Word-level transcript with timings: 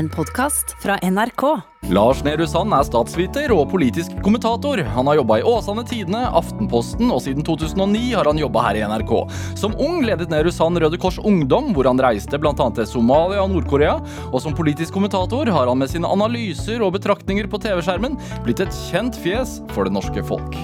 en 0.00 0.08
podkast 0.08 0.76
fra 0.82 0.98
NRK. 1.02 1.42
Lars 1.92 2.22
Nehru 2.24 2.46
Sand 2.48 2.72
er 2.72 2.84
statsviter 2.86 3.52
og 3.52 3.66
politisk 3.72 4.14
kommentator. 4.24 4.80
Han 4.94 5.08
har 5.10 5.18
jobba 5.18 5.36
i 5.40 5.44
Åsane 5.44 5.84
Tidende, 5.88 6.22
Aftenposten, 6.40 7.10
og 7.12 7.20
siden 7.24 7.44
2009 7.44 8.00
har 8.14 8.28
han 8.30 8.40
jobba 8.40 8.62
her 8.64 8.78
i 8.78 8.84
NRK. 8.88 9.12
Som 9.60 9.76
ung 9.76 9.98
ledet 10.06 10.30
Nehru 10.32 10.52
Sand 10.56 10.80
Røde 10.80 10.96
Kors 11.00 11.18
Ungdom, 11.20 11.74
hvor 11.76 11.88
han 11.90 12.00
reiste 12.00 12.40
bl.a. 12.40 12.54
til 12.56 12.88
Somalia 12.88 13.42
og 13.44 13.52
Nord-Korea. 13.52 13.98
Og 14.30 14.40
som 14.40 14.56
politisk 14.56 14.96
kommentator 14.96 15.52
har 15.52 15.68
han 15.68 15.82
med 15.82 15.92
sine 15.92 16.08
analyser 16.08 16.80
og 16.80 16.94
betraktninger 16.96 17.50
på 17.50 17.60
TV-skjermen 17.60 18.16
blitt 18.46 18.64
et 18.64 18.80
kjent 18.88 19.20
fjes 19.20 19.58
for 19.74 19.84
det 19.84 19.92
norske 19.98 20.24
folk. 20.24 20.56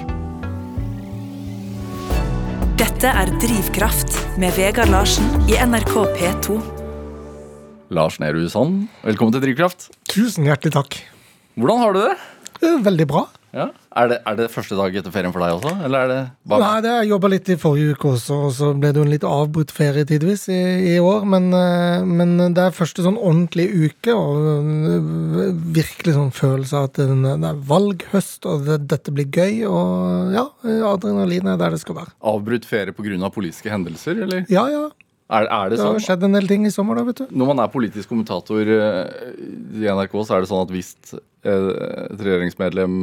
Dette 2.80 3.12
er 3.12 3.37
Drivkraft 3.45 4.16
med 4.41 4.57
Vegard 4.57 4.93
Larsen 4.96 5.29
i 5.53 5.61
NRK 5.61 5.95
P2. 6.16 6.75
Lars 7.89 8.18
Nehru 8.18 8.48
Sand, 8.50 8.89
velkommen 9.07 9.34
til 9.37 9.45
Drivkraft. 9.45 9.93
Tusen 10.11 10.46
hjertelig 10.48 10.75
takk. 10.75 10.96
Hvordan 11.54 11.82
har 11.85 11.95
du 11.95 12.00
det? 12.03 12.14
Veldig 12.82 13.07
bra. 13.07 13.26
Ja. 13.57 13.68
Er, 13.96 14.09
det, 14.11 14.17
er 14.29 14.35
det 14.36 14.46
første 14.53 14.76
dag 14.76 14.96
etter 14.99 15.12
ferien 15.14 15.32
for 15.32 15.40
deg 15.40 15.54
også? 15.54 15.71
Eller 15.86 16.03
er 16.03 16.11
det 16.11 16.17
bare... 16.50 16.64
Nei, 16.64 16.81
det, 16.85 16.90
Jeg 16.99 17.11
jobba 17.12 17.31
litt 17.31 17.49
i 17.49 17.57
forrige 17.61 17.95
uke 17.95 18.11
også, 18.11 18.40
og 18.49 18.50
så 18.57 18.72
ble 18.76 18.90
det 18.90 19.00
jo 19.00 19.07
en 19.07 19.12
litt 19.14 19.25
avbrutt 19.29 19.72
ferie 19.72 20.04
tidvis 20.09 20.49
i, 20.53 20.59
i 20.90 20.96
år. 20.99 21.25
Men, 21.31 21.49
eh, 21.57 22.03
men 22.04 22.35
det 22.59 22.67
er 22.67 22.76
første 22.76 23.07
sånn 23.07 23.17
ordentlig 23.17 23.68
uke, 23.71 24.12
og 24.18 24.50
eh, 24.90 25.48
virkelig 25.79 26.18
sånn 26.18 26.34
følelse 26.37 26.82
av 26.82 26.90
at 26.90 27.00
det, 27.00 27.48
er 27.53 27.64
valghøst, 27.71 28.50
og 28.50 28.67
det, 28.67 28.82
dette 28.93 29.14
blir 29.14 29.31
gøy. 29.31 29.62
Og 29.71 30.37
ja, 30.37 30.46
adrenalin 30.90 31.54
er 31.54 31.62
der 31.62 31.79
det 31.79 31.81
skal 31.87 32.03
være. 32.03 32.17
Avbrutt 32.34 32.69
ferie 32.69 32.97
pga. 32.97 33.33
politiske 33.33 33.73
hendelser, 33.73 34.27
eller? 34.27 34.45
Ja, 34.53 34.67
ja. 34.75 34.89
Er, 35.27 35.47
er 35.50 35.70
det 35.72 35.78
Det 35.80 35.83
har 35.83 35.97
sånn? 35.97 36.05
skjedd 36.05 36.25
en 36.28 36.36
del 36.36 36.47
ting 36.47 36.66
i 36.69 36.70
sommer, 36.70 36.98
da, 37.00 37.03
vet 37.08 37.19
du. 37.25 37.30
Når 37.34 37.48
man 37.50 37.62
er 37.64 37.70
politisk 37.72 38.11
kommentator 38.12 38.61
eh, 38.62 39.33
i 39.75 39.89
NRK, 39.91 40.12
så 40.22 40.36
er 40.36 40.44
det 40.44 40.50
sånn 40.53 40.62
at 40.62 40.75
hvis 40.75 40.92
eh, 41.17 41.70
et 42.12 42.20
regjeringsmedlem 42.22 42.98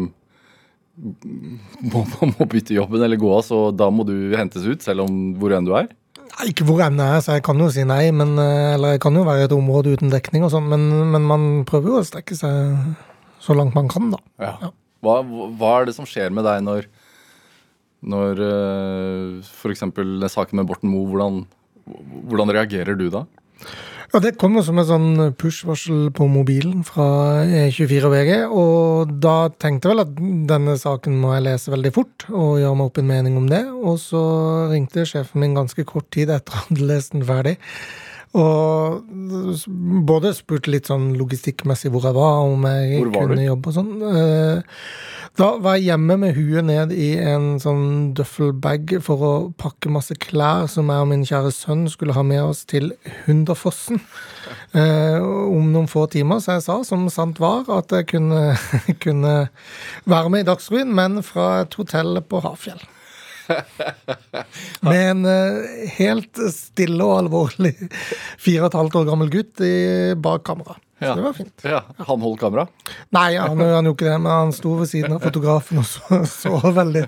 må, 1.91 2.03
må 2.37 2.47
bytte 2.47 2.77
jobben 2.77 3.03
eller 3.03 3.19
gå 3.19 3.31
av, 3.33 3.41
så 3.47 3.59
da 3.75 3.89
må 3.91 4.05
du 4.07 4.15
hentes 4.37 4.63
ut, 4.63 4.85
selv 4.85 5.03
om 5.07 5.19
hvor 5.41 5.55
enn 5.57 5.67
du 5.67 5.73
er? 5.75 5.89
Nei, 6.23 6.47
Ikke 6.53 6.65
hvor 6.69 6.79
enn 6.85 6.97
jeg 7.01 7.17
er, 7.17 7.23
så 7.25 7.35
jeg 7.35 7.43
kan 7.45 7.59
jo 7.59 7.67
si 7.73 7.83
nei, 7.89 8.05
men, 8.15 8.37
eh, 8.41 8.73
eller 8.77 8.95
jeg 8.95 9.03
kan 9.03 9.19
jo 9.19 9.25
være 9.27 9.43
i 9.43 9.47
et 9.49 9.57
område 9.57 9.97
uten 9.97 10.13
dekning 10.13 10.45
og 10.47 10.53
sånn, 10.53 10.69
men, 10.71 10.87
men 11.11 11.27
man 11.27 11.49
prøver 11.69 11.91
jo 11.91 11.99
å 11.99 12.07
strekke 12.07 12.37
seg 12.39 12.79
så 13.43 13.57
langt 13.57 13.75
man 13.75 13.91
kan, 13.91 14.13
da. 14.15 14.21
Ja. 14.39 14.71
Hva, 15.03 15.17
hva 15.27 15.73
er 15.81 15.89
det 15.89 15.97
som 15.97 16.07
skjer 16.07 16.31
med 16.31 16.47
deg 16.47 16.63
når 16.63 16.87
når 18.03 18.39
f.eks. 19.43 19.79
saken 20.31 20.59
med 20.59 20.67
Borten 20.67 20.89
Moe, 20.91 21.05
hvordan, 21.07 21.37
hvordan 22.29 22.53
reagerer 22.55 22.97
du 22.99 23.09
da? 23.13 23.25
Ja, 24.13 24.19
Det 24.21 24.35
kom 24.37 24.53
jo 24.53 24.61
som 24.61 24.77
et 24.77 24.85
sånn 24.85 25.33
push-varsel 25.41 26.11
på 26.13 26.27
mobilen 26.29 26.83
fra 26.85 27.41
E24 27.49 28.11
VG, 28.13 28.31
og 28.53 29.13
da 29.23 29.49
tenkte 29.49 29.89
jeg 29.89 29.95
vel 29.95 30.03
at 30.03 30.11
denne 30.51 30.75
saken 30.77 31.15
må 31.17 31.31
jeg 31.33 31.47
lese 31.47 31.73
veldig 31.73 31.91
fort 31.95 32.27
og 32.29 32.59
gjøre 32.61 32.77
meg 32.77 32.91
opp 32.91 32.99
en 33.01 33.09
mening 33.09 33.37
om 33.41 33.47
det. 33.49 33.63
Og 33.73 33.97
så 34.03 34.21
ringte 34.69 35.07
sjefen 35.09 35.41
min 35.41 35.57
ganske 35.57 35.81
kort 35.89 36.11
tid 36.13 36.29
etter 36.29 36.53
at 36.53 36.53
jeg 36.53 36.67
hadde 36.77 36.89
lest 36.93 37.15
den 37.17 37.25
ferdig. 37.25 37.55
Og 38.37 39.01
både 40.09 40.31
spurte 40.37 40.71
litt 40.73 40.87
sånn 40.89 41.11
logistikkmessig 41.19 41.91
hvor 41.93 42.05
jeg 42.07 42.15
var, 42.17 42.39
om 42.49 42.63
jeg 42.69 42.95
Hvor 43.01 43.11
var 43.13 43.27
kunne 43.27 43.41
du? 43.41 43.47
jobbe 43.49 43.69
og 43.69 43.75
sånn. 43.77 43.91
Da 45.33 45.47
var 45.57 45.79
jeg 45.79 45.87
hjemme 45.87 46.13
med 46.21 46.35
huet 46.37 46.61
ned 46.67 46.91
i 46.93 47.15
en 47.17 47.55
sånn 47.61 48.11
duffelbag 48.13 48.91
for 49.01 49.23
å 49.25 49.31
pakke 49.57 49.89
masse 49.89 50.13
klær 50.21 50.67
som 50.69 50.91
jeg 50.93 51.01
og 51.01 51.09
min 51.09 51.23
kjære 51.25 51.49
sønn 51.55 51.87
skulle 51.89 52.13
ha 52.13 52.21
med 52.21 52.43
oss 52.43 52.61
til 52.69 52.91
Hunderfossen 53.25 53.97
eh, 54.77 55.17
om 55.17 55.71
noen 55.73 55.89
få 55.89 56.05
timer. 56.13 56.37
Så 56.43 56.59
jeg 56.59 56.65
sa, 56.67 56.77
som 56.85 57.07
sant 57.09 57.41
var, 57.41 57.65
at 57.73 57.95
jeg 57.97 58.11
kunne, 58.13 58.43
kunne 59.05 59.33
være 60.05 60.29
med 60.29 60.45
i 60.45 60.49
Dagsrevyen, 60.51 60.93
men 60.93 61.23
fra 61.25 61.63
et 61.63 61.81
hotell 61.81 62.21
på 62.29 62.43
Hafjell. 62.45 62.85
Med 64.87 65.01
en 65.01 65.25
eh, 65.27 65.89
helt 65.97 66.39
stille 66.53 67.03
og 67.03 67.25
alvorlig 67.25 67.73
fire 68.39 68.61
og 68.61 68.69
et 68.69 68.77
halvt 68.79 68.95
år 69.01 69.09
gammel 69.09 69.33
gutt 69.33 69.59
i 69.65 69.73
bak 70.15 70.45
kamera. 70.47 70.77
Så 71.07 71.15
det 71.19 71.25
var 71.25 71.37
fint. 71.37 71.65
Ja, 71.67 71.81
Han 72.07 72.25
holdt 72.25 72.41
kamera? 72.41 72.67
Nei, 73.15 73.29
han, 73.35 73.59
han 73.59 73.87
gjorde 73.89 73.95
ikke 73.95 74.09
det, 74.09 74.17
men 74.25 74.31
han 74.31 74.53
sto 74.55 74.75
ved 74.79 74.91
siden 74.91 75.17
av 75.17 75.23
fotografen 75.27 75.81
og 75.83 75.87
så, 75.89 76.21
så 76.29 76.73
veldig 76.75 77.05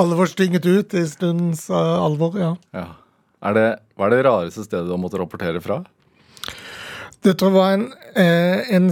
alvorstynget 0.00 0.68
ut 0.68 0.96
i 1.00 1.04
stundens 1.10 1.66
uh, 1.72 1.98
alvor, 2.04 2.38
ja. 2.40 2.52
Ja. 2.76 2.86
Er 3.44 3.56
det, 3.58 3.66
hva 3.98 4.08
er 4.08 4.14
det 4.14 4.24
rareste 4.24 4.64
stedet 4.64 4.86
du 4.88 4.94
har 4.94 5.00
måttet 5.02 5.20
rapportere 5.20 5.60
fra? 5.60 5.82
Det 7.24 7.34
tror 7.40 7.50
jeg 7.50 7.56
var 7.56 7.74
en, 7.76 7.84
eh, 8.20 8.74
en 8.76 8.90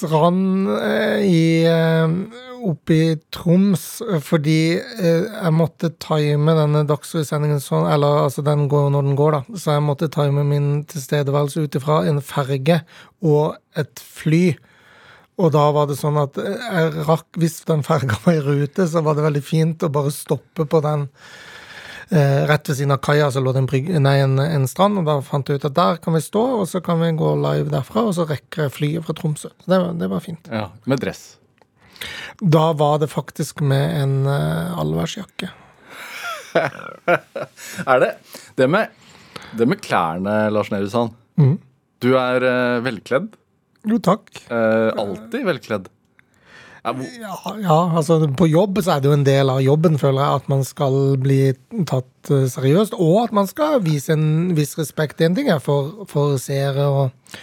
strand 0.00 0.68
eh, 0.82 1.20
i 1.26 1.44
eh, 1.68 2.14
oppe 2.62 2.94
i 2.94 3.14
Troms, 3.34 3.84
eh, 4.06 4.20
fordi 4.22 4.56
jeg 4.78 5.54
måtte 5.54 5.92
time 6.02 6.54
denne 6.58 6.84
dagsrevysendingen 6.88 7.62
sånn, 7.62 7.88
eller 7.90 8.26
altså 8.26 8.44
den 8.46 8.66
går 8.72 8.90
når 8.94 9.08
den 9.08 9.18
går, 9.18 9.38
da. 9.38 9.58
Så 9.58 9.76
jeg 9.76 9.86
måtte 9.86 10.10
time 10.12 10.44
min 10.48 10.84
tilstedeværelse 10.90 11.66
ut 11.66 11.78
ifra 11.78 12.02
en 12.08 12.22
ferge 12.24 12.82
og 13.22 13.56
et 13.78 14.02
fly. 14.02 14.44
Og 15.42 15.54
da 15.54 15.64
var 15.74 15.88
det 15.88 15.96
sånn 15.98 16.18
at 16.20 16.36
jeg 16.38 17.06
rakk, 17.08 17.26
hvis 17.40 17.62
den 17.68 17.82
ferga 17.86 18.18
var 18.24 18.36
i 18.36 18.44
rute, 18.44 18.86
så 18.86 19.02
var 19.04 19.16
det 19.16 19.26
veldig 19.26 19.44
fint 19.44 19.82
å 19.82 19.92
bare 19.92 20.12
stoppe 20.14 20.68
på 20.68 20.82
den 20.84 21.08
Eh, 22.10 22.46
rett 22.48 22.68
ved 22.68 22.76
siden 22.76 22.92
av 22.96 22.98
kaia 23.04 23.28
så 23.32 23.40
lå 23.40 23.52
det 23.54 23.62
en, 23.62 23.68
brygg, 23.70 23.88
nei, 24.02 24.16
en, 24.24 24.38
en 24.42 24.66
strand, 24.68 24.98
og 24.98 25.06
da 25.06 25.18
fant 25.24 25.48
jeg 25.48 25.60
ut 25.60 25.68
at 25.68 25.74
der 25.76 25.96
kan 26.02 26.16
vi 26.16 26.20
stå, 26.24 26.42
og 26.60 26.66
så 26.68 26.80
kan 26.84 26.98
vi 27.00 27.12
gå 27.16 27.30
live 27.38 27.70
derfra, 27.72 28.02
og 28.08 28.14
så 28.16 28.26
rekker 28.28 28.66
jeg 28.66 28.74
flyet 28.74 29.06
fra 29.06 29.14
Tromsø. 29.18 29.52
Så 29.62 29.70
det, 29.70 29.78
var- 29.84 29.94
det 30.00 30.08
var 30.10 30.20
fint. 30.24 30.50
Ja, 30.50 30.66
Med 30.90 31.00
dress. 31.04 31.22
Da 32.42 32.72
var 32.74 32.98
det 32.98 33.08
faktisk 33.12 33.60
med 33.62 33.94
en 34.02 34.16
eh, 34.26 34.78
allværsjakke. 34.82 35.52
Er 37.86 38.00
det 38.02 38.10
det 38.58 38.66
med, 38.68 38.90
det 39.56 39.66
med 39.70 39.80
klærne, 39.84 40.34
Lars 40.52 40.68
Nehru 40.72 40.88
Sand? 40.92 41.14
Mm. 41.40 41.54
Du 42.02 42.10
er 42.18 42.44
eh, 42.44 42.80
velkledd. 42.84 43.30
Jo, 43.88 43.98
takk. 44.02 44.28
Eh, 44.50 44.90
alltid 45.00 45.46
velkledd. 45.48 45.88
Ja, 46.82 47.78
altså 47.94 48.18
på 48.34 48.48
jobb 48.50 48.80
så 48.82 48.96
er 48.96 49.02
det 49.02 49.10
jo 49.10 49.14
en 49.14 49.26
del 49.26 49.50
av 49.52 49.60
jobben, 49.62 50.00
føler 50.02 50.24
jeg, 50.24 50.42
at 50.42 50.48
man 50.50 50.64
skal 50.66 50.96
bli 51.22 51.40
tatt 51.86 52.30
eh, 52.34 52.48
seriøst, 52.50 52.96
og 52.98 53.28
at 53.28 53.34
man 53.38 53.46
skal 53.50 53.78
vise 53.84 54.16
en 54.16 54.56
viss 54.58 54.74
respekt. 54.80 55.22
En 55.22 55.36
ting 55.38 55.50
er 55.52 55.62
for, 55.62 56.02
for 56.10 56.34
seere 56.42 56.88
og, 56.90 57.38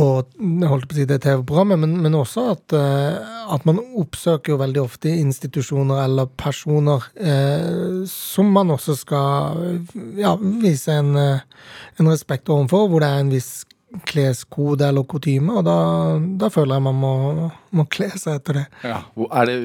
og 0.00 0.32
holdt 0.70 0.88
på 0.88 0.96
å 0.96 0.98
si 1.02 1.04
det 1.08 1.20
TV-programmet, 1.26 1.82
men, 1.84 1.98
men 2.06 2.16
også 2.16 2.46
at, 2.54 2.78
eh, 2.80 3.36
at 3.52 3.68
man 3.68 3.82
oppsøker 4.00 4.54
jo 4.54 4.60
veldig 4.64 4.86
ofte 4.86 5.12
institusjoner 5.12 6.06
eller 6.06 6.32
personer 6.40 7.04
eh, 7.20 8.02
som 8.08 8.56
man 8.56 8.72
også 8.72 8.96
skal 9.04 9.60
ja, 10.16 10.32
vise 10.64 10.96
en, 10.96 11.12
eh, 11.20 11.72
en 12.00 12.08
respekt 12.08 12.48
overfor, 12.48 12.88
hvor 12.88 13.04
det 13.04 13.12
er 13.12 13.26
en 13.26 13.36
viss 13.36 13.66
kleskode 14.08 14.88
eller 14.88 15.06
kutyme, 15.08 15.60
og 15.60 15.66
da, 15.66 15.76
da 16.40 16.50
føler 16.52 16.76
jeg 16.76 16.86
man 16.86 16.98
må, 17.00 17.12
må 17.76 17.86
kle 17.92 18.10
seg 18.14 18.40
etter 18.40 18.60
det. 18.60 18.66
ja. 18.84 19.00
Det, 19.46 19.56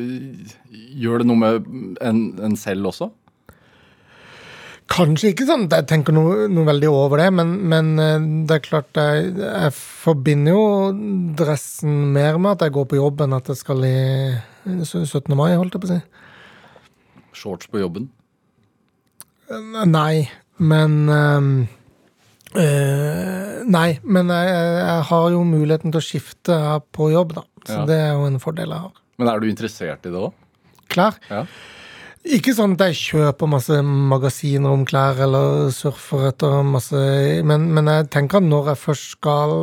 gjør 1.01 1.21
det 1.21 1.27
noe 1.29 1.39
med 1.39 1.97
en, 2.03 2.21
en 2.43 2.55
selv 2.59 2.91
også? 2.91 3.09
Kanskje 4.91 5.31
ikke 5.31 5.47
sånn 5.47 5.69
jeg 5.71 5.87
tenker 5.87 6.15
noe, 6.15 6.47
noe 6.51 6.67
veldig 6.67 6.89
over 6.91 7.21
det, 7.21 7.29
men, 7.37 7.53
men 7.71 7.91
eh, 8.01 8.25
det 8.47 8.57
er 8.57 8.65
klart 8.65 8.99
jeg, 8.99 9.29
jeg 9.39 9.73
forbinder 9.77 10.57
jo 10.57 10.65
dressen 11.39 12.09
mer 12.15 12.39
med 12.41 12.57
at 12.57 12.65
jeg 12.67 12.75
går 12.75 12.89
på 12.91 12.99
jobb 12.99 13.23
enn 13.23 13.37
at 13.37 13.51
jeg 13.51 13.61
skal 13.61 13.85
i 13.87 13.95
17. 14.67 15.31
mai, 15.37 15.53
holdt 15.55 15.77
jeg 15.77 15.83
på 15.83 15.87
å 15.87 15.93
si. 15.93 16.01
Shorts 17.41 17.71
på 17.71 17.79
jobben? 17.79 18.09
Nei, 19.87 20.27
men 20.59 20.97
eh, 22.59 23.63
Nei, 23.71 23.99
men 24.03 24.27
jeg, 24.33 24.47
jeg 24.81 25.03
har 25.11 25.27
jo 25.31 25.43
muligheten 25.47 25.91
til 25.93 26.01
å 26.01 26.05
skifte 26.05 26.55
på 26.95 27.11
jobb, 27.13 27.35
da. 27.37 27.43
Så 27.67 27.77
Ja. 27.81 27.85
det 27.85 27.99
er 28.07 28.13
jo 28.17 28.25
en 28.25 28.39
fordel 28.41 28.69
jeg 28.73 28.79
har. 28.87 28.91
Men 29.21 29.27
er 29.29 29.39
du 29.39 29.47
interessert 29.51 30.05
i 30.05 30.09
det 30.09 30.17
òg? 30.17 30.33
Klær? 30.89 31.19
Ja. 31.29 31.45
Ikke 32.25 32.53
sånn 32.53 32.73
at 32.75 32.83
jeg 32.89 32.97
kjøper 32.99 33.49
masse 33.49 33.77
magasiner 33.85 34.69
om 34.73 34.83
klær 34.85 35.17
eller 35.25 35.69
surfer 35.73 36.27
etter 36.29 36.59
masse 36.67 36.99
men, 37.45 37.69
men 37.73 37.85
jeg 37.89 38.09
tenker 38.13 38.37
at 38.37 38.45
når 38.45 38.67
jeg 38.73 38.77
først 38.77 39.07
skal 39.17 39.55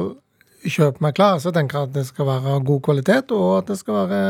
kjøpe 0.66 1.00
meg 1.04 1.14
klær, 1.14 1.38
så 1.38 1.52
tenker 1.54 1.78
jeg 1.78 1.88
at 1.88 1.92
det 1.94 2.06
skal 2.08 2.26
være 2.26 2.56
av 2.56 2.64
god 2.66 2.80
kvalitet, 2.82 3.30
og 3.32 3.60
at 3.60 3.68
det 3.70 3.76
skal 3.78 3.94
være, 3.94 4.22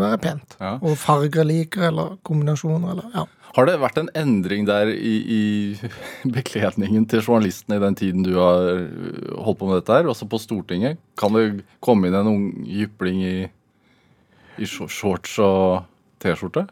være 0.00 0.18
pent. 0.24 0.56
Ja. 0.60 0.70
Og 0.80 0.96
farger 0.98 1.44
liker, 1.44 1.84
eller 1.90 2.16
kombinasjoner, 2.24 2.94
eller 2.94 3.12
ja. 3.14 3.26
Har 3.52 3.68
det 3.68 3.80
vært 3.82 3.98
en 4.00 4.10
endring 4.16 4.64
der 4.68 4.88
i, 4.92 5.14
i 5.20 5.42
bekledningen 6.36 7.04
til 7.10 7.24
journalistene 7.24 7.76
i 7.76 7.82
den 7.82 7.96
tiden 7.98 8.24
du 8.24 8.34
har 8.38 8.68
øh, 8.78 9.32
holdt 9.44 9.60
på 9.60 9.68
med 9.68 9.82
dette 9.82 9.98
her, 9.98 10.08
også 10.08 10.28
på 10.30 10.40
Stortinget? 10.40 11.00
Kan 11.20 11.36
det 11.36 11.64
komme 11.84 12.08
inn 12.08 12.16
en 12.16 12.30
ung 12.30 12.46
jypling 12.64 13.20
i, 13.26 13.34
i 14.56 14.68
shorts 14.68 15.36
og 15.42 15.84
T-skjorte? 16.22 16.64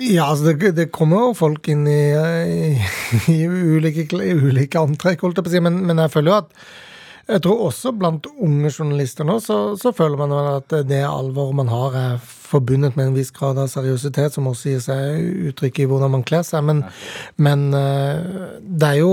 Ja, 0.00 0.30
altså 0.30 0.52
det, 0.52 0.74
det 0.76 0.92
kommer 0.96 1.26
jo 1.26 1.32
folk 1.36 1.66
inn 1.72 1.84
i, 1.88 2.02
i, 2.16 2.70
i 3.32 3.40
ulike, 3.48 4.06
ulike 4.16 4.80
antrekk, 4.80 5.26
holdt 5.26 5.40
jeg 5.40 5.44
på 5.44 5.52
å 5.52 5.56
si, 5.56 5.64
men, 5.64 5.82
men 5.88 6.00
jeg 6.00 6.12
føler 6.14 6.32
jo 6.32 6.38
at 6.40 6.54
Jeg 7.30 7.42
tror 7.44 7.64
også 7.68 7.92
blant 7.94 8.26
unge 8.42 8.72
journalister 8.72 9.26
nå, 9.26 9.38
så, 9.44 9.76
så 9.78 9.92
føler 9.94 10.18
man 10.18 10.34
at 10.34 10.74
det 10.88 11.02
alvoret 11.06 11.58
man 11.60 11.70
har, 11.70 11.96
er 11.96 12.20
forbundet 12.50 12.96
med 12.98 13.10
en 13.10 13.16
viss 13.18 13.30
grad 13.34 13.58
av 13.60 13.70
seriøsitet, 13.70 14.34
som 14.34 14.48
også 14.50 14.72
gir 14.72 14.84
seg 14.84 15.50
uttrykk 15.50 15.82
i 15.82 15.88
hvordan 15.90 16.14
man 16.16 16.26
kler 16.26 16.42
seg. 16.46 16.64
Men, 16.66 16.82
men 17.38 17.68
eh, 17.76 18.56
det, 18.64 18.88
er 18.88 18.98
jo, 19.02 19.12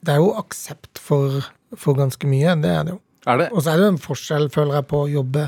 det 0.00 0.16
er 0.16 0.22
jo 0.22 0.32
aksept 0.40 1.02
for, 1.02 1.42
for 1.76 1.98
ganske 1.98 2.30
mye. 2.30 2.56
Det 2.62 2.72
er 2.72 2.86
det 2.88 2.96
jo. 2.96 3.02
Det? 3.22 3.52
Og 3.52 3.62
så 3.62 3.70
er 3.70 3.78
det 3.78 3.84
jo 3.84 3.92
en 3.92 4.02
forskjell, 4.02 4.48
føler 4.50 4.80
jeg, 4.80 4.88
på 4.90 5.04
å 5.04 5.10
jobbe 5.10 5.46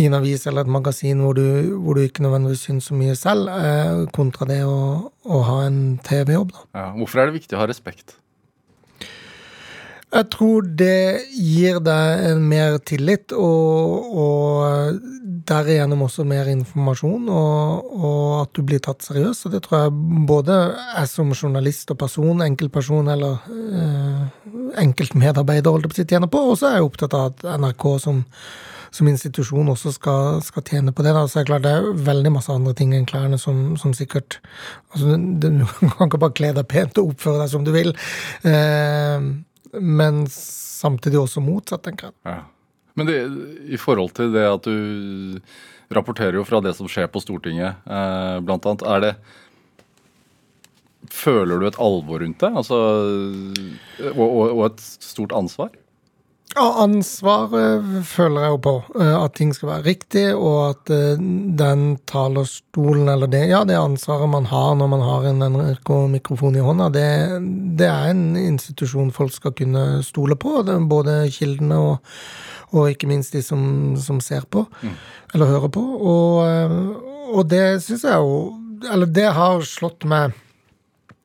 i 0.00 0.08
en 0.08 0.16
avis 0.16 0.42
eller 0.50 0.64
et 0.64 0.72
magasin 0.74 1.20
hvor 1.22 1.36
du, 1.38 1.44
hvor 1.84 1.94
du 1.94 2.02
ikke 2.02 2.24
nødvendigvis 2.24 2.64
syns 2.66 2.88
så 2.90 2.96
mye 2.98 3.14
selv, 3.18 3.52
eh, 3.52 4.02
kontra 4.16 4.48
det 4.48 4.62
å, 4.66 4.78
å 5.06 5.40
ha 5.46 5.60
en 5.68 5.80
TV-jobb. 6.02 6.54
Ja. 6.74 6.88
Hvorfor 6.96 7.22
er 7.22 7.30
det 7.30 7.38
viktig 7.38 7.58
å 7.58 7.62
ha 7.62 7.70
respekt? 7.70 8.16
Jeg 10.14 10.28
tror 10.30 10.66
det 10.78 11.26
gir 11.34 11.80
deg 11.82 12.24
en 12.28 12.42
mer 12.46 12.76
tillit, 12.86 13.32
og, 13.34 14.10
og 14.14 14.98
derigjennom 15.48 16.04
også 16.06 16.22
mer 16.28 16.46
informasjon, 16.52 17.26
og, 17.34 17.88
og, 17.98 18.28
at 18.44 18.52
du 18.54 18.62
blir 18.66 18.82
tatt 18.84 19.02
seriøst. 19.02 19.48
Og 19.48 19.56
det 19.56 19.64
tror 19.64 19.84
jeg 19.84 19.94
både 20.28 20.58
jeg 20.76 21.10
som 21.10 21.32
journalist 21.34 21.90
og 21.90 21.98
person, 22.00 22.44
enkeltperson 22.44 23.10
eller 23.10 23.42
eh, 23.50 24.20
enkeltmedarbeider 24.84 25.74
holdt 25.74 25.90
på 25.90 25.98
å 25.98 26.06
tjene 26.06 26.30
på, 26.30 26.44
og 26.50 26.60
så 26.60 26.70
er 26.70 26.78
jeg 26.78 26.86
opptatt 26.86 27.16
av 27.18 27.32
at 27.32 27.42
NRK 27.64 27.86
som, 28.04 28.20
som 28.94 29.10
institusjon 29.10 29.72
også 29.72 29.96
skal, 29.96 30.38
skal, 30.46 30.66
tjene 30.68 30.94
på 30.94 31.06
det. 31.06 31.16
Da. 31.16 31.24
Så 31.26 31.40
er 31.40 31.48
det 31.48 31.50
klart 31.50 31.66
det 31.66 31.72
er 31.74 32.04
veldig 32.06 32.34
masse 32.36 32.54
andre 32.54 32.76
ting 32.78 32.94
enn 32.94 33.08
klærne 33.10 33.40
som, 33.40 33.74
som 33.80 33.96
sikkert 33.96 34.38
altså, 34.94 35.18
Du 35.18 35.50
kan 35.96 36.06
ikke 36.06 36.22
bare 36.22 36.38
kle 36.38 36.52
deg 36.54 36.70
pent 36.70 37.02
og 37.02 37.16
oppføre 37.16 37.42
deg 37.42 37.50
som 37.50 37.66
du 37.66 37.74
vil. 37.74 37.90
Eh, 38.46 39.28
men 39.80 40.24
samtidig 40.30 41.20
også 41.20 41.42
motsatt, 41.44 41.84
tenker 41.86 42.10
jeg. 42.10 42.16
Ja. 42.28 42.40
Men 42.94 43.08
det, 43.10 43.18
i 43.74 43.78
forhold 43.80 44.12
til 44.14 44.34
det 44.34 44.44
at 44.46 44.66
du 44.66 45.40
rapporterer 45.94 46.38
jo 46.38 46.44
fra 46.46 46.60
det 46.64 46.74
som 46.78 46.88
skjer 46.90 47.08
på 47.10 47.22
Stortinget, 47.22 47.80
eh, 47.86 48.36
blant 48.44 48.66
annet, 48.70 48.86
er 48.88 49.08
det 49.08 49.16
Føler 51.12 51.60
du 51.60 51.66
et 51.68 51.76
alvor 51.84 52.22
rundt 52.22 52.40
det? 52.40 52.48
Altså, 52.56 52.76
og, 54.08 54.22
og, 54.24 54.44
og 54.54 54.62
et 54.70 54.80
stort 54.80 55.34
ansvar? 55.36 55.68
Ja, 56.54 56.64
ansvaret 56.84 57.82
føler 58.06 58.44
jeg 58.44 58.52
jo 58.52 58.58
på. 58.62 58.74
Eh, 59.02 59.14
at 59.18 59.34
ting 59.34 59.50
skal 59.56 59.72
være 59.72 59.86
riktig, 59.88 60.24
og 60.38 60.58
at 60.68 60.92
eh, 60.94 61.22
den 61.58 61.82
talerstolen 62.06 63.10
eller 63.10 63.30
det 63.30 63.42
Ja, 63.50 63.64
det 63.66 63.74
ansvaret 63.78 64.30
man 64.30 64.46
har 64.46 64.76
når 64.78 64.90
man 64.92 65.02
har 65.02 65.26
en 65.26 65.42
NRK-mikrofon 65.42 66.54
i 66.54 66.62
hånda, 66.62 66.88
det, 66.94 67.08
det, 67.78 67.88
er 67.88 68.12
en 68.12 68.36
institusjon 68.38 69.10
folk 69.14 69.34
skal 69.34 69.56
kunne 69.58 70.02
stole 70.06 70.38
på. 70.38 70.62
Både 70.90 71.24
kildene 71.34 71.80
og, 71.90 72.14
og 72.70 72.92
ikke 72.92 73.10
minst 73.10 73.34
de 73.34 73.42
som, 73.42 73.96
som 73.98 74.22
ser 74.22 74.46
på, 74.46 74.62
mm. 74.82 74.94
eller 75.34 75.52
hører 75.56 75.74
på. 75.74 75.82
Og, 75.82 76.38
eh, 76.46 76.78
og 77.34 77.50
det 77.50 77.82
syns 77.82 78.06
jeg 78.06 78.14
jo 78.20 78.60
Eller 78.92 79.08
det 79.08 79.30
har 79.32 79.62
slått 79.64 80.04
meg 80.04 80.34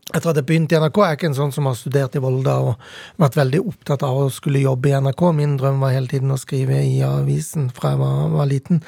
etter 0.10 0.32
at 0.32 0.40
jeg 0.40 0.48
begynte 0.50 0.76
i 0.76 0.80
NRK, 0.82 1.00
jeg 1.04 1.14
er 1.14 1.18
ikke 1.20 1.30
en 1.30 1.38
sånn 1.38 1.54
som 1.54 1.68
har 1.70 1.76
studert 1.78 2.16
i 2.18 2.22
Volda 2.24 2.56
og 2.66 2.92
vært 3.22 3.38
veldig 3.38 3.62
opptatt 3.72 4.06
av 4.08 4.18
å 4.24 4.30
skulle 4.34 4.64
jobbe 4.64 4.90
i 4.90 4.96
NRK. 4.98 5.24
Min 5.38 5.58
drøm 5.60 5.84
var 5.84 5.94
hele 5.94 6.10
tiden 6.10 6.34
å 6.34 6.40
skrive 6.42 6.80
i 6.82 6.98
avisen 7.06 7.70
fra 7.76 7.94
jeg 7.94 8.02
var, 8.02 8.22
var 8.34 8.50
liten. 8.50 8.82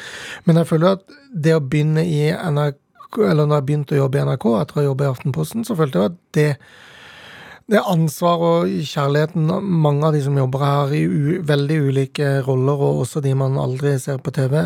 Men 0.47 0.62
jeg 0.62 0.71
føler 0.71 0.97
at 0.97 1.18
det 1.45 1.57
å 1.57 1.63
begynne 1.63 2.06
i 2.07 2.23
NRK, 2.31 3.19
eller 3.27 3.45
når 3.45 3.59
jeg 3.59 3.68
begynte 3.69 3.97
å 3.97 4.01
jobbe 4.03 4.21
i 4.21 4.25
NRK 4.31 4.47
etter 4.62 4.81
å 4.81 4.88
jobbe 4.89 5.06
i 5.06 5.12
Aftenposten, 5.12 5.68
så 5.68 5.77
følte 5.77 6.01
jeg 6.01 6.13
at 6.13 6.19
det 6.38 6.50
det 7.71 7.77
er 7.79 7.88
ansvar 7.88 8.41
og 8.44 8.71
kjærligheten 8.83 9.45
mange 9.63 10.03
av 10.03 10.12
de 10.12 10.19
som 10.25 10.35
jobber 10.35 10.63
her 10.65 10.89
i 10.91 11.03
veldig 11.47 11.77
ulike 11.88 12.31
roller, 12.44 12.81
og 12.83 13.06
også 13.06 13.21
de 13.23 13.31
man 13.39 13.56
aldri 13.62 13.94
ser 14.01 14.19
på 14.19 14.33
TV, 14.35 14.57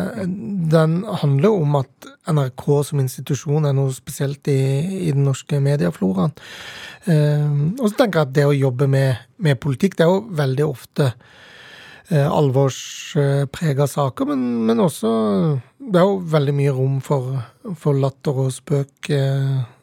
den 0.72 0.96
handler 1.22 1.54
om 1.54 1.76
at 1.78 2.08
NRK 2.26 2.64
som 2.88 3.02
institusjon 3.04 3.68
er 3.70 3.76
noe 3.78 3.94
spesielt 3.94 4.50
i, 4.50 4.58
i 5.06 5.12
den 5.14 5.22
norske 5.28 5.60
mediefloraen. 5.62 6.34
Eh, 7.06 7.46
og 7.78 7.86
så 7.86 7.92
tenker 8.00 8.24
jeg 8.24 8.26
at 8.26 8.34
det 8.40 8.48
å 8.48 8.58
jobbe 8.58 8.90
med, 8.90 9.22
med 9.38 9.62
politikk, 9.62 9.94
det 9.94 10.08
er 10.08 10.10
jo 10.10 10.26
veldig 10.42 10.66
ofte 10.66 11.12
eh, 11.12 12.26
alvorsprega 12.26 13.86
saker, 13.86 14.32
men, 14.32 14.44
men, 14.66 14.82
også 14.82 15.14
Det 15.78 16.02
er 16.02 16.10
jo 16.10 16.18
veldig 16.34 16.58
mye 16.58 16.74
rom 16.74 16.98
for, 17.06 17.38
for 17.78 17.94
latter 18.02 18.44
og 18.48 18.50
spøk. 18.58 19.14
Eh, 19.14 19.75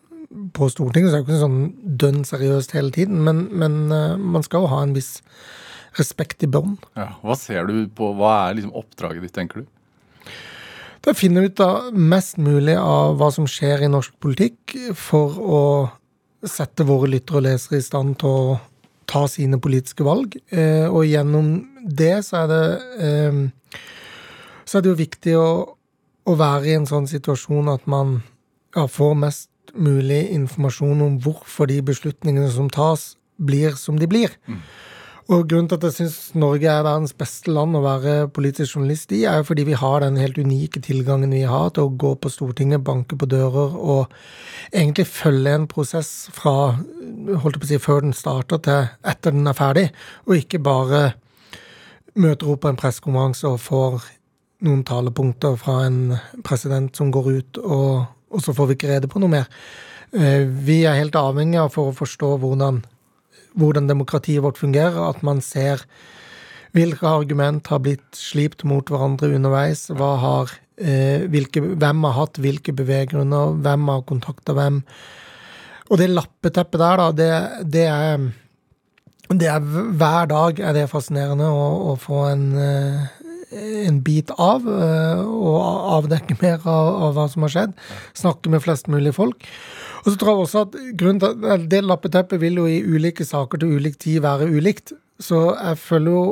på 0.55 0.69
Stortinget 0.71 1.11
så 1.11 1.17
er 1.17 1.23
det 1.23 1.27
ikke 1.27 1.43
sånn 1.43 1.61
dønn 2.01 2.23
seriøst 2.27 2.73
hele 2.77 2.93
tiden, 2.95 3.21
men, 3.25 3.45
men 3.51 3.77
uh, 3.93 4.15
man 4.17 4.45
skal 4.45 4.65
jo 4.65 4.71
ha 4.73 4.81
en 4.85 4.95
viss 4.97 5.17
respekt 5.99 6.45
i 6.45 6.49
bånd. 6.49 6.83
Ja, 6.97 7.11
hva 7.21 7.37
ser 7.37 7.69
du 7.69 7.85
på, 7.93 8.11
hva 8.17 8.35
er 8.47 8.57
liksom 8.57 8.73
oppdraget 8.77 9.27
ditt, 9.27 9.35
tenker 9.35 9.63
du? 9.63 9.69
Det 11.03 11.11
er 11.11 11.17
å 11.17 11.19
finne 11.19 11.43
ut 11.43 11.59
av 11.61 11.91
mest 11.93 12.39
mulig 12.41 12.77
av 12.79 13.17
hva 13.19 13.29
som 13.35 13.47
skjer 13.49 13.83
i 13.83 13.91
norsk 13.91 14.15
politikk, 14.23 14.77
for 14.97 15.35
å 15.37 15.63
sette 16.47 16.85
våre 16.87 17.11
lyttere 17.11 17.41
og 17.41 17.45
lesere 17.45 17.79
i 17.79 17.85
stand 17.85 18.17
til 18.21 18.31
å 18.31 18.55
ta 19.09 19.25
sine 19.27 19.59
politiske 19.61 20.05
valg. 20.07 20.37
Eh, 20.49 20.87
og 20.87 21.03
gjennom 21.05 21.51
det 21.83 22.15
så 22.25 22.43
er 22.43 22.51
det 22.51 22.63
eh, 23.03 23.41
så 24.65 24.79
er 24.79 24.83
det 24.83 24.93
jo 24.93 24.99
viktig 24.99 25.33
å, 25.37 25.47
å 26.23 26.35
være 26.39 26.71
i 26.71 26.77
en 26.77 26.87
sånn 26.89 27.07
situasjon 27.09 27.71
at 27.73 27.83
man 27.89 28.21
ja, 28.75 28.87
får 28.87 29.17
mest 29.19 29.49
mulig 29.73 30.27
informasjon 30.33 31.01
om 31.01 31.19
hvorfor 31.23 31.69
de 31.69 31.81
beslutningene 31.85 32.49
som 32.53 32.69
tas, 32.69 33.13
blir 33.41 33.73
som 33.79 33.97
de 33.99 34.07
blir. 34.07 34.35
Mm. 34.47 34.59
Og 35.31 35.45
grunnen 35.47 35.69
til 35.71 35.77
at 35.79 35.85
jeg 35.87 35.95
syns 35.95 36.15
Norge 36.35 36.67
er 36.67 36.83
verdens 36.83 37.13
beste 37.15 37.51
land 37.53 37.77
å 37.79 37.83
være 37.85 38.27
politisk 38.35 38.75
journalist 38.75 39.13
i, 39.15 39.21
er 39.23 39.39
jo 39.39 39.47
fordi 39.47 39.63
vi 39.69 39.77
har 39.79 40.03
den 40.03 40.19
helt 40.19 40.37
unike 40.37 40.81
tilgangen 40.83 41.31
vi 41.31 41.45
har 41.47 41.71
til 41.71 41.87
å 41.87 41.93
gå 42.03 42.11
på 42.19 42.31
Stortinget, 42.31 42.83
banke 42.83 43.15
på 43.15 43.29
dører 43.31 43.77
og 43.79 44.11
egentlig 44.73 45.07
følge 45.07 45.53
en 45.55 45.67
prosess 45.71 46.11
fra 46.35 46.73
holdt 46.75 47.55
jeg 47.55 47.61
på 47.61 47.69
å 47.69 47.71
si, 47.71 47.79
før 47.85 48.03
den 48.03 48.17
starter 48.17 48.59
til 48.67 48.89
etter 49.13 49.35
den 49.35 49.47
er 49.47 49.55
ferdig, 49.55 49.85
og 50.27 50.41
ikke 50.41 50.59
bare 50.63 51.03
møter 52.19 52.51
opp 52.51 52.65
på 52.65 52.73
en 52.73 52.81
pressekonferanse 52.83 53.47
og 53.47 53.63
får 53.63 54.09
noen 54.67 54.83
talepunkter 54.87 55.55
fra 55.59 55.85
en 55.87 56.17
president 56.43 56.91
som 56.95 57.11
går 57.15 57.31
ut 57.31 57.63
og 57.63 58.03
og 58.33 58.43
så 58.43 58.55
får 58.55 58.69
vi 58.69 58.77
ikke 58.77 58.91
rede 58.91 59.09
på 59.11 59.21
noe 59.21 59.31
mer. 59.31 59.47
Eh, 60.13 60.43
vi 60.45 60.83
er 60.85 60.99
helt 60.99 61.15
avhengige 61.17 61.63
av 61.63 61.71
for 61.73 61.89
å 61.91 61.95
forstå 61.97 62.35
hvordan, 62.41 62.83
hvordan 63.57 63.89
demokratiet 63.89 64.43
vårt 64.45 64.61
fungerer, 64.61 64.99
at 65.07 65.23
man 65.25 65.41
ser 65.45 65.85
hvilke 66.73 67.05
argument 67.05 67.69
har 67.69 67.81
blitt 67.85 68.17
slipt 68.17 68.65
mot 68.65 68.85
hverandre 68.89 69.29
underveis, 69.35 69.87
har, 69.93 70.53
eh, 70.77 71.25
hvilke, 71.29 71.61
hvem 71.77 72.05
har 72.07 72.15
hatt 72.17 72.41
hvilke 72.41 72.73
beveggrunner, 72.73 73.57
hvem 73.61 73.89
har 73.89 74.07
kontakta 74.09 74.57
hvem. 74.57 74.81
Og 75.91 75.99
det 75.99 76.09
lappeteppet 76.09 76.79
der, 76.79 76.97
da, 76.97 77.11
det, 77.11 77.31
det, 77.69 77.87
er 77.87 78.31
det 79.29 79.49
er 79.49 79.59
Hver 79.59 80.25
dag 80.29 80.59
er 80.59 80.73
det 80.73 80.89
fascinerende 80.89 81.45
å, 81.45 81.93
å 81.93 81.97
få 82.01 82.25
en, 82.31 82.45
eh, 82.57 83.22
en 83.87 83.99
bit 84.05 84.31
av, 84.37 84.65
eh, 84.67 85.21
og 85.23 85.57
avdekke 85.99 86.37
mer 86.41 86.59
av, 86.63 86.89
av, 87.07 87.13
hva 87.17 87.27
som 87.31 87.45
har 87.45 87.53
skjedd. 87.55 87.75
Snakke 88.17 88.51
med 88.53 88.63
flest 88.65 88.89
mulig 88.91 89.15
folk. 89.17 89.47
Og 90.03 90.11
så 90.11 90.17
tror 90.19 90.33
jeg 90.33 90.45
også 90.47 90.63
at 90.67 90.79
grunnen 90.99 91.21
til 91.23 91.67
Det 91.71 91.83
lappeteppet 91.83 92.41
vil 92.41 92.59
jo 92.59 92.65
i 92.67 92.81
ulike 92.83 93.25
saker 93.25 93.61
til 93.61 93.77
ulik 93.77 93.99
tid 94.01 94.23
være 94.25 94.49
ulikt. 94.51 94.95
Så 95.21 95.53
jeg 95.55 95.79
føler 95.79 96.11
jo 96.11 96.25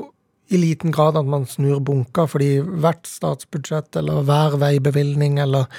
i 0.51 0.59
liten 0.59 0.91
grad 0.91 1.15
at 1.15 1.27
man 1.27 1.45
snur 1.47 1.79
bunker, 1.79 2.27
fordi 2.27 2.59
hvert 2.59 3.07
statsbudsjett 3.07 3.95
eller 4.01 4.25
hver 4.27 4.57
veibevilgning 4.59 5.39
eller 5.39 5.69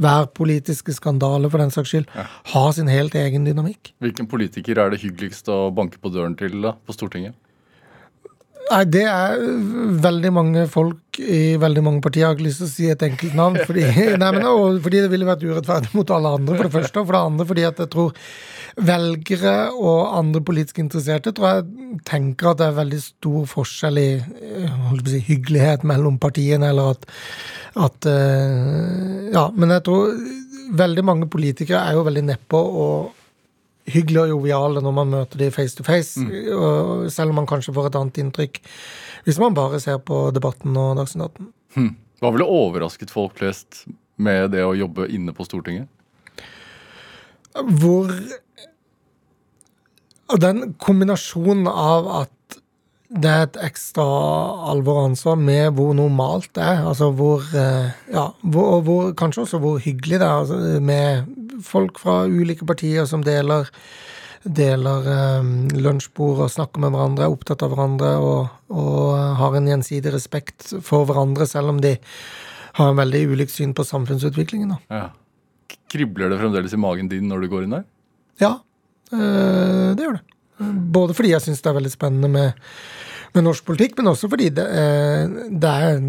hver 0.00 0.30
politiske 0.32 0.94
skandale 0.96 1.50
for 1.52 1.60
den 1.60 1.74
saks 1.74 1.92
skyld 1.92 2.08
ja. 2.16 2.24
har 2.54 2.70
sin 2.72 2.88
helt 2.88 3.16
egen 3.18 3.44
dynamikk. 3.48 3.92
Hvilken 4.00 4.30
politiker 4.30 4.80
er 4.80 4.94
det 4.94 5.02
hyggeligst 5.04 5.52
å 5.52 5.66
banke 5.76 6.00
på 6.00 6.12
døren 6.14 6.38
til 6.38 6.62
da, 6.64 6.72
på 6.80 6.96
Stortinget? 6.96 7.36
Nei, 8.72 8.84
det 8.88 9.04
er 9.04 9.42
veldig 10.00 10.30
mange 10.32 10.64
folk 10.70 11.18
i 11.20 11.58
veldig 11.60 11.82
mange 11.84 12.00
partier. 12.04 12.22
Jeg 12.22 12.30
har 12.30 12.38
ikke 12.38 12.46
lyst 12.46 12.62
til 12.62 12.68
å 12.68 12.72
si 12.72 12.88
et 12.88 13.04
enkelt 13.04 13.36
navn. 13.36 13.58
Fordi, 13.68 13.84
nei, 14.22 14.30
men, 14.38 14.48
fordi 14.84 15.02
det 15.04 15.12
ville 15.12 15.28
vært 15.28 15.44
urettferdig 15.44 15.92
mot 15.96 16.12
alle 16.16 16.32
andre, 16.38 16.56
for 16.56 16.68
det 16.68 16.74
første. 16.78 17.02
Og 17.02 17.08
for 17.10 17.18
det 17.18 17.22
andre 17.28 17.48
fordi 17.52 17.66
at 17.68 17.82
jeg 17.84 17.92
tror 17.92 18.16
velgere 18.72 19.56
og 19.76 20.14
andre 20.16 20.40
politisk 20.48 20.78
interesserte 20.80 21.34
tror 21.36 21.58
jeg 21.58 21.98
tenker 22.08 22.52
at 22.52 22.60
det 22.62 22.68
er 22.70 22.78
veldig 22.78 23.00
stor 23.04 23.42
forskjell 23.50 24.00
i 24.00 24.06
si, 25.04 25.20
hyggelighet 25.26 25.84
mellom 25.88 26.16
partiene, 26.22 26.70
eller 26.72 26.94
at, 26.94 27.04
at 27.88 28.08
eh, 28.08 29.28
Ja, 29.34 29.50
men 29.52 29.76
jeg 29.76 29.84
tror 29.84 30.14
veldig 30.72 31.04
mange 31.04 31.28
politikere 31.28 31.82
er 31.84 31.98
jo 31.98 32.06
veldig 32.06 32.24
nedpå 32.30 32.62
og 32.86 33.18
hyggelig 33.90 34.20
og 34.24 34.34
joviale 34.36 34.82
når 34.84 34.94
man 34.94 35.10
møter 35.16 35.40
dem 35.40 35.54
face 35.54 35.76
to 35.78 35.86
face, 35.86 36.20
mm. 36.20 37.08
selv 37.10 37.32
om 37.32 37.40
man 37.40 37.48
kanskje 37.50 37.74
får 37.74 37.90
et 37.90 37.98
annet 37.98 38.20
inntrykk 38.22 38.60
hvis 39.26 39.38
man 39.38 39.54
bare 39.54 39.80
ser 39.82 40.00
på 40.02 40.28
Debatten 40.34 40.76
og 40.78 40.96
Dagsnytt 40.98 41.38
18. 41.38 41.50
Hmm. 41.76 41.90
Hva 42.22 42.30
ville 42.34 42.46
overrasket 42.46 43.10
folk 43.14 43.36
flest 43.38 43.84
med 44.22 44.52
det 44.54 44.64
å 44.66 44.76
jobbe 44.78 45.08
inne 45.10 45.34
på 45.34 45.46
Stortinget? 45.46 45.90
Hvor 47.52 48.10
Den 50.40 50.72
kombinasjonen 50.80 51.66
av 51.68 52.06
at 52.22 52.60
det 53.12 53.28
er 53.28 53.42
et 53.44 53.58
ekstra 53.66 54.04
alvor 54.72 55.02
og 55.02 55.08
ansvar 55.10 55.34
med 55.36 55.74
hvor 55.76 55.92
normalt 55.96 56.48
det 56.56 56.62
er. 56.64 56.78
Altså 56.88 57.10
hvor 57.12 57.44
eh, 57.52 57.90
Ja, 58.08 58.30
hvor, 58.40 58.78
og 58.78 58.86
hvor, 58.86 59.10
kanskje 59.12 59.42
også 59.42 59.60
hvor 59.60 59.76
hyggelig 59.84 60.22
det 60.22 60.28
er 60.28 60.38
altså, 60.38 60.56
med 60.80 61.26
folk 61.64 62.00
fra 62.02 62.22
ulike 62.30 62.66
partier 62.68 63.06
som 63.08 63.24
deler 63.26 63.68
deler 64.42 65.06
eh, 65.06 65.50
lunsjbord 65.78 66.44
og 66.46 66.50
snakker 66.52 66.82
med 66.82 66.94
hverandre, 66.94 67.26
er 67.26 67.34
opptatt 67.34 67.62
av 67.62 67.72
hverandre 67.74 68.12
og, 68.22 68.48
og 68.74 69.36
har 69.38 69.56
en 69.56 69.68
gjensidig 69.70 70.12
respekt 70.14 70.72
for 70.82 71.06
hverandre, 71.08 71.46
selv 71.46 71.74
om 71.74 71.78
de 71.82 71.96
har 72.78 72.90
en 72.90 72.98
veldig 72.98 73.22
ulikt 73.32 73.54
syn 73.54 73.74
på 73.76 73.86
samfunnsutviklingen. 73.86 74.74
Da. 74.74 74.98
Ja. 75.02 75.76
Kribler 75.92 76.32
det 76.32 76.40
fremdeles 76.40 76.74
i 76.74 76.80
magen 76.80 77.10
din 77.10 77.28
når 77.30 77.44
du 77.44 77.52
går 77.52 77.66
inn 77.66 77.76
der? 77.76 77.86
Ja, 78.40 78.56
øh, 79.12 79.92
det 79.94 80.06
gjør 80.06 80.18
det. 80.18 80.26
Både 80.94 81.14
fordi 81.16 81.32
jeg 81.32 81.44
syns 81.44 81.62
det 81.62 81.70
er 81.70 81.78
veldig 81.78 81.92
spennende 81.92 82.30
med, 82.32 82.66
med, 83.34 83.44
norsk 83.44 83.66
politikk, 83.66 83.96
men 83.98 84.12
også 84.12 84.30
fordi 84.30 84.50
det, 84.54 84.66
det 85.62 85.72
er 85.86 86.02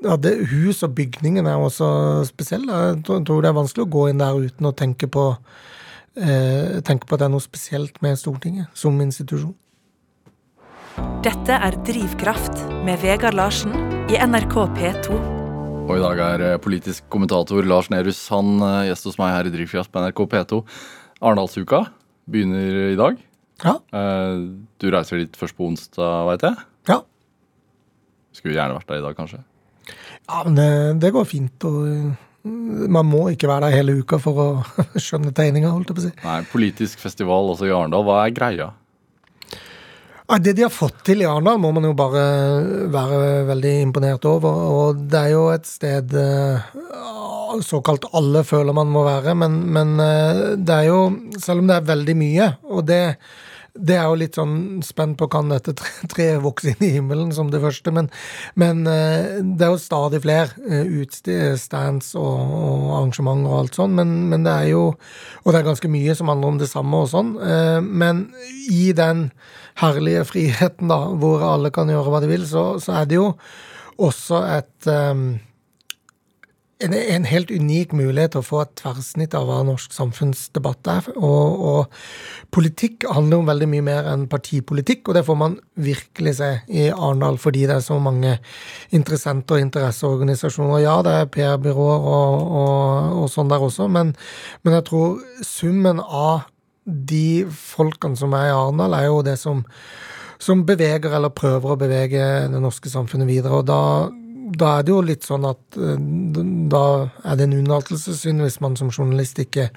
ja, 0.00 0.16
det, 0.16 0.34
Hus 0.50 0.82
og 0.86 0.94
bygningen 0.96 1.48
er 1.48 1.60
også 1.60 1.88
spesielle. 2.28 2.76
Jeg 2.90 3.02
tror 3.06 3.42
det 3.42 3.50
er 3.50 3.56
vanskelig 3.56 3.86
å 3.86 3.92
gå 3.92 4.06
inn 4.10 4.22
der 4.22 4.38
uten 4.38 4.68
å 4.68 4.74
tenke 4.76 5.08
på, 5.12 5.24
eh, 6.16 6.80
tenke 6.86 7.06
på 7.06 7.16
at 7.16 7.22
det 7.22 7.28
er 7.28 7.34
noe 7.34 7.44
spesielt 7.44 8.00
med 8.04 8.18
Stortinget 8.20 8.72
som 8.74 9.00
institusjon. 9.00 9.54
Dette 11.24 11.52
er 11.52 11.76
Drivkraft 11.86 12.64
med 12.84 13.00
Vegard 13.04 13.36
Larsen 13.36 13.72
i 14.10 14.18
NRK 14.18 14.56
P2. 14.76 15.20
Og 15.90 15.96
i 15.96 16.02
dag 16.02 16.20
er 16.22 16.58
politisk 16.62 17.08
kommentator 17.10 17.66
Lars 17.66 17.88
Nehru 17.90 18.12
Sand 18.14 18.62
gjest 18.86 19.08
hos 19.08 19.18
meg 19.18 19.34
her 19.34 19.48
i 19.48 19.54
Drivkraft 19.54 19.92
på 19.92 20.02
NRK 20.04 20.26
P2. 20.32 20.62
Arendalsuka 21.20 21.84
begynner 22.30 22.92
i 22.92 22.98
dag. 22.98 23.20
Ja. 23.64 23.76
Eh, 23.92 24.40
du 24.80 24.90
reiser 24.92 25.20
dit 25.20 25.36
først 25.36 25.56
på 25.58 25.68
onsdag, 25.68 26.26
veit 26.30 26.44
jeg? 26.46 26.66
Ja. 26.88 27.00
Skulle 28.32 28.56
gjerne 28.56 28.78
vært 28.78 28.88
der 28.88 29.02
i 29.02 29.04
dag, 29.04 29.16
kanskje? 29.18 29.42
Ja, 30.26 30.42
men 30.46 30.58
det, 30.58 30.72
det 31.02 31.14
går 31.14 31.28
fint. 31.28 31.64
og 31.68 32.16
man 32.44 33.04
må 33.04 33.26
ikke 33.34 33.48
være 33.50 33.68
der 33.68 33.76
hele 33.76 33.98
uka 34.00 34.16
for 34.22 34.40
å 34.40 34.48
skjønne 35.04 35.32
tegninga, 35.36 35.72
holdt 35.74 35.90
jeg 35.90 35.98
på 35.98 36.02
å 36.02 36.06
si. 36.06 36.12
Nei, 36.24 36.38
Politisk 36.52 37.02
festival 37.02 37.52
også 37.52 37.68
i 37.68 37.74
Arendal. 37.74 38.06
Hva 38.06 38.22
er 38.24 38.36
greia? 38.36 38.70
Det 40.40 40.52
de 40.54 40.62
har 40.62 40.70
fått 40.70 41.00
til 41.08 41.24
i 41.24 41.26
Arendal, 41.26 41.58
må 41.58 41.72
man 41.74 41.88
jo 41.88 41.92
bare 41.98 42.22
være 42.94 43.20
veldig 43.48 43.74
imponert 43.82 44.24
over. 44.30 44.60
Og 44.70 45.00
det 45.10 45.24
er 45.24 45.32
jo 45.34 45.48
et 45.50 45.66
sted 45.66 46.14
eh, 46.16 46.70
såkalt 47.66 48.06
alle 48.16 48.44
føler 48.46 48.76
man 48.76 48.92
må 48.94 49.02
være, 49.04 49.34
men, 49.34 49.58
men 49.74 49.96
eh, 50.04 50.42
det 50.56 50.76
er 50.76 50.90
jo 50.90 51.00
Selv 51.40 51.64
om 51.64 51.70
det 51.70 51.80
er 51.80 51.88
veldig 51.90 52.16
mye, 52.20 52.50
og 52.70 52.84
det 52.88 53.02
det 53.74 53.96
er 53.96 54.06
jo 54.08 54.18
litt 54.18 54.36
sånn 54.38 54.80
spent 54.84 55.16
på 55.20 55.28
kan 55.30 55.50
dette 55.52 55.74
treet 56.12 56.40
vokse 56.42 56.72
inn 56.72 56.84
i 56.86 56.92
himmelen 56.96 57.32
som 57.34 57.50
det 57.52 57.62
første, 57.62 57.92
men, 57.94 58.10
men 58.60 58.82
eh, 58.90 59.40
det 59.42 59.66
er 59.66 59.74
jo 59.74 59.80
stadig 59.82 60.22
flere 60.24 60.50
eh, 60.66 60.88
utstands 61.02 62.12
og, 62.18 62.54
og 62.60 62.86
arrangementer 62.98 63.50
og 63.50 63.58
alt 63.62 63.80
sånn, 63.80 63.96
men, 63.98 64.14
men, 64.32 64.46
det 64.46 64.54
er 64.54 64.70
jo 64.72 64.84
Og 65.44 65.52
det 65.52 65.60
er 65.60 65.66
ganske 65.66 65.90
mye 65.92 66.14
som 66.16 66.30
handler 66.32 66.54
om 66.54 66.60
det 66.60 66.70
samme 66.70 67.02
og 67.04 67.10
sånn, 67.12 67.34
eh, 67.44 67.78
men 67.84 68.26
i 68.70 68.90
den 68.96 69.28
herlige 69.80 70.26
friheten, 70.28 70.90
da, 70.90 71.02
hvor 71.20 71.44
alle 71.46 71.72
kan 71.74 71.90
gjøre 71.90 72.12
hva 72.12 72.22
de 72.24 72.32
vil, 72.32 72.48
så, 72.48 72.64
så 72.82 73.00
er 73.00 73.08
det 73.08 73.20
jo 73.20 73.30
også 74.00 74.42
et 74.56 74.88
en, 76.84 76.94
en, 76.94 77.26
helt 77.28 77.50
unik 77.52 77.92
mulighet 77.96 78.34
til 78.34 78.40
å 78.40 78.46
få 78.46 78.60
et 78.62 78.72
tverrsnitt 78.80 79.34
av 79.36 79.46
hva 79.48 79.60
norsk 79.66 79.92
samfunnsdebatt 79.94 80.90
er. 80.90 81.08
Og, 81.16 81.64
og, 81.70 81.98
politikk 82.54 83.06
handler 83.14 83.42
om 83.42 83.50
veldig 83.50 83.68
mye 83.70 83.86
mer 83.86 84.08
enn 84.10 84.26
partipolitikk, 84.30 85.08
og 85.08 85.18
det 85.18 85.24
får 85.26 85.38
man 85.38 85.56
virkelig 85.80 86.36
se 86.40 86.50
i 86.66 86.88
Arendal 86.90 87.38
fordi 87.40 87.66
det 87.68 87.76
er 87.76 87.84
så 87.84 88.00
mange 88.02 88.36
interessenter 88.96 89.58
og 89.58 89.66
interesseorganisasjoner. 89.66 90.80
Ja, 90.82 90.96
det 91.06 91.16
er 91.16 91.32
PR-byråer 91.36 92.06
og, 92.14 92.54
og, 92.62 93.18
og, 93.20 93.26
sånn 93.32 93.52
der 93.52 93.66
også, 93.66 93.90
men, 93.92 94.14
men, 94.64 94.78
jeg 94.80 94.88
tror 94.88 95.20
summen 95.46 96.00
av 96.02 96.48
de 96.84 97.44
folkene 97.54 98.18
som 98.18 98.32
er 98.34 98.48
i 98.48 98.56
Arendal, 98.56 98.96
er 98.96 99.10
jo 99.10 99.20
det 99.26 99.36
som 99.40 99.66
som 100.40 100.62
beveger 100.64 101.12
eller 101.12 101.32
prøver 101.36 101.74
å 101.74 101.76
bevege 101.76 102.26
det 102.48 102.60
norske 102.64 102.88
samfunnet 102.88 103.28
videre. 103.28 103.58
og 103.60 103.66
da 103.68 103.82
da 104.50 104.78
er 104.78 104.86
det 104.86 104.92
jo 104.92 105.00
litt 105.04 105.26
sånn 105.26 105.46
at 105.48 105.78
eh, 105.78 106.00
da 106.72 106.84
er 107.24 107.38
det 107.38 107.46
en 107.46 107.56
unnlatelsessynd 107.60 108.44
hvis 108.44 108.60
man 108.64 108.76
som 108.78 108.90
journalist 108.90 109.38
ikke 109.42 109.70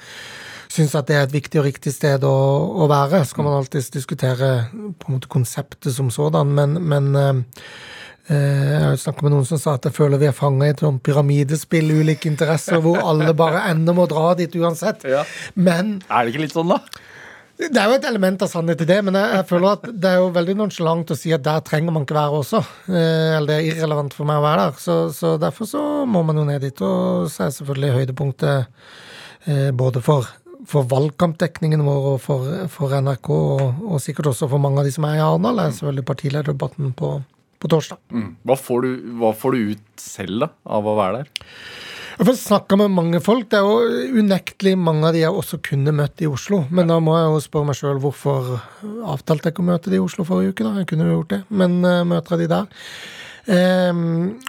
syns 0.74 0.96
at 0.98 1.10
det 1.10 1.18
er 1.18 1.28
et 1.28 1.36
viktig 1.36 1.62
og 1.62 1.68
riktig 1.68 1.94
sted 1.94 2.24
å, 2.26 2.36
å 2.84 2.90
være. 2.90 3.24
Så 3.26 3.38
kan 3.38 3.48
man 3.48 3.60
alltids 3.60 3.92
diskutere 3.94 4.54
på 4.72 5.10
en 5.10 5.18
måte 5.18 5.32
konseptet 5.32 5.94
som 5.96 6.10
sådan, 6.14 6.54
men, 6.58 6.80
men 6.90 7.12
eh, 7.20 7.42
eh 8.34 8.70
jeg 8.74 8.84
har 8.88 9.00
snakket 9.00 9.28
med 9.28 9.36
noen 9.36 9.48
som 9.48 9.62
sa 9.62 9.78
at 9.78 9.86
jeg 9.90 9.98
føler 9.98 10.22
vi 10.22 10.30
er 10.32 10.38
fanga 10.38 10.70
i 10.70 10.74
et 10.74 10.84
sånt 10.84 11.04
pyramidespill, 11.06 11.94
ulike 12.02 12.30
interesser, 12.32 12.82
hvor 12.82 13.02
alle 13.04 13.36
bare 13.38 13.66
ender 13.70 13.96
med 13.98 14.08
å 14.08 14.14
dra 14.16 14.38
dit 14.40 14.62
uansett. 14.62 15.06
Ja. 15.06 15.26
Men 15.56 16.00
Er 16.10 16.24
det 16.24 16.34
ikke 16.34 16.48
litt 16.48 16.58
sånn, 16.58 16.74
da? 16.74 16.82
Det 17.54 17.78
er 17.78 17.86
jo 17.86 17.98
et 18.00 18.06
element 18.10 18.42
av 18.42 18.50
sannhet 18.50 18.82
i 18.82 18.88
det, 18.90 18.98
men 19.06 19.14
jeg, 19.18 19.30
jeg 19.38 19.46
føler 19.52 19.76
at 19.76 19.84
det 19.94 20.10
er 20.10 20.22
jo 20.24 20.32
veldig 20.34 20.56
nonsjalant 20.58 21.12
å 21.14 21.18
si 21.18 21.34
at 21.36 21.44
der 21.46 21.62
trenger 21.66 21.94
man 21.94 22.06
ikke 22.08 22.18
være 22.18 22.40
også. 22.40 22.62
Eh, 22.90 23.36
eller 23.38 23.50
det 23.52 23.58
er 23.58 23.68
irrelevant 23.70 24.16
for 24.18 24.30
meg 24.30 24.40
å 24.42 24.46
være 24.46 24.64
der. 24.64 24.80
Så, 24.82 24.96
så, 25.14 25.36
derfor 25.42 25.70
så 25.70 25.82
må 26.10 26.24
man 26.26 26.42
jo 26.42 26.48
ned 26.50 26.66
dit. 26.66 26.82
Og 26.82 27.30
så 27.30 27.46
er 27.46 27.54
selvfølgelig 27.54 28.00
høydepunktet 28.00 28.74
eh, 29.46 29.70
både 29.78 30.02
for, 30.02 30.26
for 30.70 30.90
valgkampdekningen 30.90 31.86
vår 31.86 32.10
og 32.16 32.20
for, 32.26 32.50
for 32.74 32.98
NRK, 32.98 33.30
og, 33.38 33.64
og, 33.86 34.02
sikkert 34.02 34.34
også 34.34 34.50
for 34.50 34.64
mange 34.64 34.82
av 34.82 34.90
de 34.90 34.98
som 34.98 35.06
er 35.08 35.22
i 35.22 35.24
Arendal, 35.24 35.62
er 35.62 35.78
selvfølgelig 35.78 36.10
partilederdebatten 36.10 36.98
på, 36.98 37.16
på 37.62 37.74
torsdag. 37.76 38.02
Mm. 38.10 38.30
Hva, 38.50 38.58
får 38.58 38.88
du, 38.88 38.94
hva 39.22 39.36
får 39.38 39.54
du 39.54 39.74
ut 39.76 40.08
selv 40.10 40.48
da, 40.48 40.54
av 40.80 40.90
å 40.90 40.98
være 40.98 41.22
der? 41.22 41.52
Jeg 42.14 42.28
har 42.28 42.36
snakka 42.38 42.78
med 42.78 42.92
mange 42.94 43.20
folk. 43.26 43.48
Det 43.50 43.58
er 43.58 43.66
jo 43.66 44.18
unektelig 44.22 44.76
mange 44.78 45.08
av 45.08 45.16
de 45.16 45.24
jeg 45.24 45.34
også 45.34 45.58
kunne 45.66 45.94
møtt 45.96 46.22
i 46.22 46.28
Oslo. 46.30 46.60
Men 46.70 46.92
da 46.92 47.00
må 47.02 47.16
jeg 47.18 47.32
jo 47.32 47.40
spørre 47.42 47.70
meg 47.72 47.78
sjøl 47.80 48.02
hvorfor 48.04 48.52
avtalte 49.10 49.50
jeg 49.50 49.56
ikke 49.56 49.64
å 49.64 49.70
møte 49.72 49.90
de 49.90 49.98
i 49.98 50.04
Oslo 50.04 50.26
forrige 50.28 50.54
uke. 50.54 50.66
da, 50.68 50.84
Jeg 50.84 50.92
kunne 50.92 51.08
jo 51.08 51.16
gjort 51.16 51.32
det, 51.34 51.40
men 51.50 51.80
uh, 51.82 52.04
møter 52.06 52.36
jeg 52.36 52.44
de 52.44 52.52
der. 52.54 52.92
Um, 53.44 54.04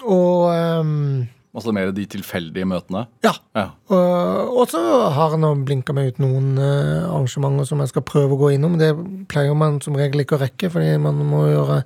og 0.05 0.53
um, 0.53 1.25
Altså 1.55 1.71
mer 1.71 1.93
de 1.95 2.03
tilfeldige 2.11 2.67
møtene? 2.67 3.05
Ja. 3.23 3.31
ja. 3.55 3.69
Og, 3.95 4.65
så 4.69 4.81
har 5.15 5.37
jeg 5.37 5.41
nå 5.45 5.53
blinka 5.65 5.95
meg 5.95 6.11
ut 6.11 6.19
noen 6.21 6.59
uh, 6.59 7.07
arrangementer 7.07 7.69
som 7.69 7.81
jeg 7.81 7.93
skal 7.93 8.05
prøve 8.05 8.35
å 8.35 8.41
gå 8.41 8.51
innom. 8.57 8.75
Det 8.81 8.91
pleier 9.31 9.55
man 9.57 9.79
som 9.85 9.95
regel 9.97 10.25
ikke 10.25 10.35
å 10.35 10.43
rekke, 10.43 10.73
fordi 10.75 10.99
man 11.01 11.23
må 11.31 11.45
gjøre, 11.47 11.79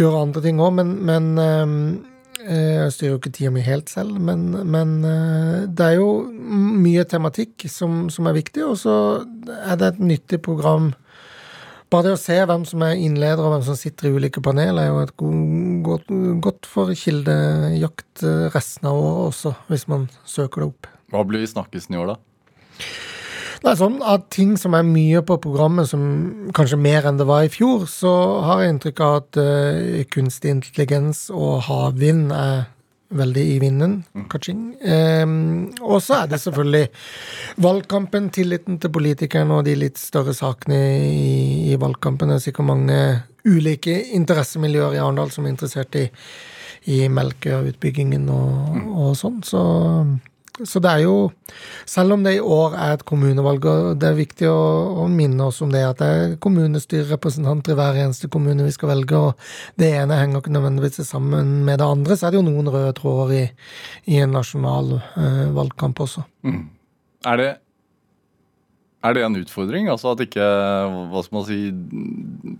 gjøre 0.00 0.24
andre 0.26 0.44
ting 0.46 0.64
òg. 0.64 0.72
Men, 0.80 0.96
men 1.04 1.30
um, 1.38 1.76
jeg 2.44 2.92
styrer 2.94 3.12
jo 3.12 3.20
ikke 3.20 3.32
tida 3.34 3.52
mi 3.54 3.62
helt 3.64 3.90
selv, 3.92 4.18
men, 4.20 4.50
men, 4.70 4.98
eh, 5.08 5.64
det 5.68 5.86
er 5.86 5.96
jo 5.98 6.08
mye 6.84 7.04
tematikk 7.08 7.66
som, 7.72 8.06
som 8.12 8.28
er 8.28 8.36
viktig, 8.36 8.64
og 8.66 8.76
så 8.80 8.96
er 9.64 9.80
det 9.80 9.94
et 9.94 10.02
nyttig 10.12 10.40
program. 10.44 10.92
Bare 11.92 12.08
det 12.08 12.14
å 12.16 12.20
se 12.20 12.36
hvem 12.48 12.66
som 12.68 12.84
er 12.86 13.00
innleder, 13.00 13.42
og 13.44 13.54
hvem 13.54 13.64
som 13.68 13.78
sitter 13.78 14.10
i 14.10 14.14
ulike 14.18 14.42
panel, 14.44 14.80
er 14.82 14.90
jo 14.90 15.00
et 15.04 15.14
godt, 15.86 16.12
godt 16.44 16.68
for 16.68 16.92
kildejakt 16.98 18.24
eh, 18.26 18.46
resten 18.54 18.90
av 18.90 19.00
året 19.00 19.32
også, 19.32 19.56
hvis 19.70 19.88
man 19.92 20.08
søker 20.28 20.64
det 20.64 20.70
opp. 20.72 20.92
Hva 21.14 21.26
blir 21.28 21.44
snakkisen 21.48 21.96
i 21.96 22.00
år, 22.02 22.14
da? 22.14 22.20
Det 23.64 23.72
er 23.72 23.78
sånn 23.80 24.02
at 24.04 24.26
ting 24.34 24.58
som 24.60 24.74
er 24.76 24.84
mye 24.84 25.22
på 25.24 25.38
programmet, 25.40 25.88
som 25.88 26.02
kanskje 26.52 26.76
mer 26.76 27.06
enn 27.08 27.16
det 27.16 27.24
var 27.24 27.46
i 27.46 27.52
fjor, 27.52 27.86
så 27.88 28.12
har 28.44 28.60
jeg 28.60 28.74
inntrykk 28.74 29.00
av 29.06 29.14
at 29.22 29.38
uh, 29.40 30.02
kunstig 30.12 30.52
intelligens 30.52 31.30
og 31.32 31.62
havvind 31.64 32.28
er 32.36 32.66
veldig 33.14 33.44
i 33.54 33.56
vinden. 33.62 33.94
Mm. 34.12 34.26
Um, 34.84 35.38
og 35.80 36.02
så 36.04 36.18
er 36.18 36.28
det 36.34 36.42
selvfølgelig 36.42 36.88
valgkampen, 37.64 38.28
tilliten 38.34 38.76
til 38.82 38.92
politikerne 38.92 39.60
og 39.60 39.64
de 39.64 39.78
litt 39.78 40.00
større 40.00 40.34
sakene 40.36 40.80
i, 41.00 41.72
i 41.72 41.80
valgkampen. 41.80 42.28
Det 42.28 42.42
er 42.42 42.44
sikkert 42.48 42.68
mange 42.68 43.00
ulike 43.48 43.96
interessemiljøer 44.16 44.98
i 44.98 45.00
Arendal 45.00 45.32
som 45.32 45.46
er 45.46 45.54
interessert 45.54 45.96
i, 46.00 46.04
i 46.92 47.04
Melkøya-utbyggingen 47.08 48.28
og, 48.28 48.76
mm. 48.76 48.86
og 48.92 49.18
sånn. 49.20 49.40
Så 49.46 49.64
så 50.62 50.78
det 50.78 50.90
er 50.90 51.00
jo 51.02 51.14
Selv 51.90 52.14
om 52.14 52.22
det 52.22 52.36
i 52.36 52.42
år 52.42 52.76
er 52.78 52.94
et 52.94 53.04
kommunevalg, 53.06 53.64
og 53.66 53.98
det 54.00 54.06
er 54.08 54.18
viktig 54.18 54.46
å, 54.48 54.60
å 55.02 55.06
minne 55.10 55.48
oss 55.50 55.58
om 55.64 55.72
det, 55.72 55.82
at 55.84 55.98
det 56.00 56.06
er 56.08 56.36
kommunestyrerepresentanter 56.42 57.74
i 57.74 57.78
hver 57.78 57.98
eneste 58.04 58.30
kommune 58.32 58.64
vi 58.64 58.74
skal 58.74 58.92
velge, 58.94 59.18
og 59.18 59.80
det 59.80 59.90
ene 59.98 60.16
henger 60.20 60.40
ikke 60.40 60.54
nødvendigvis 60.54 61.02
sammen 61.08 61.50
med 61.66 61.82
det 61.82 61.88
andre, 61.88 62.16
så 62.16 62.28
er 62.28 62.34
det 62.34 62.40
jo 62.40 62.46
noen 62.46 62.70
røde 62.72 62.94
tråder 62.96 63.34
i, 63.36 63.42
i 64.14 64.22
en 64.24 64.32
nasjonal 64.34 64.94
eh, 64.96 65.44
valgkamp 65.58 66.00
også. 66.06 66.24
Mm. 66.46 66.64
Er 67.34 67.40
det 67.42 67.50
er 69.04 69.12
det 69.12 69.24
en 69.26 69.36
utfordring? 69.36 69.90
Altså 69.92 70.14
at 70.14 70.22
ikke 70.24 70.44
hva 71.12 71.22
skal 71.26 71.36
man 71.36 71.44
si, 71.44 71.58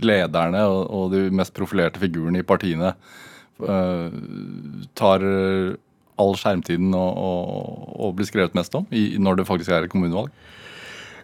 lederne 0.04 0.66
og, 0.68 0.82
og 0.92 1.14
de 1.14 1.22
mest 1.32 1.54
profilerte 1.56 2.02
figurene 2.02 2.42
i 2.42 2.46
partiene 2.46 2.92
eh, 3.64 4.18
tar 4.98 5.24
all 6.20 6.36
skjermtiden 6.38 6.94
å, 6.94 7.04
å, 7.04 7.30
å 8.08 8.12
bli 8.16 8.26
skrevet 8.28 8.54
mest 8.58 8.74
om 8.78 8.86
i, 8.94 9.14
når 9.18 9.40
det 9.40 9.48
faktisk 9.48 9.74
er 9.74 9.88
kommunevalg? 9.90 10.32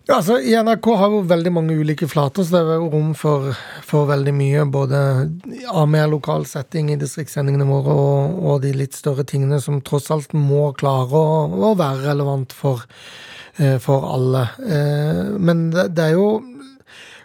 Ja, 0.08 0.16
altså, 0.16 0.40
I 0.40 0.56
NRK 0.58 0.86
har 0.96 1.10
vi 1.12 1.18
veldig 1.30 1.50
mange 1.54 1.74
ulike 1.76 2.08
flater, 2.10 2.42
så 2.42 2.56
det 2.56 2.60
er 2.74 2.80
jo 2.80 2.88
rom 2.90 3.10
for, 3.14 3.52
for 3.86 4.08
veldig 4.08 4.32
mye. 4.34 4.64
Både 4.72 5.00
av 5.70 5.86
mer 5.92 6.08
lokal 6.10 6.48
setting 6.50 6.88
i 6.90 6.98
distriktssendingene 6.98 7.68
våre 7.68 7.94
og, 7.94 8.40
og, 8.40 8.56
de 8.64 8.72
litt 8.74 8.96
større 8.96 9.22
tingene 9.28 9.60
som 9.62 9.78
tross 9.86 10.10
alt 10.10 10.34
må 10.34 10.72
klare 10.80 11.14
å, 11.14 11.44
å 11.70 11.74
være 11.78 12.08
relevant 12.08 12.56
for, 12.56 12.82
eh, 13.60 13.76
for 13.82 14.08
alle. 14.16 14.48
Eh, 14.64 15.22
men 15.38 15.68
det, 15.76 15.90
det, 15.94 16.08
er 16.08 16.18
jo 16.18 16.30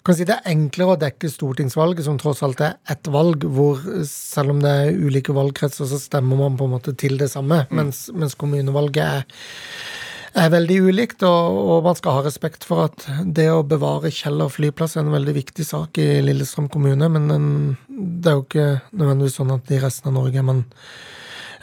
kan 0.05 0.15
si 0.17 0.25
Det 0.27 0.35
er 0.37 0.51
enklere 0.53 0.93
å 0.95 1.01
dekke 1.01 1.29
stortingsvalget, 1.33 2.05
som 2.05 2.17
tross 2.21 2.43
alt 2.45 2.61
er 2.61 2.77
ett 2.93 3.09
valg, 3.09 3.43
hvor 3.57 3.81
selv 4.05 4.53
om 4.53 4.63
det 4.63 4.71
er 4.71 4.97
ulike 5.01 5.33
valgkretser, 5.33 5.89
så 5.89 5.99
stemmer 6.01 6.37
man 6.43 6.57
på 6.59 6.67
en 6.67 6.75
måte 6.77 6.93
til 6.93 7.17
det 7.17 7.31
samme. 7.33 7.63
Mm. 7.69 7.77
Mens, 7.81 8.05
mens 8.13 8.37
kommunevalget 8.37 9.05
er 9.05 10.03
er 10.35 10.51
veldig 10.51 10.77
ulikt, 10.89 11.23
og, 11.23 11.57
og, 11.57 11.77
man 11.85 11.97
skal 11.97 12.17
ha 12.17 12.23
respekt 12.25 12.65
for 12.67 12.85
at 12.89 13.05
det 13.37 13.47
å 13.51 13.63
bevare 13.67 14.11
Kjeller 14.13 14.51
flyplass 14.51 14.97
er 14.97 15.05
en 15.05 15.13
veldig 15.15 15.35
viktig 15.37 15.65
sak 15.67 15.99
i 16.01 16.19
Lillestrøm 16.25 16.67
kommune, 16.71 17.07
men 17.11 17.29
den, 17.31 17.45
det 17.87 18.31
er 18.31 18.39
jo 18.39 18.45
ikke 18.45 18.67
nødvendigvis 18.91 19.37
sånn 19.39 19.53
at 19.55 19.71
i 19.71 19.79
resten 19.83 20.11
av 20.11 20.17
Norge 20.17 20.41
er 20.41 20.47
man, 20.47 20.65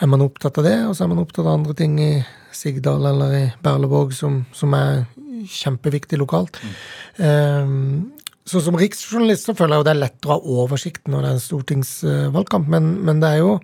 er 0.00 0.12
man, 0.12 0.24
opptatt 0.24 0.62
av 0.62 0.68
det, 0.68 0.78
og 0.86 0.96
så 0.96 1.04
er 1.04 1.12
man 1.12 1.20
opptatt 1.22 1.44
av 1.44 1.52
andre 1.58 1.76
ting 1.78 1.98
i 2.00 2.12
Sigdal 2.52 3.04
eller 3.12 3.36
i 3.36 3.44
Berlevåg 3.64 4.16
som, 4.16 4.42
som 4.56 4.72
er 4.76 5.04
kjempeviktig 5.52 6.20
lokalt. 6.20 6.60
Mm. 6.62 6.74
Um, 7.20 8.21
så 8.48 8.60
som 8.64 8.76
riksjournalist 8.78 9.46
så 9.46 9.54
føler 9.58 9.76
jeg 9.76 9.82
jo 9.82 9.86
det 9.86 9.94
er 9.94 10.02
lettere 10.02 10.34
å 10.34 10.34
ha 10.34 10.58
oversikt 10.64 11.08
når 11.10 11.22
det 11.22 11.30
er 11.30 11.36
en 11.36 11.46
stortingsvalgkamp, 11.46 12.68
men, 12.72 12.92
men 13.06 13.22
det 13.22 13.30
er 13.36 13.42
jo 13.42 13.56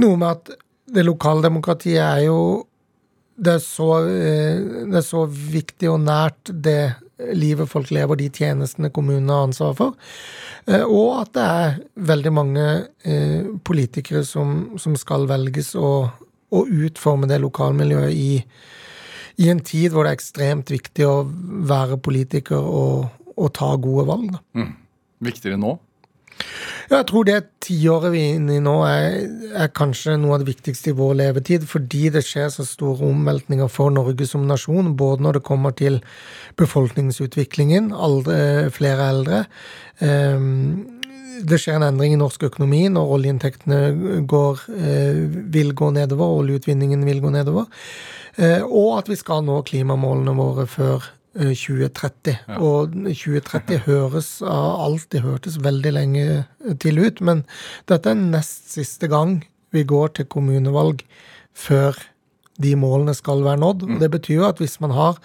noe 0.00 0.20
med 0.20 0.28
at 0.30 0.52
det 0.90 1.06
lokaldemokratiet 1.06 2.02
er 2.02 2.24
jo 2.26 2.40
det 3.40 3.54
er, 3.56 3.62
så, 3.64 3.88
eh, 4.04 4.58
det 4.90 4.98
er 5.00 5.06
så 5.06 5.24
viktig 5.24 5.88
og 5.88 6.02
nært 6.04 6.50
det 6.52 6.92
livet 7.36 7.68
folk 7.68 7.90
lever, 7.92 8.18
de 8.20 8.28
tjenestene 8.32 8.90
kommunene 8.92 9.32
har 9.32 9.48
ansvar 9.48 9.76
for. 9.78 10.10
Eh, 10.66 10.84
og 10.84 11.22
at 11.22 11.32
det 11.36 11.46
er 11.46 11.78
veldig 12.10 12.32
mange 12.36 12.66
eh, 13.04 13.48
politikere 13.64 14.24
som, 14.28 14.74
som 14.80 14.96
skal 14.98 15.28
velges 15.30 15.74
og, 15.78 16.10
og, 16.52 16.68
utforme 16.68 17.30
det 17.30 17.40
lokalmiljøet 17.42 18.12
i, 18.12 18.42
i, 19.40 19.48
en 19.48 19.62
tid 19.64 19.94
hvor 19.94 20.04
det 20.04 20.12
er 20.12 20.20
ekstremt 20.20 20.72
viktig 20.72 21.08
å 21.08 21.16
være 21.70 22.00
politiker 22.02 22.60
og, 22.60 23.08
og 23.40 23.54
ta 23.56 23.72
gode 23.80 24.06
valg. 24.10 24.34
Mm. 24.58 24.74
Viktigere 25.24 25.60
nå? 25.60 25.78
Ja, 26.90 27.00
jeg 27.00 27.06
tror 27.10 27.26
det 27.28 27.36
tiåret 27.62 28.10
vi 28.14 28.20
er 28.24 28.38
inne 28.38 28.56
i 28.56 28.62
nå, 28.62 28.74
er, 28.88 29.18
er, 29.52 29.72
kanskje 29.76 30.16
noe 30.18 30.34
av 30.34 30.42
det 30.42 30.48
viktigste 30.50 30.90
i 30.90 30.96
vår 30.98 31.12
levetid, 31.20 31.66
fordi 31.70 32.08
det 32.14 32.24
skjer 32.26 32.48
så 32.50 32.66
store 32.66 33.06
omveltninger 33.12 33.70
for 33.70 33.92
Norge 33.94 34.26
som 34.26 34.46
nasjon, 34.48 34.94
både 34.98 35.26
når 35.26 35.38
det 35.38 35.44
kommer 35.46 35.76
til 35.76 36.00
befolkningsutviklingen, 36.58 37.92
aldre, 37.94 38.40
flere 38.74 39.06
eldre. 39.12 39.44
Um, 40.00 40.88
det 41.46 41.60
skjer 41.60 41.78
en 41.78 41.86
endring 41.86 42.16
i 42.16 42.20
norsk 42.20 42.42
økonomi 42.50 42.82
når 42.92 43.14
oljeinntektene 43.16 43.78
går, 44.28 44.64
eh, 44.74 45.20
vil 45.54 45.72
gå 45.76 45.92
nedover, 45.94 46.34
oljeutvinningen 46.42 47.04
vil 47.06 47.22
gå 47.22 47.30
nedover, 47.32 47.70
eh, 48.36 48.60
og 48.66 48.98
at 48.98 49.08
vi 49.08 49.16
skal 49.16 49.46
nå 49.46 49.62
klimamålene 49.64 50.36
våre 50.36 50.66
før 50.68 51.06
2030. 51.34 52.32
Eh, 52.32 52.38
ja. 52.48 52.58
Og 52.58 52.94
2030 53.06 53.82
høres 53.88 54.30
alltid 54.42 55.24
hørtes 55.26 55.60
veldig 55.62 55.94
lenge 55.94 56.26
til 56.82 57.00
ut, 57.00 57.20
men 57.20 57.44
dette 57.90 58.12
er 58.12 58.20
nest 58.20 58.72
siste 58.74 59.10
gang 59.10 59.40
vi 59.70 59.84
går 59.86 60.16
til 60.18 60.30
kommunevalg 60.30 61.04
før 61.54 61.96
de 62.60 62.74
målene 62.76 63.14
skal 63.16 63.44
være 63.44 63.62
nådd. 63.62 63.86
Mm. 63.88 63.98
Det 64.02 64.10
betyr 64.10 64.40
jo 64.40 64.48
at 64.48 64.60
hvis 64.60 64.80
man 64.82 64.94
har 64.96 65.18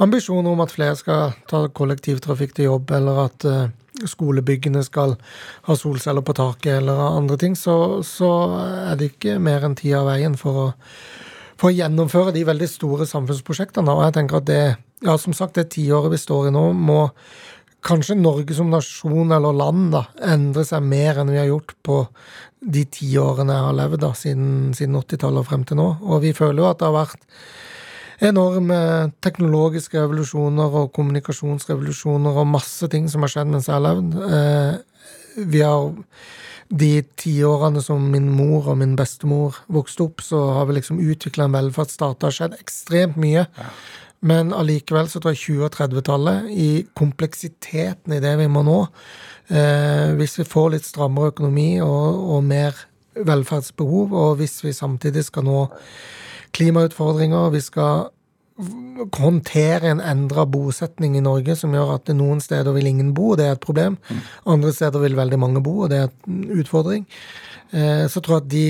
ambisjoner 0.00 0.52
om 0.52 0.62
at 0.64 0.72
flere 0.72 0.96
skal 0.96 1.34
ta 1.50 1.66
kollektivtrafikk 1.68 2.54
til 2.56 2.70
jobb, 2.70 2.92
eller 2.96 3.24
at 3.26 3.46
uh, 3.48 4.06
skolebyggene 4.08 4.82
skal 4.86 5.16
ha 5.66 5.76
solceller 5.76 6.24
på 6.24 6.36
taket, 6.36 6.78
eller 6.78 7.00
andre 7.10 7.36
ting, 7.40 7.56
så, 7.58 8.00
så 8.06 8.30
er 8.86 9.00
det 9.00 9.12
ikke 9.12 9.38
mer 9.42 9.66
enn 9.66 9.76
tida 9.76 10.00
av 10.00 10.12
veien 10.12 10.38
for 10.40 10.62
å, 10.62 10.68
for 11.60 11.68
å 11.68 11.76
gjennomføre 11.76 12.32
de 12.32 12.46
veldig 12.48 12.68
store 12.70 13.06
samfunnsprosjektene. 13.08 13.92
Og 13.92 14.06
jeg 14.06 14.16
tenker 14.16 14.40
at 14.40 14.48
det 14.48 14.62
ja, 15.04 15.16
som 15.20 15.36
sagt, 15.36 15.58
det 15.58 15.70
tiåret 15.74 16.14
vi 16.14 16.20
står 16.20 16.48
i 16.48 16.54
nå, 16.54 16.70
må 16.72 17.02
kanskje 17.84 18.16
Norge 18.18 18.56
som 18.56 18.72
nasjon 18.72 19.32
eller 19.32 19.56
land 19.56 19.88
da, 19.94 20.04
endre 20.32 20.66
seg 20.68 20.84
mer 20.84 21.20
enn 21.20 21.32
vi 21.32 21.40
har 21.40 21.48
gjort 21.48 21.74
på 21.86 22.02
de 22.60 22.84
tiårene 22.92 23.56
jeg 23.56 23.66
har 23.66 23.76
levd 23.78 24.02
da, 24.02 24.10
siden, 24.16 24.50
siden 24.76 24.98
80-tallet 25.00 25.40
og 25.40 25.48
frem 25.48 25.64
til 25.68 25.80
nå. 25.80 25.88
Og 26.04 26.20
vi 26.24 26.34
føler 26.36 26.60
jo 26.60 26.68
at 26.68 26.80
det 26.80 26.88
har 26.90 26.98
vært 26.98 27.24
enorme 28.20 28.80
teknologiske 29.24 29.96
revolusjoner 29.96 30.76
og 30.82 30.90
kommunikasjonsrevolusjoner 30.96 32.36
og 32.42 32.50
masse 32.52 32.88
ting 32.92 33.08
som 33.08 33.24
har 33.24 33.32
skjedd 33.32 33.52
mens 33.52 33.70
jeg 33.70 33.78
har 33.78 33.86
levd. 33.86 34.18
Eh, 34.28 35.44
vi 35.48 35.64
har 35.64 35.88
de 36.70 37.02
tiårene 37.18 37.82
som 37.82 38.04
min 38.12 38.28
mor 38.30 38.68
og 38.70 38.78
min 38.78 38.94
bestemor 38.98 39.58
vokste 39.72 40.06
opp, 40.06 40.22
så 40.22 40.38
har 40.54 40.68
vi 40.68 40.78
liksom 40.78 41.00
utvikla 41.02 41.48
en 41.48 41.56
velferdsstat. 41.56 42.20
Det 42.20 42.28
har 42.28 42.36
skjedd 42.36 42.60
ekstremt 42.60 43.18
mye. 43.20 43.46
Ja. 43.58 43.70
Men 44.20 44.52
allikevel 44.52 45.08
så 45.08 45.20
tror 45.20 45.34
jeg 45.34 45.56
20- 45.56 45.66
og 45.66 45.74
30-tallet, 45.74 46.50
i 46.52 46.70
kompleksiteten 46.98 48.14
i 48.14 48.20
det 48.20 48.34
vi 48.36 48.50
må 48.52 48.60
nå 48.66 48.78
eh, 49.48 50.12
Hvis 50.18 50.36
vi 50.42 50.44
får 50.44 50.74
litt 50.74 50.84
strammere 50.84 51.32
økonomi 51.32 51.80
og, 51.80 52.20
og, 52.36 52.44
mer 52.44 52.76
velferdsbehov, 53.16 54.12
og 54.12 54.36
hvis 54.38 54.60
vi 54.62 54.76
samtidig 54.76 55.24
skal 55.26 55.48
nå 55.48 55.64
klimautfordringer, 56.54 57.50
vi 57.54 57.62
skal 57.64 58.10
håndtere 59.16 59.90
en 59.90 60.02
endra 60.04 60.44
bosetning 60.48 61.16
i 61.16 61.24
Norge 61.24 61.56
som 61.56 61.72
gjør 61.74 61.94
at 61.96 62.10
noen 62.16 62.42
steder 62.44 62.74
vil 62.76 62.90
ingen 62.90 63.14
bo, 63.16 63.32
og 63.32 63.40
det 63.40 63.48
er 63.48 63.56
et 63.56 63.64
problem. 63.64 63.96
Andre 64.48 64.72
steder 64.76 65.02
vil 65.02 65.18
veldig 65.18 65.38
mange 65.40 65.62
bo, 65.64 65.82
og 65.84 65.92
det 65.92 66.02
er 66.04 66.10
en 66.28 66.44
utfordring. 66.60 67.06
Eh, 67.70 68.06
så 68.10 68.20
tror 68.20 68.40
jeg 68.40 68.44
at 68.44 68.52
de 68.54 68.66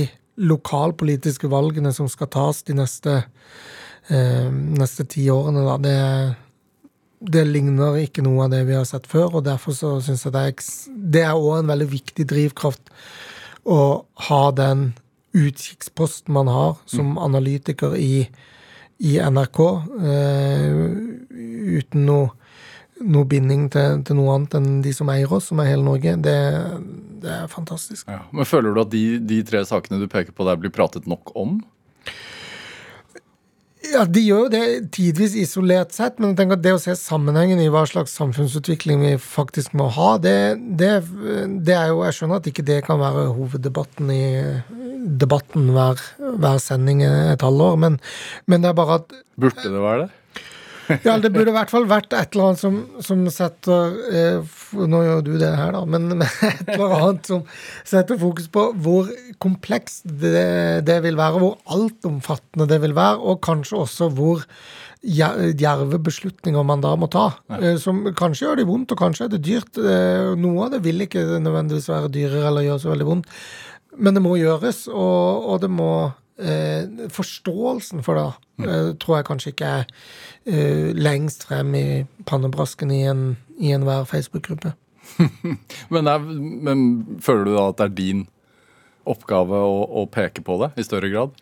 lokalpolitiske 0.50 1.50
valgene 1.52 1.92
som 1.92 2.08
skal 2.08 2.30
tas 2.32 2.62
de 2.64 2.76
neste 2.78 3.16
eh, 4.08 4.48
neste 4.50 5.06
ti 5.10 5.26
årene, 5.32 5.64
da, 5.66 5.76
det, 5.82 5.98
det, 7.20 7.44
ligner 7.48 7.98
ikke 8.00 8.24
noe 8.24 8.46
av 8.46 8.54
det 8.54 8.62
vi 8.68 8.78
har 8.78 8.86
sett 8.88 9.08
før. 9.10 9.40
Og 9.40 9.46
derfor 9.48 9.76
så 9.76 9.96
syns 10.04 10.24
jeg 10.26 10.36
det 10.36 10.46
er 10.46 10.54
Det 11.18 11.26
er 11.26 11.36
òg 11.36 11.60
en 11.60 11.72
veldig 11.74 11.90
viktig 11.90 12.26
drivkraft 12.30 12.92
å 13.68 13.80
ha 14.28 14.44
den 14.56 14.92
utkikksposten 15.36 16.32
man 16.34 16.48
har 16.50 16.78
som 16.90 17.14
mm. 17.14 17.18
analytiker 17.22 17.94
i, 17.94 18.26
i 19.00 19.16
NRK, 19.20 19.60
eh, 20.04 21.80
uten 21.80 22.06
noe 22.08 22.36
noe 23.00 23.24
binding 23.24 23.68
til, 23.72 24.02
til, 24.04 24.18
noe 24.18 24.34
annet 24.36 24.56
enn 24.58 24.80
de 24.84 24.92
som 24.92 25.08
eier 25.12 25.30
oss, 25.32 25.48
som 25.50 25.60
er 25.62 25.70
hele 25.72 25.86
Norge, 25.86 26.16
det, 26.20 26.36
det 27.24 27.32
er 27.32 27.50
fantastisk. 27.52 28.08
Ja, 28.10 28.22
men 28.34 28.48
Føler 28.48 28.74
du 28.76 28.82
at 28.82 28.92
de, 28.92 29.04
de, 29.24 29.42
tre 29.46 29.62
sakene 29.68 30.00
du 30.02 30.08
peker 30.10 30.36
på 30.36 30.44
der, 30.48 30.60
blir 30.60 30.74
pratet 30.74 31.08
nok 31.10 31.32
om? 31.38 31.62
Ja, 33.90 34.04
De 34.04 34.20
gjør 34.22 34.44
jo 34.44 34.50
det 34.52 34.64
tidvis 34.94 35.32
isolert 35.40 35.94
sett, 35.96 36.20
men 36.20 36.34
jeg 36.34 36.42
tenker 36.42 36.58
at 36.58 36.64
det 36.66 36.74
å 36.76 36.82
se 36.82 36.94
sammenhengen 36.98 37.62
i 37.62 37.70
hva 37.72 37.86
slags 37.88 38.12
samfunnsutvikling 38.20 39.00
vi 39.02 39.14
faktisk 39.22 39.72
må 39.78 39.88
ha, 39.96 40.12
det, 40.20 40.36
det, 40.78 40.92
det 41.64 41.76
er 41.78 41.94
jo 41.94 42.04
Jeg 42.04 42.18
skjønner 42.18 42.42
at 42.42 42.50
ikke 42.52 42.66
det 42.68 42.82
kan 42.86 43.00
være 43.00 43.30
hoveddebatten 43.32 44.12
i 44.14 44.24
debatten 45.00 45.70
hver, 45.74 46.00
hver 46.18 46.62
sending 46.62 47.02
et 47.06 47.42
halvår, 47.44 47.76
men, 47.80 48.00
men 48.46 48.64
det 48.64 48.72
er 48.72 48.80
bare 48.80 49.02
at 49.02 49.20
Burde 49.40 49.62
det 49.64 49.84
være 49.84 50.06
det? 50.06 50.10
ja, 51.06 51.16
det 51.22 51.30
burde 51.32 51.52
i 51.52 51.54
hvert 51.54 51.70
fall 51.70 51.86
vært 51.90 52.14
et 52.16 52.34
eller 52.34 52.50
annet 52.50 52.62
som, 52.62 52.76
som 53.04 53.22
setter 53.30 53.94
eh, 54.10 54.56
Nå 54.74 55.02
gjør 55.06 55.24
du 55.26 55.32
det 55.38 55.50
her, 55.54 55.72
da, 55.76 55.84
men, 55.86 56.24
et 56.24 56.74
eller 56.74 56.96
annet 56.96 57.30
som 57.30 57.44
setter 57.86 58.18
fokus 58.20 58.50
på 58.52 58.70
hvor 58.82 59.10
komplekst 59.42 60.06
det, 60.20 60.82
det 60.88 61.00
vil 61.04 61.18
være, 61.18 61.42
hvor 61.42 61.58
altomfattende 61.70 62.68
det 62.70 62.80
vil 62.84 62.96
være, 62.96 63.20
og 63.20 63.42
kanskje 63.44 63.82
også 63.84 64.10
hvor 64.16 64.44
djerve 65.00 65.96
beslutninger 66.04 66.64
man 66.66 66.82
da 66.84 66.92
må 67.00 67.08
ta. 67.12 67.30
Ja. 67.48 67.60
Eh, 67.60 67.78
som 67.80 68.02
kanskje 68.16 68.46
gjør 68.46 68.60
det 68.60 68.68
vondt, 68.68 68.92
og 68.92 69.00
kanskje 69.00 69.26
er 69.26 69.32
det 69.32 69.42
dyrt. 69.46 69.80
Eh, 69.80 70.34
noe 70.36 70.66
av 70.66 70.74
det 70.74 70.82
vil 70.84 71.06
ikke 71.06 71.24
nødvendigvis 71.40 71.88
være 71.88 72.12
dyrere 72.12 72.50
eller 72.50 72.68
gjøre 72.68 72.82
så 72.82 72.92
veldig 72.92 73.08
vondt, 73.08 73.30
men 74.00 74.16
det 74.16 74.24
må 74.24 74.34
gjøres, 74.40 74.86
og, 74.88 75.46
og 75.52 75.60
det 75.62 75.70
må 75.72 75.92
eh, 76.40 77.08
forståelsen 77.12 78.04
for 78.06 78.18
det 78.18 78.26
mm. 78.32 78.68
eh, 78.68 78.90
tror 79.02 79.18
jeg 79.18 79.28
kanskje 79.28 79.54
ikke 79.54 79.72
er 79.80 79.86
eh, 80.46 80.90
lengst 80.96 81.46
frem 81.48 81.74
i 81.76 81.86
pannebrasken 82.28 82.92
i, 82.94 83.02
en, 83.10 83.24
i 83.60 83.74
enhver 83.76 84.08
Facebook-gruppe. 84.08 84.74
men, 85.92 86.12
men, 86.64 86.84
føler 87.24 87.48
du 87.48 87.56
da 87.56 87.70
at 87.70 87.80
det 87.80 87.88
er 87.88 87.98
din 87.98 88.28
oppgave 89.10 89.58
å, 89.64 89.76
å, 89.96 90.04
peke 90.12 90.42
på 90.44 90.58
det 90.60 90.70
i 90.78 90.84
større 90.86 91.08
grad? 91.10 91.32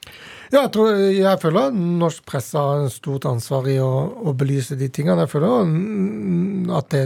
Ja, 0.52 0.62
jeg, 0.62 0.70
tror, 0.76 0.94
jeg 0.94 1.40
føler 1.42 1.74
norsk 1.74 2.22
presse 2.28 2.60
har 2.60 2.84
en 2.84 2.92
stort 2.92 3.26
ansvar 3.28 3.66
i 3.68 3.76
å, 3.82 3.90
å, 4.30 4.32
belyse 4.38 4.78
de 4.78 4.88
tingene. 4.94 5.26
Jeg 5.26 5.32
føler 5.34 6.76
at 6.78 6.88
det 6.94 7.02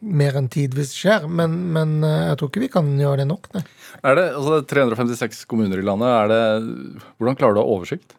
mer 0.00 0.36
enn 0.38 0.50
tidvis 0.52 0.92
skjer, 0.96 1.26
men, 1.28 1.56
men 1.74 1.96
eh, 2.06 2.28
jeg 2.30 2.38
tror 2.40 2.50
ikke 2.50 2.64
vi 2.64 2.72
kan 2.72 2.90
gjøre 3.00 3.22
det 3.22 3.28
nok. 3.30 3.48
Det. 3.54 3.64
Er 4.02 4.18
det, 4.18 4.26
altså 4.38 4.60
356 4.70 5.44
kommuner 5.50 5.80
i 5.80 5.86
landet, 5.86 6.10
er 6.10 6.30
det, 6.32 7.00
hvordan 7.18 7.40
klarer 7.40 7.56
du 7.56 7.62
å 7.62 7.66
ha 7.66 7.74
oversikt? 7.78 8.16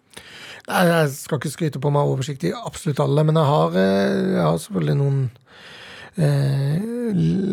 Nei, 0.65 0.83
Jeg 0.89 1.09
skal 1.13 1.41
ikke 1.41 1.53
skryte 1.53 1.81
på 1.81 1.93
meg 1.93 2.11
oversikt 2.11 2.47
i 2.47 2.53
absolutt 2.55 3.01
alle, 3.03 3.25
men 3.27 3.37
jeg 3.37 3.51
har, 3.51 3.79
jeg 3.79 4.41
har 4.41 4.61
selvfølgelig 4.63 4.97
noen 5.01 5.19
eh, 6.17 6.85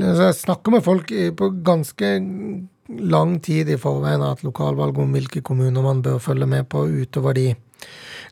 Jeg 0.08 0.38
snakker 0.40 0.76
med 0.76 0.86
folk 0.86 1.12
på 1.36 1.50
ganske 1.66 2.12
lang 2.88 3.36
tid 3.40 3.70
i 3.70 3.78
forveien 3.80 4.22
av 4.22 4.36
et 4.36 4.46
lokalvalg 4.46 4.98
om 5.00 5.12
hvilke 5.14 5.42
kommuner 5.44 5.84
man 5.84 6.02
bør 6.04 6.20
følge 6.22 6.48
med 6.48 6.68
på 6.72 6.84
utover 6.88 7.36
de, 7.36 7.52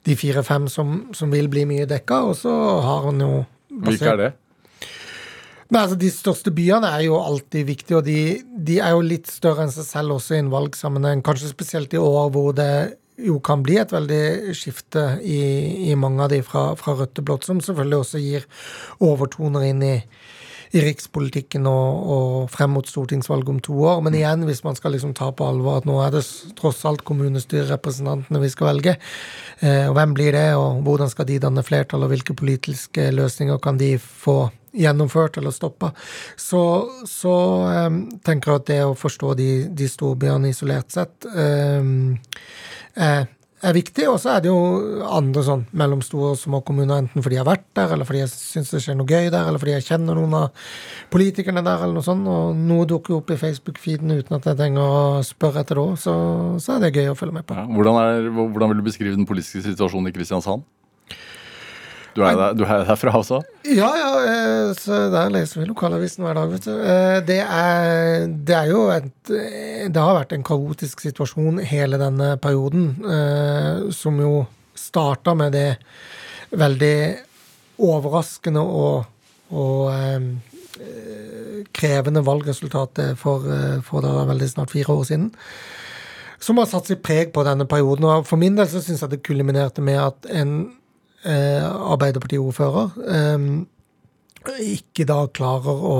de 0.06 0.16
fire-fem 0.18 0.68
som, 0.68 1.10
som, 1.16 1.30
vil 1.32 1.48
bli 1.52 1.66
mye 1.68 1.88
dekka, 1.88 2.22
og 2.30 2.36
så 2.40 2.52
har 2.84 3.08
han 3.08 3.22
jo 3.24 3.32
Hvilke 3.70 4.10
er 4.10 4.18
det? 4.18 4.30
Nei, 5.70 5.84
altså 5.84 5.98
De 5.98 6.10
største 6.10 6.50
byene 6.54 6.88
er 6.96 7.04
jo 7.06 7.20
alltid 7.20 7.68
viktige, 7.68 8.00
og 8.00 8.08
de, 8.08 8.40
de, 8.42 8.80
er 8.82 8.96
jo 8.96 9.04
litt 9.06 9.30
større 9.30 9.66
enn 9.66 9.74
seg 9.74 9.86
selv 9.86 10.16
også 10.16 10.34
i 10.34 10.42
en 10.42 10.50
valgsammenheng. 10.50 11.22
Kanskje 11.26 11.52
spesielt 11.52 11.94
i 11.94 12.00
år 12.00 12.32
hvor 12.34 12.50
det 12.58 12.72
jo 13.20 13.36
kan 13.44 13.62
bli 13.62 13.76
et 13.78 13.92
veldig 13.92 14.56
skifte 14.56 15.04
i, 15.22 15.38
i 15.92 15.94
mange 15.98 16.24
av 16.24 16.32
de 16.32 16.40
fra, 16.42 16.70
fra 16.80 16.96
rødt 16.98 17.14
til 17.14 17.26
blått, 17.28 17.46
som 17.46 17.62
selvfølgelig 17.62 18.02
også 18.02 18.22
gir 18.22 18.46
overtoner 19.04 19.68
inn 19.68 19.82
i, 19.84 19.94
i 20.74 20.82
rikspolitikken 20.88 21.66
og, 21.68 22.10
og, 22.16 22.36
frem 22.50 22.74
mot 22.74 22.90
stortingsvalget 22.90 23.54
om 23.54 23.62
to 23.62 23.76
år. 23.92 24.02
Men 24.06 24.16
igjen, 24.18 24.46
hvis 24.48 24.64
man 24.66 24.78
skal 24.78 24.96
liksom 24.96 25.14
ta 25.18 25.30
på 25.36 25.46
alvor 25.52 25.78
at 25.78 25.86
nå 25.86 26.00
er 26.02 26.16
det 26.16 26.24
tross 26.58 26.82
alt 26.88 27.04
kommunestyrerepresentantene 27.06 28.42
vi 28.42 28.50
skal 28.50 28.72
velge, 28.72 28.96
eh, 29.60 29.86
hvem 29.94 30.16
blir 30.18 30.34
det, 30.34 30.48
og 30.58 30.82
hvordan 30.86 31.12
skal 31.12 31.28
de 31.30 31.38
danne 31.46 31.66
flertall, 31.66 32.08
og 32.08 32.14
hvilke 32.14 32.34
politiske 32.38 33.12
løsninger 33.14 33.62
kan 33.62 33.78
de 33.78 33.94
få 34.00 34.40
gjennomført 34.76 35.38
eller 35.40 35.54
stoppa, 35.54 35.92
så, 36.38 36.62
så 37.08 37.34
um, 37.88 38.04
tenker 38.26 38.52
jeg 38.52 38.62
at 38.62 38.70
det 38.70 38.80
å 38.86 38.96
forstå 38.98 39.34
de, 39.38 39.50
de 39.76 39.90
storbyene 39.90 40.52
isolert 40.52 40.92
sett 40.94 41.26
um, 41.34 42.16
er, 42.94 43.26
er 43.60 43.76
viktig. 43.76 44.06
Og 44.10 44.18
så 44.22 44.34
er 44.34 44.44
det 44.44 44.50
jo 44.50 45.02
andre 45.06 45.44
sånn 45.46 45.66
mellomstore 45.76 46.32
og 46.34 46.40
små 46.40 46.62
kommuner, 46.66 47.02
enten 47.02 47.24
fordi 47.24 47.38
jeg 47.38 47.44
har 47.44 47.50
vært 47.50 47.66
der, 47.76 47.94
eller 47.94 48.08
fordi 48.08 48.22
jeg 48.22 48.32
syns 48.32 48.72
det 48.74 48.82
skjer 48.84 48.98
noe 49.00 49.10
gøy 49.10 49.30
der, 49.32 49.44
eller 49.44 49.62
fordi 49.62 49.76
jeg 49.76 49.88
kjenner 49.90 50.18
noen 50.18 50.36
av 50.38 50.66
politikerne 51.12 51.64
der, 51.66 51.84
eller 51.84 51.98
noe 51.98 52.06
sånt. 52.06 52.28
Og 52.30 52.58
noe 52.58 52.88
dukker 52.90 53.18
opp 53.18 53.34
i 53.34 53.38
Facebook-feeden 53.40 54.16
uten 54.16 54.38
at 54.38 54.50
jeg 54.50 54.60
trenger 54.60 54.84
å 54.84 55.22
spørre 55.26 55.64
etter 55.64 55.80
det 55.80 55.86
òg, 55.86 55.96
så, 56.00 56.16
så, 56.62 56.76
er 56.76 56.86
det 56.86 56.94
gøy 56.94 57.12
å 57.12 57.18
følge 57.18 57.40
med 57.40 57.48
på. 57.48 57.58
Ja, 57.58 57.66
hvordan, 57.68 58.02
er, 58.02 58.30
hvordan 58.38 58.72
vil 58.72 58.82
du 58.82 58.86
beskrive 58.90 59.18
den 59.18 59.28
politiske 59.28 59.64
situasjonen 59.66 60.12
i 60.12 60.16
Kristiansand? 60.16 60.66
Du 62.14 62.22
er, 62.26 62.34
der, 62.34 62.54
du 62.58 62.64
er 62.66 62.84
derfra 62.88 63.12
også? 63.14 63.38
Ja, 63.68 63.90
ja. 63.94 64.10
Eh, 64.26 64.72
så 64.78 64.98
der 65.12 65.30
leser 65.30 65.60
vi 65.60 65.68
lokalavisen 65.68 66.24
hver 66.26 66.36
dag, 66.38 66.50
vet 66.50 66.66
du. 66.66 66.72
Eh, 66.74 67.18
det 67.26 67.38
er, 67.44 68.26
det 68.30 68.56
er 68.56 68.70
jo 68.72 68.84
et 68.90 69.30
Det 69.30 70.02
har 70.02 70.18
vært 70.18 70.34
en 70.34 70.46
kaotisk 70.46 71.04
situasjon 71.04 71.62
hele 71.70 72.00
denne 72.00 72.32
perioden, 72.42 72.92
eh, 73.06 73.90
som 73.94 74.18
jo 74.20 74.44
starta 74.78 75.36
med 75.38 75.54
det 75.54 75.68
veldig 76.50 76.96
overraskende 77.80 78.60
og, 78.60 79.04
og 79.54 79.92
krevende 81.76 82.22
valgresultatet 82.24 83.18
for, 83.20 83.44
for 83.86 84.04
da 84.04 84.24
veldig 84.28 84.48
snart 84.48 84.72
fire 84.72 84.96
år 84.96 85.06
siden 85.08 85.28
som 86.40 86.58
har 86.58 86.68
satt 86.68 86.88
sitt 86.88 87.02
preg 87.04 87.32
på 87.34 87.44
denne 87.46 87.66
perioden. 87.68 88.06
Og 88.08 88.28
For 88.28 88.40
min 88.40 88.56
del 88.58 88.68
så 88.70 88.82
syns 88.82 89.04
jeg 89.04 89.12
det 89.12 89.24
kuliminerte 89.26 89.84
med 89.84 90.00
at 90.00 90.30
en 90.32 90.54
eh, 90.64 90.76
Arbeiderpartiordfører 91.24 92.94
eh, 93.14 93.48
ikke 94.64 95.04
da 95.08 95.26
klarer 95.36 95.82
å 95.84 95.96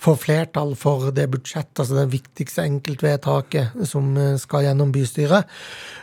få 0.00 0.14
flertall 0.16 0.74
for 0.80 1.10
det 1.16 1.26
budsjettet, 1.32 1.80
altså 1.82 1.98
det 1.98 2.12
viktigste 2.14 2.64
enkeltvedtaket 2.68 3.84
som 3.88 4.16
eh, 4.16 4.36
skal 4.40 4.64
gjennom 4.66 4.92
bystyret. 4.94 5.48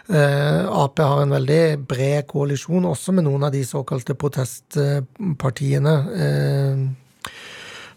Eh, 0.10 0.66
Ap 0.70 1.00
har 1.02 1.24
en 1.24 1.36
veldig 1.38 1.88
bred 1.90 2.28
koalisjon, 2.30 2.86
også 2.86 3.16
med 3.18 3.28
noen 3.28 3.48
av 3.48 3.54
de 3.54 3.64
såkalte 3.66 4.18
protestpartiene. 4.18 5.96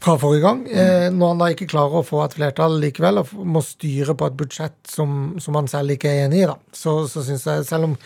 Eh, 0.01 0.05
fra 0.05 0.19
forrige 0.19 0.43
gang. 0.43 0.67
Eh, 0.67 1.11
når 1.13 1.29
han 1.29 1.39
da 1.39 1.49
ikke 1.53 1.69
klarer 1.69 2.01
å 2.01 2.07
få 2.07 2.23
et 2.25 2.35
flertall 2.35 2.79
likevel, 2.81 3.21
og 3.21 3.33
må 3.45 3.61
styre 3.61 4.15
på 4.17 4.27
et 4.27 4.37
budsjett 4.37 4.79
som, 4.89 5.37
som 5.39 5.55
han 5.55 5.69
selv 5.69 5.91
ikke 5.91 6.09
er 6.09 6.27
enig 6.27 6.43
i, 6.43 6.47
da, 6.49 6.57
så, 6.73 7.07
så 7.09 7.23
syns 7.23 7.47
jeg, 7.47 7.67
selv 7.69 7.91
om 7.91 7.97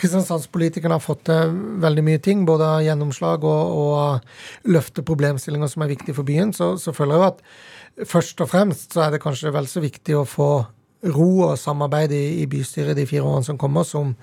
Kristiansandspolitikerne 0.00 0.96
har 0.96 1.04
fått 1.04 1.26
til 1.28 1.52
veldig 1.82 2.04
mye 2.04 2.22
ting, 2.22 2.46
både 2.48 2.84
gjennomslag 2.86 3.44
og, 3.44 3.76
og 3.82 4.70
løfte 4.72 5.04
problemstillinger 5.04 5.68
som 5.68 5.84
er 5.84 5.92
viktige 5.92 6.16
for 6.16 6.24
byen, 6.24 6.52
så, 6.56 6.74
så 6.80 6.94
føler 6.96 7.18
jeg 7.18 7.22
jo 7.22 7.30
at 7.30 8.08
først 8.08 8.40
og 8.40 8.48
fremst 8.48 8.96
så 8.96 9.06
er 9.06 9.12
det 9.12 9.22
kanskje 9.22 9.52
vel 9.52 9.68
så 9.68 9.84
viktig 9.84 10.16
å 10.16 10.24
få 10.28 10.52
ro 11.12 11.30
og 11.48 11.58
samarbeid 11.58 12.14
i, 12.14 12.24
i 12.42 12.48
bystyret 12.48 12.96
de 12.96 13.04
fire 13.10 13.26
årene 13.26 13.44
som 13.44 13.58
kommer, 13.58 13.84
som, 13.84 14.14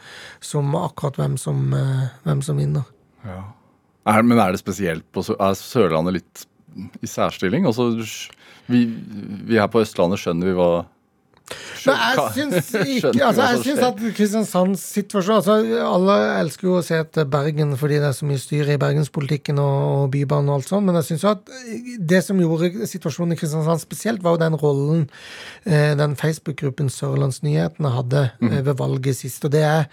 som 0.42 0.76
akkurat 0.80 1.20
hvem 1.20 1.36
som, 1.38 1.74
eh, 1.76 2.06
hvem 2.24 2.42
som 2.46 2.58
vinner. 2.58 2.88
Ja. 3.28 3.44
Men 4.10 4.40
er 4.40 4.56
det 4.56 4.62
spesielt 4.62 5.04
på 5.14 5.22
Er 5.36 5.58
Sørlandet 5.60 6.16
litt 6.16 6.46
i 7.02 7.10
særstilling. 7.10 7.66
Altså, 7.70 7.92
vi, 8.70 8.86
vi 9.50 9.60
her 9.60 9.70
på 9.72 9.82
Østlandet 9.84 10.22
skjønner 10.22 10.52
vi 10.52 10.58
hva 10.58 10.72
Nei, 11.88 11.96
jeg 11.96 12.34
syns 12.36 12.68
ikke 12.76 13.24
altså, 13.26 13.46
Jeg 13.48 13.62
syns 13.64 13.82
at 13.88 14.02
Kristiansands 14.18 14.84
situasjon 14.94 15.40
altså, 15.40 15.56
Alle 15.88 16.18
elsker 16.42 16.68
jo 16.68 16.76
å 16.80 16.84
se 16.86 17.00
til 17.16 17.28
Bergen 17.32 17.76
fordi 17.80 18.00
det 18.02 18.10
er 18.10 18.18
så 18.18 18.28
mye 18.30 18.42
styr 18.42 18.70
i 18.74 18.78
bergenspolitikken 18.82 19.62
og 19.64 20.10
bybanen 20.14 20.52
og 20.52 20.60
alt 20.60 20.70
sånt, 20.70 20.88
men 20.88 21.00
jeg 21.00 21.08
syns 21.12 21.26
at 21.32 21.52
det 22.12 22.22
som 22.26 22.40
gjorde 22.42 22.88
situasjonen 22.90 23.36
i 23.36 23.40
Kristiansand 23.40 23.82
spesielt, 23.82 24.24
var 24.26 24.36
jo 24.36 24.42
den 24.42 24.58
rollen 24.60 25.06
eh, 25.64 25.96
den 26.00 26.16
Facebook-gruppen 26.20 26.92
Sørlandsnyhetene 26.94 27.94
hadde 27.94 28.26
mm. 28.42 28.56
ved 28.68 28.74
valget 28.82 29.20
sist. 29.22 29.46
Og 29.48 29.54
det 29.54 29.64
er, 29.66 29.88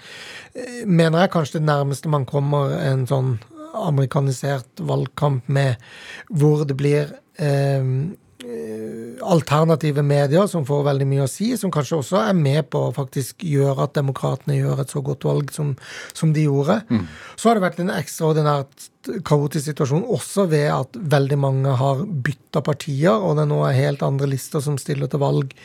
eh, 0.55 0.83
mener 0.85 1.25
jeg, 1.25 1.33
kanskje 1.37 1.61
det 1.61 1.69
nærmeste 1.69 2.13
man 2.13 2.27
kommer 2.29 2.75
en 2.81 3.07
sånn 3.09 3.37
amerikanisert 3.75 4.85
valgkamp 4.87 5.49
med 5.53 5.83
hvor 6.29 6.65
det 6.69 6.77
blir 6.79 7.11
eh, 7.41 7.83
alternative 9.27 10.03
medier 10.03 10.47
som 10.51 10.67
får 10.67 10.85
veldig 10.87 11.07
mye 11.09 11.25
å 11.25 11.31
si, 11.31 11.49
som 11.59 11.73
kanskje 11.73 11.99
også 12.01 12.19
er 12.21 12.37
med 12.37 12.69
på 12.71 12.83
å 12.87 12.93
faktisk 12.95 13.43
gjøre 13.47 13.87
at 13.87 13.97
demokratene 13.97 14.59
gjør 14.59 14.83
et 14.83 14.93
så 14.93 15.03
godt 15.05 15.25
valg 15.27 15.53
som, 15.55 15.73
som 16.17 16.35
de 16.37 16.45
gjorde. 16.47 16.79
Mm. 16.91 17.07
Så 17.37 17.49
har 17.49 17.59
det 17.59 17.65
vært 17.65 17.81
en 17.83 17.95
ekstraordinært 17.95 18.91
kaotisk 19.27 19.71
situasjon 19.71 20.07
også 20.13 20.47
ved 20.51 20.69
at 20.75 21.01
veldig 21.17 21.39
mange 21.41 21.75
har 21.81 22.05
bytta 22.05 22.63
partier, 22.67 23.15
og 23.15 23.39
det 23.41 23.49
nå 23.51 23.63
er 23.67 23.81
helt 23.81 24.05
andre 24.07 24.31
lister 24.31 24.63
som 24.65 24.79
stiller 24.81 25.11
til 25.11 25.23
valg 25.23 25.57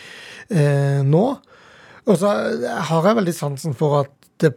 eh, 0.50 1.02
nå. 1.06 1.26
Og 2.10 2.18
så 2.18 2.32
har 2.32 3.08
jeg 3.08 3.20
veldig 3.20 3.36
sansen 3.36 3.78
for 3.78 4.02
at 4.02 4.16
det, 4.42 4.52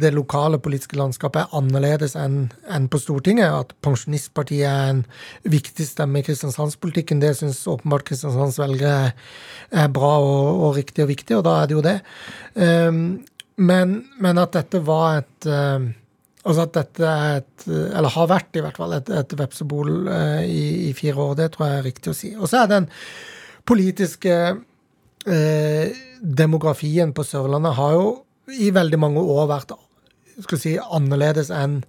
det, 0.00 0.10
lokale 0.14 0.58
politiske 0.62 0.98
landskapet 0.98 1.44
er 1.44 1.56
annerledes 1.56 2.16
enn 2.18 2.48
en 2.70 2.88
på 2.90 3.00
Stortinget. 3.02 3.50
At 3.50 3.74
Pensjonistpartiet 3.84 4.66
er 4.68 4.92
en 4.92 5.02
viktig 5.42 5.86
stemme 5.88 6.20
i 6.20 6.26
kristiansandspolitikken, 6.26 7.22
det 7.22 7.34
syns 7.38 7.62
åpenbart 7.70 8.06
Kristiansands 8.08 8.58
velgere 8.60 9.12
er 9.74 9.92
bra 9.94 10.16
og, 10.22 10.48
og, 10.54 10.70
riktig 10.78 11.04
og 11.06 11.12
viktig, 11.12 11.38
og 11.38 11.44
da 11.46 11.58
er 11.60 11.70
det 11.70 11.78
jo 11.78 11.84
det. 11.84 11.98
Um, 12.54 13.04
men, 13.56 14.00
men, 14.18 14.40
at 14.42 14.56
dette 14.56 14.82
var 14.84 15.20
et 15.22 15.50
uh, 15.50 15.92
Altså 16.44 16.66
at 16.66 16.74
dette 16.74 17.08
er 17.08 17.38
et, 17.38 17.62
eller 17.72 18.12
har 18.12 18.26
vært 18.28 18.58
i 18.58 18.60
hvert 18.60 18.76
fall, 18.76 18.92
et, 18.92 19.08
et 19.08 19.30
vepsebol 19.38 20.10
uh, 20.10 20.42
i, 20.44 20.90
i, 20.90 20.92
fire 20.92 21.16
år, 21.16 21.38
det 21.38 21.46
tror 21.54 21.70
jeg 21.70 21.78
er 21.78 21.86
riktig 21.86 22.12
å 22.12 22.16
si. 22.18 22.34
Og 22.36 22.50
så 22.50 22.58
er 22.60 22.68
den 22.68 22.88
politiske 23.64 24.34
uh, 24.52 26.02
demografien 26.20 27.14
på 27.16 27.24
Sørlandet 27.24 27.78
har 27.78 27.96
jo 27.96 28.10
i 28.52 28.70
veldig 28.74 29.00
mange 29.00 29.20
år 29.20 29.48
vært 29.50 29.74
skal 30.42 30.60
si, 30.60 30.78
annerledes 30.78 31.52
enn 31.54 31.82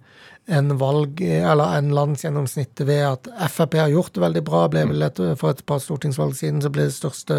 en 0.46 0.76
valg, 0.78 1.18
eller 1.24 1.72
en 1.74 1.88
landsgjennomsnittet 1.90 2.86
ved 2.86 3.00
at 3.02 3.28
Frp 3.50 3.72
har 3.80 3.90
gjort 3.90 4.12
det 4.14 4.22
veldig 4.22 4.42
bra. 4.46 4.60
ble 4.70 4.84
vel 4.86 5.02
et, 5.02 5.18
For 5.40 5.50
et 5.50 5.62
par 5.66 5.80
stortingsvalg 5.82 6.36
siden 6.38 6.60
så 6.62 6.70
ble 6.70 6.84
det 6.86 6.94
største, 6.94 7.34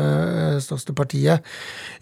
største 0.63 0.91
partiet 0.91 1.45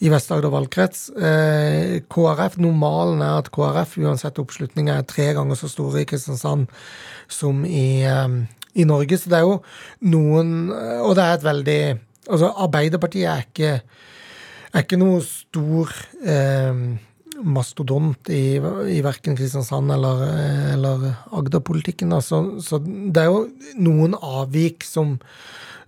i 0.01 0.10
Vest-Agder 0.10 0.49
valgkrets. 0.49 1.12
Eh, 1.13 1.99
KrF, 2.10 2.58
Normalen 2.58 3.21
er 3.21 3.43
at 3.43 3.51
KrF, 3.54 3.99
uansett 4.01 4.41
oppslutning, 4.41 4.89
er 4.89 5.06
tre 5.06 5.30
ganger 5.38 5.60
så 5.60 5.69
store 5.69 6.01
i 6.01 6.10
Kristiansand 6.10 6.65
som 7.30 7.62
i, 7.69 8.01
eh, 8.01 8.41
i 8.73 8.89
Norge. 8.89 9.21
Så 9.21 9.30
det 9.30 9.38
er 9.38 9.45
jo 9.45 9.62
noen 10.01 10.71
Og 10.73 11.15
det 11.15 11.23
er 11.23 11.34
et 11.38 11.49
veldig 11.51 11.82
Altså, 12.25 12.49
Arbeiderpartiet 12.58 13.30
er 13.30 13.45
ikke 13.45 13.82
er 14.75 14.84
ikke 14.84 14.99
noe 14.99 15.21
stor 15.23 15.91
eh, 16.25 16.80
mastodont 17.43 18.30
i, 18.32 18.58
i 18.91 19.02
verken 19.06 19.38
Kristiansand 19.38 19.91
eller, 19.91 20.24
eller 20.74 21.06
Agder-politikken. 21.36 22.13
Så, 22.21 22.41
så 22.63 22.80
det 22.84 23.24
er 23.24 23.32
jo 23.32 23.45
noen 23.82 24.15
avvik 24.15 24.86
som, 24.88 25.17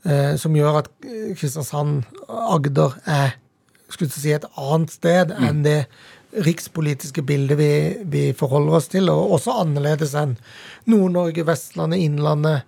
eh, 0.03 0.35
som 0.39 0.55
gjør 0.57 0.81
at 0.83 0.91
Kristiansand, 1.37 2.05
Agder, 2.27 2.97
er 3.05 3.35
skulle 3.87 4.11
si, 4.11 4.33
et 4.35 4.47
annet 4.59 4.91
sted 4.91 5.31
mm. 5.31 5.43
enn 5.47 5.63
det 5.63 5.79
rikspolitiske 6.43 7.23
bildet 7.23 7.55
vi, 7.57 7.71
vi, 8.03 8.23
forholder 8.35 8.81
oss 8.81 8.89
til, 8.91 9.07
og 9.09 9.37
også 9.37 9.61
annerledes 9.63 10.11
enn 10.19 10.35
Nord-Norge, 10.91 11.45
Vestlandet, 11.47 12.03
Innlandet, 12.03 12.67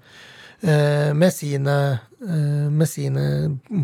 eh, 0.63 1.11
med 1.11 1.35
sine 1.35 1.75
Eh, 2.21 2.71
med 2.71 2.89
sine 2.89 3.21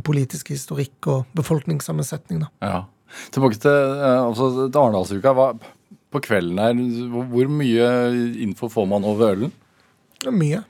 politiske 0.04 0.58
historikk 0.58 1.08
og 1.08 1.38
befolkningssammensetning. 1.40 2.42
Da. 2.44 2.50
Ja. 2.68 2.82
Tilbake 3.36 3.60
til, 3.62 3.72
eh, 3.72 4.22
altså, 4.22 4.52
til 4.68 4.82
Arendalsuka. 4.82 5.36
på 6.16 6.22
kvelden 6.24 6.60
her. 6.62 6.74
Hvor 7.32 7.50
mye 7.52 7.88
info 8.44 8.70
får 8.72 8.86
man 8.88 9.04
over 9.04 9.36
ølen? 9.36 9.52
Mye. 10.32 10.64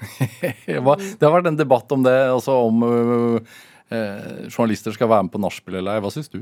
det 0.66 0.80
har 0.80 1.34
vært 1.34 1.50
en 1.50 1.58
debatt 1.58 1.92
om 1.92 2.02
det, 2.02 2.16
altså 2.32 2.56
om 2.66 2.82
eh, 2.86 4.48
journalister 4.48 4.94
skal 4.96 5.10
være 5.10 5.26
med 5.26 5.34
på 5.34 5.42
nachspiel 5.42 5.80
eller 5.80 5.98
ei. 5.98 6.04
Hva 6.04 6.12
syns 6.14 6.32
du? 6.32 6.40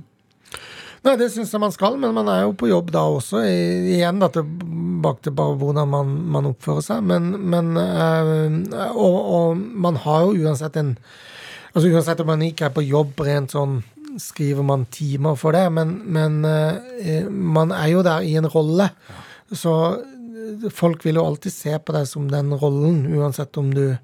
Nei, 1.07 1.15
det 1.15 1.29
syns 1.31 1.53
jeg 1.55 1.63
man 1.63 1.75
skal, 1.75 1.95
men 2.01 2.15
man 2.17 2.29
er 2.31 2.43
jo 2.43 2.57
på 2.59 2.71
jobb 2.71 2.91
da 2.95 3.05
også. 3.07 3.45
I, 3.47 3.95
igjen 3.99 4.19
da, 4.23 4.31
tilbake 4.35 5.29
til 5.29 5.37
bare 5.39 5.55
hvordan 5.61 5.91
man, 5.93 6.17
man 6.35 6.49
oppfører 6.51 6.85
seg. 6.85 7.07
Men, 7.07 7.31
men 7.53 7.79
uh, 7.79 8.89
og, 8.91 9.19
og, 9.39 9.63
man 9.87 10.01
har 10.05 10.27
jo 10.27 10.47
uansett 10.49 10.79
en 10.81 10.97
Altså 11.77 11.91
Uansett 11.93 12.21
om 12.25 12.27
man 12.27 12.41
ikke 12.43 12.65
er 12.67 12.73
på 12.75 12.83
jobb 12.83 13.21
rent 13.23 13.53
sånn 13.53 13.75
skriver 14.19 14.67
man 14.67 14.87
timer 14.93 15.39
for 15.39 15.57
det, 15.57 15.65
men, 15.73 15.97
men 16.11 16.43
uh, 16.45 17.31
man 17.31 17.75
er 17.75 17.93
jo 17.95 18.05
der 18.07 18.27
i 18.27 18.35
en 18.41 18.49
rolle. 18.51 18.91
Så 19.53 19.73
folk 20.75 21.05
vil 21.07 21.19
jo 21.21 21.27
alltid 21.27 21.53
se 21.53 21.79
på 21.79 21.95
deg 21.97 22.07
som 22.09 22.29
den 22.31 22.53
rollen, 22.57 23.07
uansett 23.19 23.57
om 23.61 23.73
du 23.75 23.97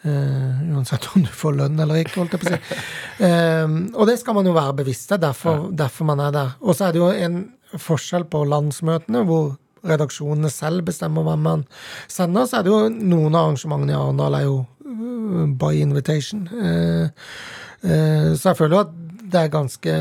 Uh, 0.00 0.72
uansett 0.72 1.04
om 1.12 1.20
du 1.20 1.28
får 1.28 1.58
lønn 1.58 1.80
eller 1.82 1.98
ikke, 2.00 2.22
holdt 2.22 2.32
jeg 2.32 2.40
på 2.40 2.48
å 2.48 2.52
si. 2.54 2.76
Uh, 3.20 3.74
og 3.98 4.06
det 4.08 4.14
skal 4.16 4.38
man 4.38 4.46
jo 4.48 4.54
være 4.56 4.78
bevisst 4.78 5.12
derfor, 5.20 5.66
derfor 5.76 6.08
man 6.08 6.22
er 6.24 6.32
der. 6.32 6.54
Og 6.64 6.72
så 6.76 6.86
er 6.86 6.96
det 6.96 7.02
jo 7.02 7.10
en 7.12 7.42
forskjell 7.76 8.24
på 8.32 8.40
landsmøtene, 8.48 9.20
hvor 9.28 9.58
redaksjonene 9.84 10.48
selv 10.52 10.86
bestemmer 10.88 11.26
hvem 11.28 11.44
man 11.44 11.66
sender. 12.08 12.48
Så 12.48 12.58
er 12.58 12.64
det 12.64 12.72
jo 12.72 12.80
noen 12.88 13.36
av 13.36 13.50
arrangementene 13.50 13.92
i 13.92 13.98
Arendal 13.98 14.38
er 14.38 14.46
jo 14.46 14.56
uh, 14.64 15.44
by 15.60 15.74
invitation. 15.82 16.48
så 17.80 18.50
jeg 18.50 18.56
føler 18.56 18.74
jo 18.76 18.82
at 18.86 18.96
det 19.30 19.40
er 19.44 19.52
ganske 19.52 19.96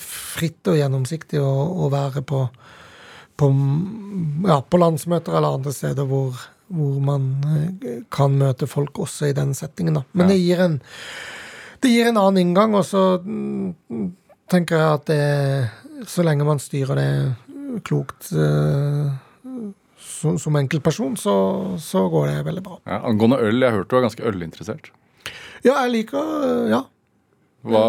fritt 0.00 0.68
og 0.70 0.78
gjennomsiktig 0.78 1.40
å, 1.42 1.50
å 1.84 1.90
være 1.92 2.22
på 2.26 2.44
på, 3.40 3.48
ja, 4.48 4.60
på 4.60 4.80
landsmøter 4.80 5.36
eller 5.36 5.56
andre 5.58 5.72
steder 5.74 6.08
hvor, 6.08 6.36
hvor, 6.68 6.96
man 7.04 7.30
eh, 7.48 8.02
kan 8.12 8.36
møte 8.40 8.68
folk 8.70 9.00
også 9.06 9.30
i 9.30 9.36
den 9.36 9.54
settingen. 9.56 10.00
Da. 10.00 10.04
Men 10.12 10.28
ja. 10.28 10.34
det, 10.34 10.40
gir 10.44 10.64
en, 10.66 10.76
det 11.80 11.94
gir 11.94 12.10
en 12.10 12.20
annen 12.20 12.42
inngang, 12.42 12.76
og 12.76 12.84
så 12.88 13.04
mm, 13.24 14.10
tenker 14.50 14.80
jeg 14.80 14.98
at 14.98 15.08
det, 15.08 16.06
så 16.10 16.26
lenge 16.26 16.48
man 16.48 16.60
styrer 16.62 17.00
det 17.00 17.10
klokt 17.86 18.32
uh, 18.34 19.08
som, 20.02 20.38
som 20.42 20.56
enkeltperson, 20.58 21.14
så, 21.20 21.34
så, 21.80 22.02
går 22.12 22.32
det 22.32 22.46
veldig 22.48 22.64
bra. 22.66 22.80
Ja, 22.88 23.02
angående 23.08 23.38
øl, 23.46 23.62
jeg 23.62 23.76
hørte 23.76 23.94
du 23.94 24.00
er 24.00 24.08
ganske 24.08 24.32
ølinteressert? 24.32 24.90
Ja, 25.64 25.76
jeg 25.84 25.92
liker 25.94 26.66
Ja. 26.70 26.86
Hva 27.66 27.84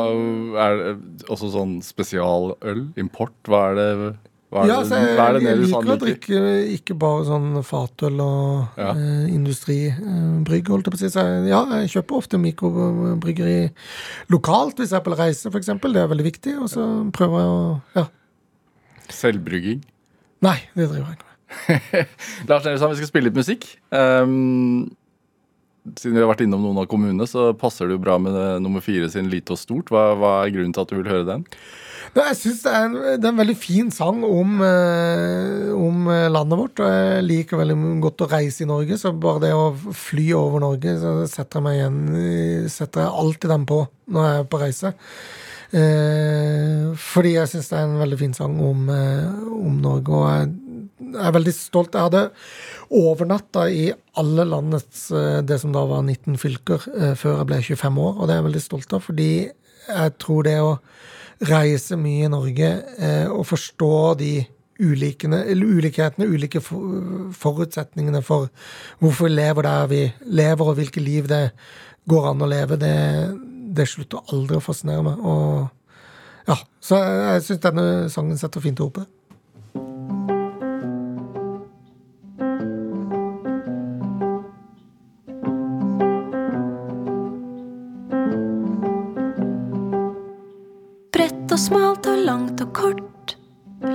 er 0.65 0.81
det 0.81 1.29
også 1.31 1.51
sånn 1.53 1.77
spesialøl? 1.85 2.89
Import? 2.99 3.37
Hva 3.47 3.69
er 3.69 3.79
det 3.79 3.91
hva 4.51 4.65
er 4.65 4.67
ja, 4.67 4.77
altså, 4.81 4.97
jeg, 4.99 5.15
det, 5.15 5.41
jeg 5.45 5.59
liker 5.61 5.89
å 5.93 5.95
drikke 5.95 6.39
ikke 6.73 6.95
bare 6.99 7.21
sånn 7.23 7.53
fatøl 7.63 8.17
og 8.19 8.81
ja. 8.81 8.89
eh, 8.91 9.29
industribrygg, 9.31 10.71
holdt 10.73 10.89
jeg 10.89 10.91
på 10.91 10.99
å 10.99 10.99
si. 10.99 11.11
Så 11.13 11.23
ja, 11.47 11.61
jeg 11.79 11.93
kjøper 11.93 12.17
ofte 12.17 12.39
mikrobryggeri 12.43 13.69
lokalt 14.33 14.81
hvis 14.81 14.91
jeg 14.91 14.99
er 14.99 15.05
på 15.05 15.15
reise, 15.15 15.47
f.eks. 15.47 15.71
Det 15.71 16.03
er 16.03 16.11
veldig 16.11 16.27
viktig. 16.27 16.57
Og 16.65 16.67
så 16.73 16.83
prøver 17.15 17.39
jeg 17.39 17.53
å 17.53 17.61
ja. 18.01 18.05
Selvbrygging? 19.21 19.85
Nei, 20.43 20.57
det 20.75 20.89
driver 20.91 21.13
jeg 21.13 21.21
ikke 21.21 21.29
med. 21.29 22.11
Lars 22.51 22.67
Nilsson, 22.67 22.91
vi 22.91 22.99
skal 22.99 23.11
spille 23.13 23.31
litt 23.31 23.39
musikk. 23.39 23.69
Um, 23.95 24.91
siden 25.97 26.17
vi 26.17 26.23
har 26.23 26.29
vært 26.29 26.43
innom 26.45 26.63
noen 26.63 26.81
av 26.83 26.89
kommunene, 26.91 27.27
så 27.29 27.51
passer 27.57 27.87
det 27.87 27.97
jo 27.97 28.03
bra 28.03 28.17
med 28.21 28.35
nummer 28.63 28.83
fire 28.85 29.09
sin 29.11 29.31
Lite 29.31 29.55
og 29.55 29.61
stort. 29.61 29.89
Hva, 29.93 30.11
hva 30.19 30.33
er 30.41 30.53
grunnen 30.53 30.75
til 30.75 30.83
at 30.83 30.91
du 30.91 30.99
vil 30.99 31.09
høre 31.11 31.27
den? 31.29 31.47
Jeg 32.11 32.35
syns 32.35 32.63
det, 32.65 32.71
det, 33.21 33.27
er 33.27 33.29
en 33.29 33.39
veldig 33.39 33.55
fin 33.55 33.91
sang 33.93 34.23
om, 34.27 34.57
eh, 34.65 35.69
om, 35.71 36.09
eh, 36.11 36.27
landet 36.33 36.59
vårt. 36.59 36.81
Og 36.83 36.89
jeg 36.91 37.23
liker 37.23 37.61
veldig 37.61 37.77
godt 38.03 38.25
å 38.25 38.31
reise 38.33 38.65
i 38.65 38.67
Norge, 38.67 38.97
så 38.99 39.13
bare 39.15 39.45
det 39.45 39.53
å 39.55 39.69
fly 39.95 40.25
over 40.35 40.65
Norge, 40.65 40.97
så 40.99 41.13
setter 41.31 41.61
jeg 41.61 41.67
meg 41.67 41.79
igjen 41.79 42.67
Setter 42.71 43.05
jeg 43.05 43.15
alltid 43.23 43.53
den 43.53 43.69
på 43.69 43.85
når 44.11 44.27
jeg 44.27 44.41
er 44.41 44.51
på 44.51 44.59
reise. 44.59 44.93
Eh, 45.71 46.91
fordi 46.99 47.37
jeg 47.37 47.47
syns 47.47 47.71
det 47.71 47.77
er 47.79 47.85
en 47.87 48.01
veldig 48.01 48.19
fin 48.19 48.33
sang 48.35 48.59
om, 48.59 48.89
eh, 48.91 49.29
om 49.55 49.79
Norge. 49.79 50.11
Og 50.11 50.27
jeg, 50.27 50.51
jeg 51.13 51.27
er 51.29 51.37
veldig 51.37 51.55
stolt. 51.55 51.95
Jeg 51.95 52.09
hadde 52.09 52.25
overnatta 52.91 53.69
i 53.71 53.85
alle 54.19 54.43
landets 54.43 55.05
det 55.47 55.57
som 55.61 55.71
da 55.71 55.85
var 55.87 56.03
19 56.03 56.35
fylker, 56.41 56.83
før 57.15 57.37
jeg 57.37 57.47
ble 57.47 57.59
25 57.63 57.99
år, 58.03 58.17
og 58.17 58.27
det 58.27 58.33
er 58.33 58.41
jeg 58.41 58.47
veldig 58.49 58.63
stolt 58.65 58.95
av, 58.97 59.05
fordi 59.05 59.31
jeg 59.87 60.13
tror 60.19 60.43
det 60.47 60.57
å 60.59 60.73
reise 61.49 61.97
mye 61.97 62.25
i 62.27 62.31
Norge 62.31 62.71
eh, 63.01 63.27
og 63.31 63.45
forstå 63.49 63.93
de 64.19 64.33
ulikene, 64.81 65.43
ulikhetene, 65.53 66.25
ulike 66.29 66.61
forutsetningene 66.61 68.21
for 68.25 68.49
hvorfor 69.01 69.27
vi 69.27 69.35
lever 69.35 69.67
der 69.67 69.89
vi 69.91 70.01
lever, 70.25 70.65
og 70.65 70.77
hvilke 70.79 71.03
liv 71.03 71.29
det 71.29 71.43
går 72.09 72.31
an 72.31 72.41
å 72.41 72.49
leve, 72.49 72.79
det, 72.81 72.95
det 73.77 73.87
slutter 73.89 74.33
aldri 74.33 74.57
å 74.57 74.65
fascinere 74.65 75.05
meg. 75.05 75.21
Og 75.21 76.49
ja, 76.49 76.57
Så 76.81 76.97
jeg 76.97 77.43
syns 77.45 77.61
denne 77.61 77.87
sangen 78.09 78.41
setter 78.41 78.63
fint 78.63 78.81
ord 78.81 78.95
på 78.95 79.03
det. 79.03 79.11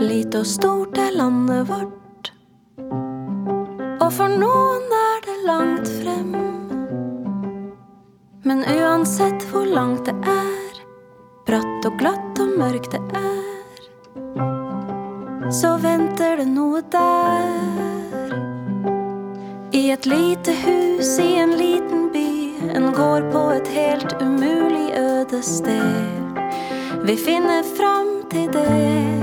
Lite 0.07 0.39
og 0.39 0.47
stort 0.47 0.99
er 1.03 1.11
landet 1.19 1.67
vårt. 1.67 2.29
Og 2.79 4.11
for 4.15 4.31
noen 4.31 4.85
er 4.95 5.25
det 5.25 5.35
langt 5.49 5.89
frem. 5.99 6.29
Men 8.47 8.63
uansett 8.71 9.43
hvor 9.51 9.67
langt 9.67 10.07
det 10.07 10.15
er, 10.31 10.79
bratt 11.49 11.89
og 11.91 11.99
glatt 11.99 12.39
og 12.45 12.55
mørkt 12.61 12.95
det 12.95 13.03
er, 13.19 13.83
så 15.51 15.75
venter 15.83 16.39
det 16.39 16.47
noe 16.53 16.85
der. 16.95 18.37
I 19.75 19.91
et 19.97 20.07
lite 20.07 20.55
hus 20.63 21.17
i 21.19 21.33
en 21.43 21.59
liten 21.59 22.13
by, 22.15 22.31
en 22.79 22.93
gård 22.95 23.27
på 23.35 23.43
et 23.59 23.75
helt 23.75 24.15
umulig 24.23 24.93
øde 25.03 25.43
sted. 25.43 26.33
Vi 27.03 27.19
finner 27.27 27.67
fram 27.75 28.21
til 28.31 28.53
det. 28.55 29.16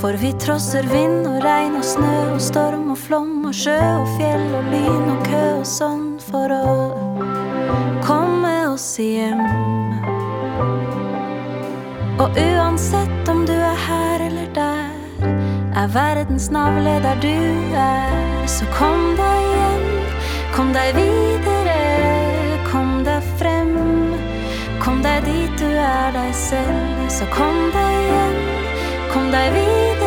For 0.00 0.12
vi 0.20 0.32
trosser 0.36 0.84
vind 0.90 1.24
og 1.26 1.40
regn 1.44 1.78
og 1.78 1.84
snø 1.84 2.16
og 2.34 2.40
storm 2.42 2.90
og 2.92 2.98
flom 3.00 3.46
og 3.48 3.54
sjø 3.56 3.76
og 3.80 4.10
fjell 4.18 4.44
og 4.58 4.68
lyn 4.72 5.06
og 5.14 5.22
kø 5.24 5.44
og 5.56 5.64
sånn 5.70 6.04
for 6.20 6.52
å 6.52 6.74
komme 8.04 8.52
oss 8.68 8.84
hjem. 9.00 9.40
Og 12.20 12.36
uansett 12.42 13.30
om 13.32 13.44
du 13.48 13.54
er 13.56 13.80
her 13.86 14.26
eller 14.28 14.52
der, 14.56 15.32
er 15.76 15.88
verdens 15.96 16.50
navle 16.52 16.98
der 17.04 17.20
du 17.24 17.32
er, 17.80 18.44
så 18.48 18.68
kom 18.76 19.16
deg 19.16 19.48
hjem, 19.56 19.88
kom 20.56 20.76
deg 20.76 20.92
videre, 21.00 21.80
kom 22.68 23.00
deg 23.08 23.32
frem. 23.40 23.74
Kom 24.86 25.00
deg 25.02 25.24
dit 25.26 25.56
du 25.58 25.66
er 25.66 26.12
deg 26.14 26.30
selv, 26.36 27.08
så 27.10 27.26
kom 27.32 27.58
deg 27.74 27.96
hjem. 28.06 28.55
Kom 29.16 29.30
deg 29.30 29.52
videre, 29.52 30.05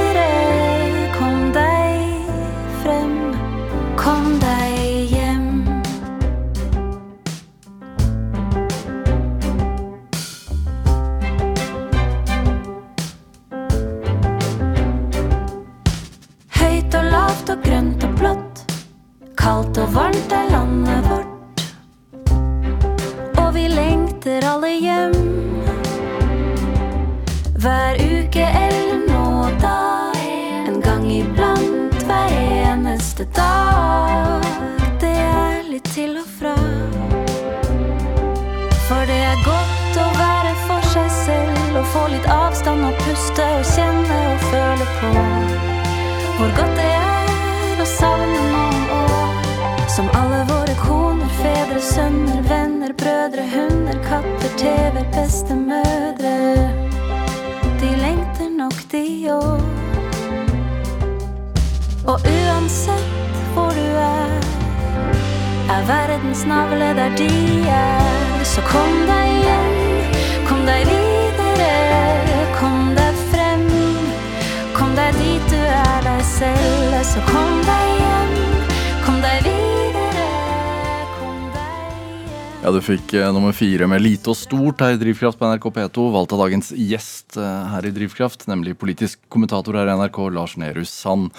fire 83.60 83.88
med 83.91 84.04
lite 84.04 84.32
og 84.32 84.38
stort 84.39 84.82
her 84.84 84.95
i 84.95 85.00
Drivkraft 85.02 85.39
på 85.39 85.48
NRK 85.50 85.67
P2, 85.76 86.06
valgt 86.13 86.34
av 86.36 86.43
dagens 86.45 86.72
gjest 86.76 87.36
eh, 87.39 87.67
her 87.74 87.88
i 87.88 87.91
Drivkraft, 87.95 88.48
nemlig 88.52 88.78
politisk 88.80 89.19
kommentator 89.32 89.76
her 89.76 89.89
i 89.89 89.98
NRK, 90.00 90.19
Lars 90.36 90.56
Nehru 90.60 90.86
Sand. 90.88 91.34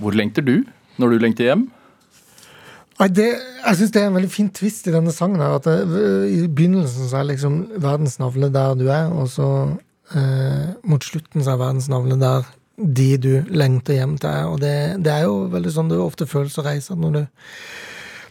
Hvor 0.00 0.16
lengter 0.16 0.44
du 0.44 0.58
når 1.00 1.12
du 1.12 1.22
lengter 1.22 1.50
hjem? 1.50 1.66
Det, 2.96 3.28
jeg 3.36 3.78
syns 3.78 3.92
det 3.92 4.00
er 4.00 4.06
en 4.08 4.16
veldig 4.16 4.32
fin 4.32 4.48
twist 4.56 4.86
i 4.88 4.94
denne 4.94 5.12
sangen. 5.12 5.42
her, 5.44 5.58
at 5.58 5.66
det, 5.68 6.02
I 6.32 6.46
begynnelsen 6.48 7.10
så 7.10 7.20
er 7.20 7.30
liksom 7.30 7.58
verdens 7.84 8.16
navle 8.22 8.48
der 8.52 8.78
du 8.78 8.86
er, 8.88 9.10
og 9.12 9.28
så 9.30 9.48
eh, 10.16 10.72
mot 10.88 11.04
slutten 11.04 11.44
så 11.44 11.54
er 11.54 11.60
verdens 11.60 11.90
navle 11.92 12.16
der 12.20 12.48
de 12.76 13.10
du 13.20 13.32
lengter 13.52 14.00
hjem 14.00 14.16
til 14.20 14.32
er. 14.32 14.48
Og 14.48 14.58
det, 14.64 14.76
det 15.04 15.12
er 15.12 15.28
jo 15.28 15.44
veldig 15.52 15.72
sånn 15.72 15.92
det 15.92 16.00
ofte 16.00 16.28
føles 16.28 16.56
å 16.58 16.64
reise. 16.66 16.96
Når 16.96 17.18
du, 17.18 17.22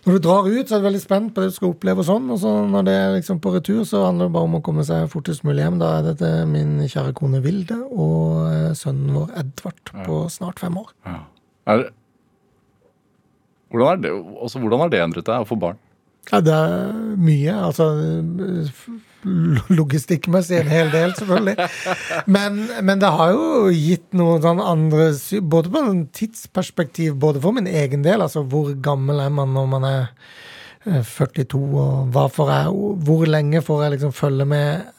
når 0.05 0.13
du 0.13 0.21
drar 0.21 0.45
ut, 0.45 0.67
så 0.69 0.75
er 0.75 0.81
du 0.83 0.85
veldig 0.85 1.01
spent 1.01 1.31
på 1.33 1.41
det 1.41 1.49
du 1.49 1.55
skal 1.55 1.71
oppleve 1.73 2.03
og 2.03 2.05
sånn, 2.05 2.27
og 2.29 2.37
så 2.43 2.51
når 2.69 2.83
det 2.85 2.93
er 2.93 3.13
liksom 3.15 3.39
på 3.41 3.53
retur, 3.55 3.79
så 3.89 4.03
handler 4.05 4.27
det 4.29 4.35
bare 4.35 4.49
om 4.49 4.57
å 4.59 4.61
komme 4.65 4.85
seg 4.85 5.07
fortest 5.09 5.41
mulig 5.47 5.63
hjem. 5.63 5.79
Da 5.81 5.95
er 5.97 6.05
det 6.05 6.13
til 6.19 6.51
min 6.51 6.75
kjære 6.85 7.15
kone 7.17 7.41
Vilde 7.41 7.79
og 7.89 8.43
eh, 8.51 8.75
sønnen 8.77 9.17
vår 9.17 9.33
Edvard 9.41 9.93
på 10.05 10.19
snart 10.29 10.61
fem 10.61 10.77
år. 10.77 10.91
Er, 11.65 11.87
hvordan, 13.73 13.89
er 13.95 14.03
det, 14.05 14.13
også, 14.45 14.61
hvordan 14.61 14.85
har 14.85 14.93
det 14.93 15.01
endret 15.07 15.29
deg 15.31 15.41
å 15.41 15.49
få 15.49 15.57
barn? 15.65 15.81
Ja, 16.29 16.41
det 16.41 16.53
er 16.53 16.93
mye. 17.21 17.57
Altså 17.71 17.89
logistikkmessig 19.79 20.59
en 20.59 20.71
hel 20.71 20.91
del, 20.93 21.13
selvfølgelig. 21.17 21.69
Men, 22.31 22.59
men 22.85 23.01
det 23.01 23.11
har 23.17 23.33
jo 23.33 23.69
gitt 23.73 24.13
noen 24.17 24.43
sånn 24.43 24.61
andre 24.61 25.11
Både 25.41 25.71
på 25.73 25.81
en 25.81 26.03
tidsperspektiv, 26.15 27.15
både 27.21 27.41
for 27.43 27.55
min 27.55 27.69
egen 27.69 28.05
del, 28.05 28.23
altså 28.25 28.45
hvor 28.45 28.73
gammel 28.85 29.23
er 29.23 29.31
man 29.33 29.53
når 29.55 29.71
man 29.71 29.88
er 29.89 30.01
eh, 30.85 31.01
42, 31.01 31.63
og 31.81 32.11
hva 32.15 32.27
får 32.31 32.51
jeg, 32.53 32.91
hvor 33.07 33.25
lenge 33.29 33.63
får 33.65 33.85
jeg 33.85 33.95
liksom 33.95 34.13
følge 34.15 34.49
med 34.49 34.91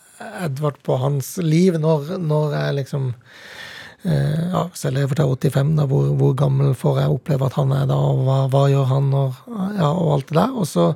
Edvard 0.46 0.80
på 0.84 0.96
hans 1.00 1.36
liv, 1.44 1.76
når, 1.80 2.16
når 2.22 2.54
jeg 2.56 2.76
liksom 2.80 3.08
eh, 3.12 4.44
ja, 4.52 4.62
Hvis 4.70 4.86
jeg 4.86 4.96
lever 4.96 5.18
til 5.18 5.34
85, 5.52 5.74
da, 5.78 5.88
hvor, 5.90 6.12
hvor 6.18 6.36
gammel 6.38 6.76
får 6.78 7.02
jeg 7.02 7.18
oppleve 7.18 7.50
at 7.50 7.58
han 7.60 7.74
er 7.76 7.90
da, 7.90 7.98
og 7.98 8.22
hva, 8.26 8.38
hva 8.52 8.68
gjør 8.72 8.88
han, 8.94 9.10
og, 9.16 9.42
ja, 9.76 9.90
og 9.90 10.14
alt 10.16 10.30
det 10.30 10.40
der. 10.40 10.56
Og 10.56 10.70
så 10.70 10.92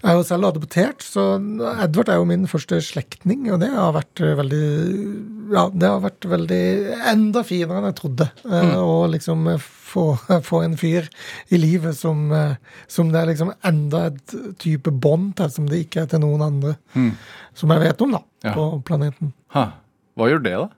jeg 0.00 0.10
er 0.10 0.16
jo 0.16 0.22
selv 0.24 0.46
adoptert, 0.48 1.02
så 1.04 1.24
Edvard 1.84 2.08
er 2.08 2.16
jo 2.20 2.24
min 2.28 2.46
første 2.48 2.78
slektning, 2.84 3.50
og 3.52 3.60
det 3.60 3.68
har 3.74 3.92
vært 3.92 4.22
veldig 4.38 4.60
Ja, 5.52 5.64
det 5.74 5.88
har 5.90 6.00
vært 6.04 6.26
veldig 6.30 6.60
Enda 7.10 7.42
finere 7.44 7.80
enn 7.82 7.88
jeg 7.90 7.96
trodde. 8.00 8.28
eh, 8.48 8.74
Å 8.80 9.08
liksom 9.10 9.44
få, 9.60 10.04
få 10.46 10.62
en 10.64 10.76
fyr 10.80 11.08
i 11.50 11.58
livet 11.60 11.96
som, 11.98 12.30
eh, 12.32 12.54
som 12.88 13.10
det 13.12 13.20
er 13.20 13.30
liksom 13.32 13.52
enda 13.66 14.06
et 14.12 14.34
type 14.62 14.90
bånd 14.90 15.34
til, 15.36 15.50
som 15.50 15.66
det 15.68 15.82
ikke 15.86 16.02
er 16.04 16.10
til 16.14 16.20
noen 16.24 16.42
andre. 16.46 16.76
Som 17.54 17.70
jeg 17.74 17.80
vet 17.84 18.00
om, 18.06 18.12
da, 18.12 18.22
Ja. 18.44 18.54
på 18.54 18.68
planeten. 18.86 19.32
Ha. 19.56 19.66
Hva 20.16 20.28
gjør 20.30 20.42
det, 20.42 20.52
da? 20.56 20.68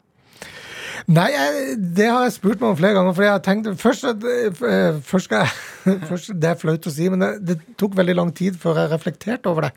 Nei, 1.10 1.28
jeg, 1.34 1.76
det 1.98 2.06
har 2.06 2.26
jeg 2.26 2.34
spurt 2.36 2.60
meg 2.60 2.68
om 2.70 2.78
flere 2.78 2.94
ganger. 2.94 3.14
For 3.16 3.26
jeg 3.26 3.34
har 3.34 3.42
tenkt 3.42 3.70
Først, 3.80 4.06
at, 4.06 4.22
eh, 4.22 5.00
først 5.02 5.28
skal 5.28 5.42
jeg 5.42 5.98
først, 6.10 6.30
Det 6.38 6.50
er 6.52 6.60
flaut 6.60 6.86
å 6.86 6.94
si, 6.94 7.08
men 7.10 7.24
det, 7.24 7.32
det 7.48 7.58
tok 7.80 7.96
veldig 7.98 8.16
lang 8.18 8.30
tid 8.38 8.58
før 8.60 8.84
jeg 8.84 8.92
reflekterte 8.92 9.50
over 9.50 9.68
det. 9.68 9.72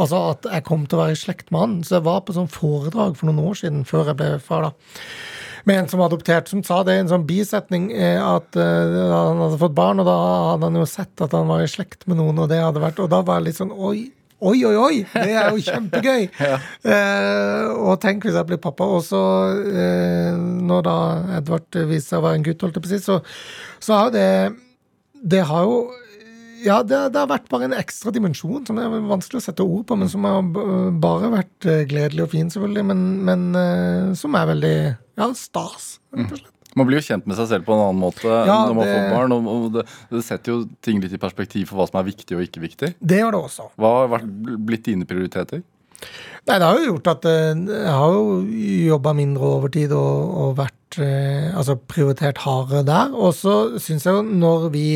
Altså 0.00 0.22
at 0.30 0.48
jeg 0.48 0.66
kom 0.68 0.86
til 0.86 0.98
å 0.98 1.02
være 1.04 1.16
i 1.16 1.20
slekt 1.20 1.52
med 1.52 1.64
han. 1.64 1.76
Så 1.84 1.98
jeg 1.98 2.06
var 2.08 2.24
på 2.24 2.36
sånn 2.36 2.50
foredrag 2.52 3.18
for 3.18 3.28
noen 3.28 3.52
år 3.52 3.60
siden, 3.60 3.84
før 3.88 4.12
jeg 4.12 4.20
ble 4.22 4.32
far, 4.42 4.70
da. 4.70 5.02
Med 5.68 5.78
en 5.78 5.90
som 5.90 6.00
var 6.00 6.08
adoptert, 6.10 6.48
som 6.50 6.64
sa 6.66 6.80
det 6.82 6.96
i 6.96 7.02
en 7.04 7.10
sånn 7.12 7.26
bisetning 7.28 7.92
eh, 7.94 8.18
at 8.18 8.56
eh, 8.58 8.96
han 9.12 9.44
hadde 9.44 9.60
fått 9.60 9.76
barn, 9.76 10.02
og 10.02 10.08
da 10.08 10.16
hadde 10.54 10.70
han 10.70 10.80
jo 10.80 10.88
sett 10.90 11.22
at 11.22 11.36
han 11.36 11.46
var 11.50 11.62
i 11.62 11.70
slekt 11.70 12.08
med 12.10 12.18
noen, 12.18 12.40
og 12.42 12.48
det 12.50 12.58
hadde 12.58 12.82
vært 12.82 12.98
Og 12.98 13.12
da 13.12 13.20
var 13.22 13.38
jeg 13.38 13.50
litt 13.50 13.60
sånn 13.60 13.70
Oi, 13.70 14.08
Oi, 14.42 14.58
oi, 14.66 14.74
oi! 14.74 15.02
Det 15.12 15.34
er 15.38 15.52
jo 15.54 15.62
kjempegøy! 15.68 16.24
eh, 16.42 17.66
og 17.78 18.00
tenk 18.02 18.26
hvis 18.26 18.34
jeg 18.34 18.48
blir 18.48 18.58
pappa. 18.62 18.88
Og 18.96 19.04
så, 19.06 19.22
eh, 19.70 20.34
når 20.34 20.86
da 20.88 20.96
Edvard 21.38 21.78
viser 21.86 22.08
seg 22.08 22.22
å 22.22 22.26
være 22.26 22.40
en 22.40 22.46
gutt, 22.48 22.64
holdt 22.66 22.80
jeg 22.80 22.86
på 22.86 22.90
å 22.90 22.94
si, 22.94 23.02
så, 23.04 23.20
så 23.82 24.00
har 24.00 24.14
det 24.14 24.28
Det 25.22 25.44
har 25.46 25.68
jo 25.68 25.82
ja, 26.62 26.76
det, 26.86 26.98
det 27.10 27.18
har 27.18 27.30
vært 27.30 27.48
bare 27.50 27.66
en 27.66 27.74
ekstra 27.74 28.12
dimensjon 28.14 28.62
som 28.66 28.76
det 28.78 28.84
er 28.86 29.06
vanskelig 29.10 29.40
å 29.40 29.44
sette 29.48 29.64
ord 29.66 29.82
på, 29.88 29.96
men 29.98 30.10
som 30.10 30.22
har 30.28 30.44
bare 31.02 31.30
vært 31.32 31.66
eh, 31.66 31.82
gledelig 31.90 32.22
og 32.26 32.30
fin, 32.36 32.50
selvfølgelig. 32.54 32.84
Men, 32.86 33.00
men 33.26 33.46
eh, 33.58 34.12
som 34.18 34.38
er 34.38 34.50
veldig 34.52 34.74
ja, 34.78 35.26
stas, 35.38 35.96
rett 36.14 36.28
og 36.36 36.38
slett. 36.38 36.61
Man 36.76 36.86
blir 36.88 37.00
jo 37.00 37.04
kjent 37.10 37.26
med 37.28 37.36
seg 37.36 37.48
selv 37.50 37.66
på 37.66 37.74
en 37.76 37.82
annen 37.84 38.00
måte 38.00 38.24
Ja, 38.26 38.62
når 38.68 38.74
man 38.78 38.86
det- 38.86 38.94
får 38.96 39.10
barn. 39.16 39.32
Og, 39.36 39.66
det, 39.74 39.84
det 40.10 40.22
setter 40.24 40.52
jo 40.54 40.58
ting 40.80 41.00
litt 41.02 41.12
i 41.12 41.20
perspektiv 41.20 41.68
for 41.68 41.76
hva 41.82 41.88
som 41.90 42.00
er 42.00 42.08
viktig 42.08 42.36
og 42.38 42.42
ikke 42.46 42.62
viktig. 42.64 42.94
Det 43.00 43.18
gjør 43.20 43.32
det 43.36 43.42
også. 43.50 43.66
Hva 43.76 43.90
har 44.00 44.08
vært, 44.14 44.30
blitt 44.66 44.84
dine 44.88 45.04
prioriteter? 45.08 45.62
Nei, 46.48 46.56
det 46.58 46.66
har 46.66 46.78
jo 46.80 46.88
gjort 46.94 47.06
at 47.12 47.26
eh, 47.30 47.52
jeg 47.54 47.92
har 47.94 48.14
jo 48.16 48.22
jobba 48.88 49.12
mindre 49.14 49.50
overtid 49.60 49.92
og, 49.94 50.32
og 50.42 50.56
vært 50.58 50.96
eh, 50.98 51.52
Altså 51.54 51.76
prioritert 51.78 52.40
hardere 52.42 52.82
der. 52.88 53.12
Og 53.14 53.36
så 53.38 53.78
syns 53.78 54.08
jeg 54.08 54.16
jo 54.16 54.22
når 54.26 54.66
vi 54.74 54.86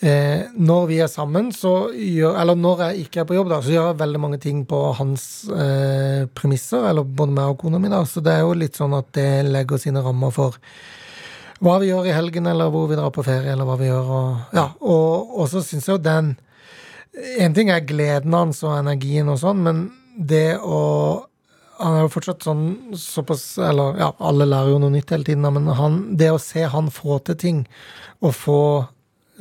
eh, 0.00 0.48
Når 0.56 0.86
vi 0.90 0.98
er 1.00 1.08
sammen, 1.12 1.52
så 1.52 1.90
gjør 1.92 2.38
Eller 2.40 2.58
når 2.58 2.82
jeg 2.86 3.06
ikke 3.06 3.22
er 3.22 3.28
på 3.28 3.36
jobb, 3.38 3.50
da, 3.52 3.60
så 3.62 3.74
gjør 3.74 3.88
jeg 3.90 4.00
veldig 4.02 4.20
mange 4.20 4.38
ting 4.42 4.64
på 4.68 4.82
hans 4.98 5.46
eh, 5.50 6.26
premisser. 6.36 6.88
Eller 6.90 7.06
både 7.06 7.36
meg 7.36 7.54
og 7.54 7.58
kona 7.62 7.80
mi, 7.82 7.92
da. 7.92 8.02
Så 8.08 8.24
det 8.24 8.34
er 8.34 8.44
jo 8.44 8.56
litt 8.58 8.78
sånn 8.78 8.96
at 8.96 9.12
det 9.16 9.46
legger 9.48 9.80
sine 9.82 10.04
rammer 10.04 10.34
for 10.34 10.58
hva 11.64 11.78
vi 11.80 11.88
gjør 11.88 12.10
i 12.10 12.16
helgen, 12.16 12.48
eller 12.50 12.68
hvor 12.72 12.88
vi 12.90 12.98
drar 12.98 13.12
på 13.14 13.24
ferie, 13.24 13.52
eller 13.54 13.64
hva 13.64 13.78
vi 13.80 13.88
gjør. 13.88 14.10
Og, 14.18 14.56
ja, 14.56 14.66
og, 14.84 15.38
og 15.40 15.46
så 15.48 15.62
syns 15.64 15.88
jeg 15.88 15.96
jo 15.96 16.02
den 16.04 16.34
En 17.40 17.54
ting 17.56 17.70
er 17.72 17.86
gleden 17.88 18.34
hans 18.36 18.58
og 18.60 18.74
energien 18.76 19.30
og 19.32 19.38
sånn, 19.40 19.62
men 19.64 19.78
det 20.16 20.58
å 20.60 20.80
Han 21.80 21.94
er 21.94 22.02
jo 22.04 22.10
fortsatt 22.12 22.44
sånn 22.44 22.66
såpass 22.96 23.44
Eller 23.60 23.96
ja, 24.00 24.10
alle 24.20 24.46
lærer 24.48 24.74
jo 24.74 24.82
noe 24.82 24.92
nytt 24.92 25.12
hele 25.12 25.24
tiden, 25.24 25.48
men 25.52 25.72
han, 25.76 25.96
det 26.16 26.30
å 26.32 26.40
se 26.40 26.66
han 26.72 26.92
få 26.92 27.18
til 27.24 27.36
ting, 27.40 27.64
og 28.20 28.36
få 28.36 28.60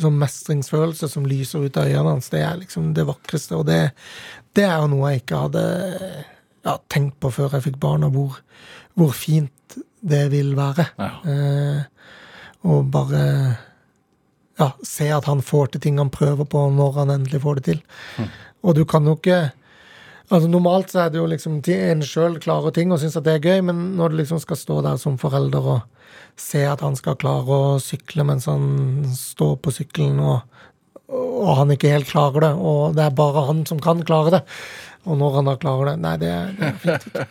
sånn 0.01 0.17
mestringsfølelse 0.19 1.10
som 1.12 1.27
lyser 1.29 1.65
ut 1.65 1.77
av 1.79 1.89
øynene 1.89 2.15
hans, 2.15 2.31
det 2.34 2.41
er 2.43 2.58
liksom 2.60 2.93
det 2.97 3.05
vakreste. 3.08 3.58
Og 3.60 3.67
det, 3.69 3.81
det 4.58 4.65
er 4.67 4.88
noe 4.91 5.13
jeg 5.13 5.23
ikke 5.23 5.43
hadde 5.45 5.65
ja, 6.65 6.77
tenkt 6.91 7.19
på 7.23 7.31
før 7.34 7.58
jeg 7.58 7.67
fikk 7.69 7.79
barn, 7.84 8.08
og 8.08 8.15
hvor, 8.17 8.39
hvor 8.99 9.13
fint 9.15 9.77
det 10.05 10.25
vil 10.34 10.53
være. 10.58 10.89
Ja. 10.99 11.12
Eh, 11.31 12.15
og 12.65 12.89
bare 12.93 13.21
ja, 14.60 14.71
se 14.86 15.10
at 15.13 15.27
han 15.29 15.43
får 15.45 15.73
til 15.73 15.86
ting 15.86 15.99
han 16.01 16.13
prøver 16.13 16.47
på, 16.49 16.65
når 16.73 16.99
han 17.01 17.13
endelig 17.19 17.43
får 17.43 17.60
det 17.60 17.65
til. 17.69 17.84
Og 18.65 18.75
du 18.77 18.86
kan 18.89 19.05
jo 19.05 19.19
ikke 19.19 19.45
Altså 20.34 20.47
Normalt 20.49 20.89
så 20.89 21.03
er 21.03 21.12
det 21.13 21.19
jo 21.19 21.27
liksom 21.29 21.60
en 21.69 21.99
sjøl 22.01 22.39
klarer 22.41 22.73
ting 22.73 22.89
og 22.89 22.97
syns 22.97 23.13
at 23.19 23.27
det 23.27 23.36
er 23.36 23.43
gøy, 23.43 23.60
men 23.67 23.91
når 23.93 24.10
du 24.10 24.15
liksom 24.17 24.39
skal 24.41 24.58
stå 24.58 24.79
der 24.81 24.97
som 24.97 25.19
forelder 25.21 25.67
og 25.75 25.84
se 26.39 26.63
at 26.67 26.84
han 26.84 26.98
skal 27.00 27.17
klare 27.19 27.60
å 27.60 27.76
sykle 27.84 28.26
mens 28.28 28.48
han 28.50 29.06
står 29.15 29.58
på 29.63 29.74
sykkelen, 29.76 30.19
og, 30.19 30.41
og 31.10 31.52
han 31.62 31.74
ikke 31.76 31.93
helt 31.93 32.12
klarer 32.12 32.48
det, 32.48 32.54
og 32.56 32.98
det 32.98 33.06
er 33.06 33.17
bare 33.17 33.48
han 33.50 33.63
som 33.69 33.82
kan 33.84 34.04
klare 34.08 34.38
det, 34.38 34.41
og 35.06 35.19
når 35.21 35.38
han 35.39 35.52
da 35.52 35.60
klarer 35.62 35.91
det 35.91 36.00
Nei, 36.02 36.15
det 36.21 36.34
det 36.58 36.71
er 36.71 36.82
fint. 36.82 37.21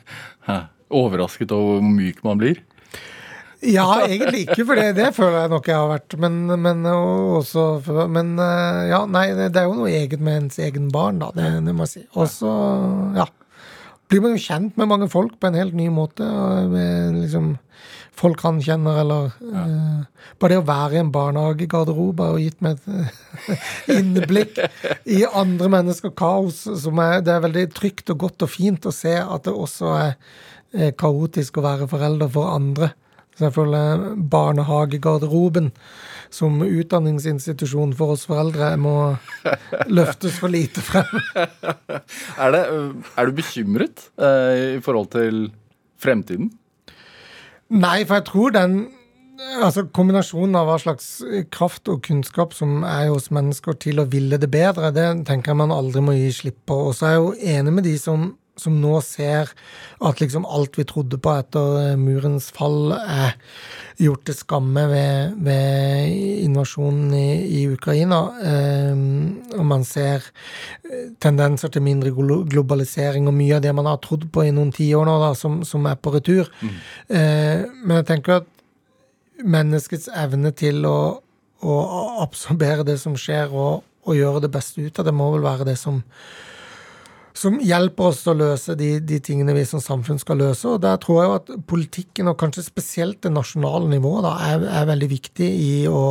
Overrasket 1.05 1.53
over 1.55 1.81
hvor 1.81 1.90
myk 1.97 2.23
man 2.27 2.40
blir? 2.40 2.62
Ja, 3.64 3.87
egentlig 4.05 4.45
ikke, 4.45 4.64
for 4.69 4.79
det, 4.79 4.90
det 4.99 5.09
føler 5.17 5.45
jeg 5.45 5.53
nok 5.55 5.69
jeg 5.71 5.79
har 5.79 5.88
vært. 5.88 6.17
Men, 6.21 6.35
men 6.61 6.85
også 6.90 7.64
Men 8.12 8.35
eh, 8.43 8.81
ja, 8.90 9.01
nei, 9.09 9.25
det 9.38 9.57
er 9.57 9.69
jo 9.69 9.79
noe 9.79 9.93
eget 9.93 10.21
med 10.21 10.42
ens 10.42 10.61
egen 10.63 10.90
barn, 10.92 11.23
da. 11.23 11.31
Det, 11.37 11.48
det 11.65 11.75
må 11.77 11.87
jeg 11.87 11.92
si. 11.94 12.05
Og 12.13 12.29
så, 12.31 12.52
ja. 13.17 13.27
Blir 14.13 14.21
man 14.21 14.37
jo 14.37 14.44
kjent 14.44 14.77
med 14.77 14.90
mange 14.90 15.09
folk 15.13 15.38
på 15.40 15.48
en 15.48 15.57
helt 15.57 15.77
ny 15.77 15.88
måte. 15.92 16.27
og 16.29 16.75
Med 16.75 17.23
liksom 17.23 17.55
folk 18.19 18.42
han 18.46 18.60
kjenner, 18.62 19.00
eller 19.02 19.33
eh, 19.42 20.25
Bare 20.40 20.54
det 20.54 20.60
å 20.62 20.67
være 20.67 20.96
i 20.96 21.02
en 21.02 21.12
barnehagegarderobe 21.15 22.31
og 22.35 22.42
gitt 22.42 22.65
meg 22.65 22.79
et 22.79 22.88
eh, 23.52 23.69
innblikk 23.98 24.58
i 25.10 25.23
andre 25.27 25.71
mennesker 25.77 26.15
kaos. 26.17 26.65
Som 26.81 27.00
er, 27.02 27.21
det 27.25 27.35
er 27.35 27.44
veldig 27.44 27.69
trygt 27.77 28.12
og 28.15 28.25
godt 28.27 28.46
og 28.46 28.52
fint 28.52 28.88
å 28.88 28.94
se 28.94 29.15
at 29.21 29.46
det 29.46 29.54
også 29.54 29.94
er 29.98 30.12
eh, 30.15 30.92
kaotisk 30.96 31.58
å 31.58 31.67
være 31.67 31.90
forelder 31.90 32.31
for 32.35 32.54
andre. 32.54 32.92
Så 33.35 33.48
jeg 33.48 33.56
føler 33.56 34.02
barnehagegarderoben 34.31 35.73
som 36.35 36.60
utdanningsinstitusjon 36.62 37.94
for 37.98 38.15
oss 38.15 38.27
foreldre 38.31 38.73
må 38.79 38.94
løftes 39.90 40.38
for 40.38 40.54
lite 40.54 40.83
frem. 40.83 41.19
Er, 42.44 42.50
det, 42.54 42.62
er 43.17 43.27
du 43.27 43.35
bekymret 43.35 44.08
eh, 44.19 44.77
i 44.77 44.83
forhold 44.83 45.10
til 45.15 45.48
fremtiden? 46.02 46.50
Nei, 47.73 48.04
for 48.04 48.21
jeg 48.21 48.29
tror 48.29 48.54
den 48.54 48.77
altså 49.65 49.85
Kombinasjonen 49.94 50.54
av 50.58 50.69
hva 50.69 50.77
slags 50.79 51.08
kraft 51.54 51.88
og 51.90 52.04
kunnskap 52.06 52.54
som 52.54 52.85
er 52.87 53.08
hos 53.10 53.31
mennesker 53.35 53.77
til 53.83 54.00
å 54.00 54.06
ville 54.10 54.38
det 54.40 54.50
bedre, 54.52 54.92
det 54.94 55.06
tenker 55.29 55.52
jeg 55.52 55.60
man 55.65 55.75
aldri 55.75 56.02
må 56.04 56.15
gi 56.17 56.31
slipp 56.35 56.60
på. 56.69 56.79
Og 56.90 56.96
så 56.96 57.08
er 57.08 57.17
jeg 57.17 57.25
jo 57.25 57.54
enig 57.56 57.75
med 57.75 57.88
de 57.88 57.94
som, 58.00 58.29
som 58.61 58.77
nå 58.79 58.98
ser 59.02 59.50
at 60.05 60.21
liksom 60.23 60.44
alt 60.46 60.79
vi 60.79 60.85
trodde 60.87 61.19
på 61.19 61.33
etter 61.35 61.79
eh, 61.81 61.96
murens 61.98 62.50
fall, 62.55 62.92
er 62.94 63.35
gjort 63.98 64.25
til 64.29 64.37
skamme 64.38 64.85
ved, 64.90 65.35
ved 65.46 66.15
invasjonen 66.44 67.13
i, 67.19 67.29
i 67.61 67.65
Ukraina. 67.73 68.21
Eh, 68.46 69.05
og 69.59 69.67
man 69.71 69.87
ser 69.88 70.23
eh, 70.87 71.11
tendenser 71.23 71.73
til 71.75 71.87
mindre 71.87 72.15
globalisering 72.15 73.29
og 73.31 73.37
mye 73.37 73.59
av 73.59 73.65
det 73.67 73.75
man 73.75 73.90
har 73.90 74.02
trodd 74.05 74.29
på 74.35 74.46
i 74.46 74.55
noen 74.55 74.73
tiår 74.75 75.07
nå, 75.09 75.19
da, 75.23 75.33
som, 75.38 75.63
som 75.67 75.87
er 75.90 75.98
på 75.98 76.15
retur. 76.15 76.50
Mm. 76.63 76.75
Eh, 77.19 77.65
men 77.83 77.98
jeg 78.00 78.11
tenker 78.13 78.40
at 78.40 78.50
menneskets 79.44 80.09
evne 80.15 80.52
til 80.57 80.85
å, 80.87 80.98
å 81.65 81.77
absorbere 82.23 82.87
det 82.87 82.98
som 83.02 83.17
skjer, 83.19 83.52
og, 83.52 83.85
og, 84.05 84.17
gjøre 84.17 84.44
det 84.46 84.52
beste 84.55 84.85
ut 84.85 84.98
av 85.00 85.09
det, 85.09 85.15
må 85.17 85.31
vel 85.35 85.44
være 85.44 85.67
det 85.69 85.77
som, 85.81 86.02
som 87.35 87.56
hjelper 87.58 88.12
oss 88.12 88.22
å 88.30 88.35
løse 88.38 88.76
de, 88.78 88.92
de, 89.02 89.18
tingene 89.22 89.56
vi 89.56 89.64
som 89.66 89.82
samfunn 89.82 90.20
skal 90.22 90.38
løse. 90.38 90.68
Og 90.70 90.82
der 90.85 91.00
tror 91.02 91.18
jeg 91.18 91.28
jo 91.28 91.37
at 91.40 91.52
politikken, 91.66 92.30
og 92.30 92.38
kanskje 92.38 92.62
spesielt 92.66 93.20
det 93.26 93.32
nasjonale 93.35 93.90
nivået, 93.90 94.22
da, 94.26 94.35
er, 94.52 94.66
er, 94.70 94.88
veldig 94.92 95.10
viktig 95.10 95.50
i 95.50 95.72
å 95.90 96.04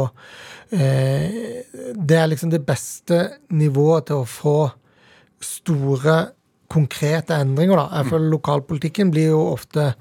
eh, 0.76 1.64
Det 1.96 2.20
er 2.20 2.32
liksom 2.32 2.52
det 2.52 2.64
beste 2.68 3.22
nivået 3.56 4.10
til 4.10 4.24
å 4.24 4.30
få 4.30 4.58
store 5.44 6.18
konkrete 6.74 7.38
endringer. 7.38 7.78
da. 7.78 7.88
Jeg 8.00 8.12
føler 8.12 8.32
Lokalpolitikken 8.34 9.12
blir 9.14 9.32
jo 9.32 9.42
ofte 9.54 9.92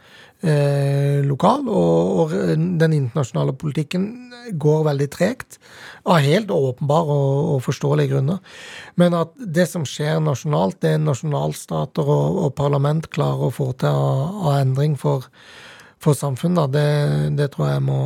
eh, 0.42 1.20
lokal, 1.26 1.66
og, 1.68 2.12
og, 2.22 2.34
den 2.80 2.96
internasjonale 2.96 3.54
politikken 3.58 4.06
går 4.60 4.86
veldig 4.88 5.08
tregt. 5.12 5.58
Av 6.02 6.22
helt 6.24 6.50
åpenbare 6.54 7.14
og, 7.14 7.52
og, 7.54 7.60
forståelige 7.66 8.14
grunner. 8.14 8.40
Men 9.00 9.16
at 9.18 9.36
det 9.36 9.68
som 9.70 9.86
skjer 9.88 10.22
nasjonalt, 10.24 10.80
det 10.82 10.96
nasjonalstater 11.02 12.08
og, 12.08 12.42
og 12.46 12.56
parlament 12.58 13.10
klarer 13.12 13.48
å 13.48 13.54
få 13.54 13.70
til 13.78 13.92
av, 13.92 14.42
av 14.42 14.58
endring 14.62 14.98
for, 15.00 15.28
for 16.02 16.18
samfunnet, 16.18 16.72
det, 16.74 16.88
det, 17.38 17.52
tror 17.54 17.74
jeg 17.74 17.86
må 17.86 18.02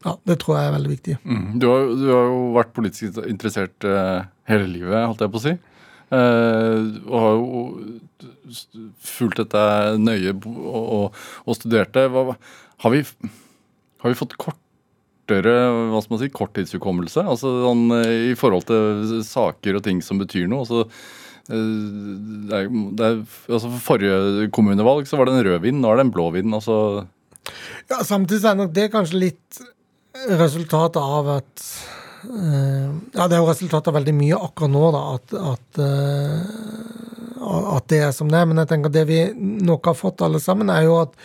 ja, 0.00 0.14
det 0.24 0.38
tror 0.40 0.56
jeg 0.56 0.68
er 0.68 0.76
veldig 0.78 0.90
viktig. 0.94 1.16
Mm. 1.28 1.48
Du, 1.60 1.66
har, 1.68 1.90
du, 1.92 2.06
har, 2.08 2.28
jo 2.30 2.44
vært 2.54 2.70
politisk 2.76 3.18
interessert 3.28 3.84
uh, 3.84 4.22
hele 4.48 4.70
livet, 4.70 5.02
holdt 5.02 5.26
jeg 5.26 5.32
på 5.34 5.42
å 5.42 5.44
si. 5.44 5.52
Uh, 6.10 6.90
og 7.06 7.16
har 7.22 7.36
jo 7.38 7.60
fulgt 9.06 9.38
dette 9.38 9.60
nøye 10.02 10.32
og, 10.34 11.20
og 11.46 11.58
studert 11.58 11.94
det. 11.94 12.08
Hva, 12.10 12.34
har, 12.82 12.94
vi, 12.94 13.04
har, 13.04 14.10
vi, 14.10 14.18
fått 14.18 14.34
kortere 14.40 15.54
hva 15.92 16.02
skal 16.02 16.16
man 16.16 16.22
si, 16.24 16.32
korttidshukommelse? 16.34 17.22
Altså 17.22 17.54
sånn, 17.62 17.86
I 18.32 18.34
forhold 18.38 18.66
til 18.70 19.22
saker 19.26 19.78
og 19.78 19.86
ting 19.86 20.02
som 20.02 20.18
betyr 20.22 20.50
noe. 20.50 20.66
altså 20.66 20.82
eh, 20.82 21.70
det 22.50 22.58
er, 22.58 22.74
det 22.98 23.06
er, 23.06 23.22
altså 23.46 23.70
For 23.70 23.86
forrige 23.92 24.50
kommunevalg 24.56 25.06
så 25.06 25.20
var 25.20 25.30
det 25.30 25.38
en 25.38 25.46
rød 25.46 25.62
vind, 25.68 25.78
nå 25.78 25.92
er 25.92 26.00
det 26.00 26.08
en 26.08 26.14
blå 26.18 26.26
vind. 26.34 26.58
Altså. 26.58 27.06
Ja, 27.86 28.02
samtidig 28.02 28.50
er 28.50 28.58
nok 28.58 28.74
det 28.74 28.90
kanskje 28.96 29.24
litt 29.28 29.62
resultatet 30.26 30.98
av 30.98 31.36
at 31.38 31.64
Eh, 31.64 31.99
ja, 32.24 33.26
det 33.26 33.36
er 33.36 33.40
jo 33.40 33.48
resultatet 33.48 33.90
av 33.90 33.96
veldig 33.96 34.14
mye 34.16 34.40
akkurat 34.48 34.72
nå, 34.74 34.82
da, 34.94 35.00
at, 35.16 35.34
at, 35.52 35.80
eh, 35.84 36.42
at, 37.76 37.86
det 37.92 38.02
er 38.06 38.12
som 38.16 38.30
det 38.30 38.40
er. 38.40 38.50
Men 38.50 38.62
jeg 38.62 38.70
tenker 38.72 38.94
det 38.94 39.06
vi 39.08 39.20
nok 39.36 39.90
har 39.90 39.98
fått 39.98 40.24
alle 40.26 40.42
sammen, 40.42 40.72
er 40.72 40.86
jo 40.88 40.98
at 41.02 41.16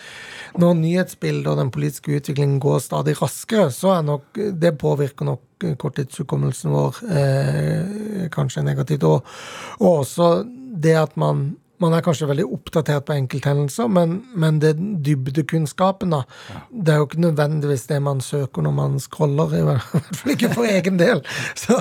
når 0.56 0.78
nyhetsbildet 0.78 1.50
og 1.52 1.60
den 1.60 1.72
politiske 1.74 2.16
utviklingen 2.16 2.60
går 2.62 2.80
stadig 2.84 3.16
raskere, 3.20 3.68
så 3.74 3.98
er 3.98 4.06
nok 4.06 4.40
det 4.56 4.72
påvirker 4.80 5.28
nok 5.28 5.68
korttidshukommelsen 5.80 6.72
vår 6.72 7.02
eh, 7.12 8.26
kanskje 8.32 8.64
negativt. 8.64 9.04
Og, 9.08 9.36
og 9.80 10.02
også 10.06 10.30
det 10.76 10.96
at 11.00 11.16
man 11.20 11.50
man 11.82 11.94
er 11.96 12.04
kanskje 12.04 12.28
veldig 12.30 12.46
oppdatert 12.56 13.04
på 13.08 13.14
enkelthendelser, 13.16 13.88
men, 13.92 14.16
men 14.38 14.60
det 14.62 14.74
dybdekunnskapen, 15.06 16.14
da, 16.14 16.22
ja. 16.52 16.62
det 16.70 16.94
er 16.94 17.02
jo 17.02 17.08
ikke 17.08 17.22
nødvendigvis 17.24 17.86
det 17.90 18.00
man 18.04 18.22
søker 18.24 18.64
når 18.64 18.76
man 18.76 18.98
scroller, 19.02 19.54
i 19.58 19.64
hvert 19.66 20.16
fall 20.20 20.34
ikke 20.36 20.52
for 20.54 20.70
egen 20.76 21.00
del. 21.00 21.22
Så, 21.58 21.78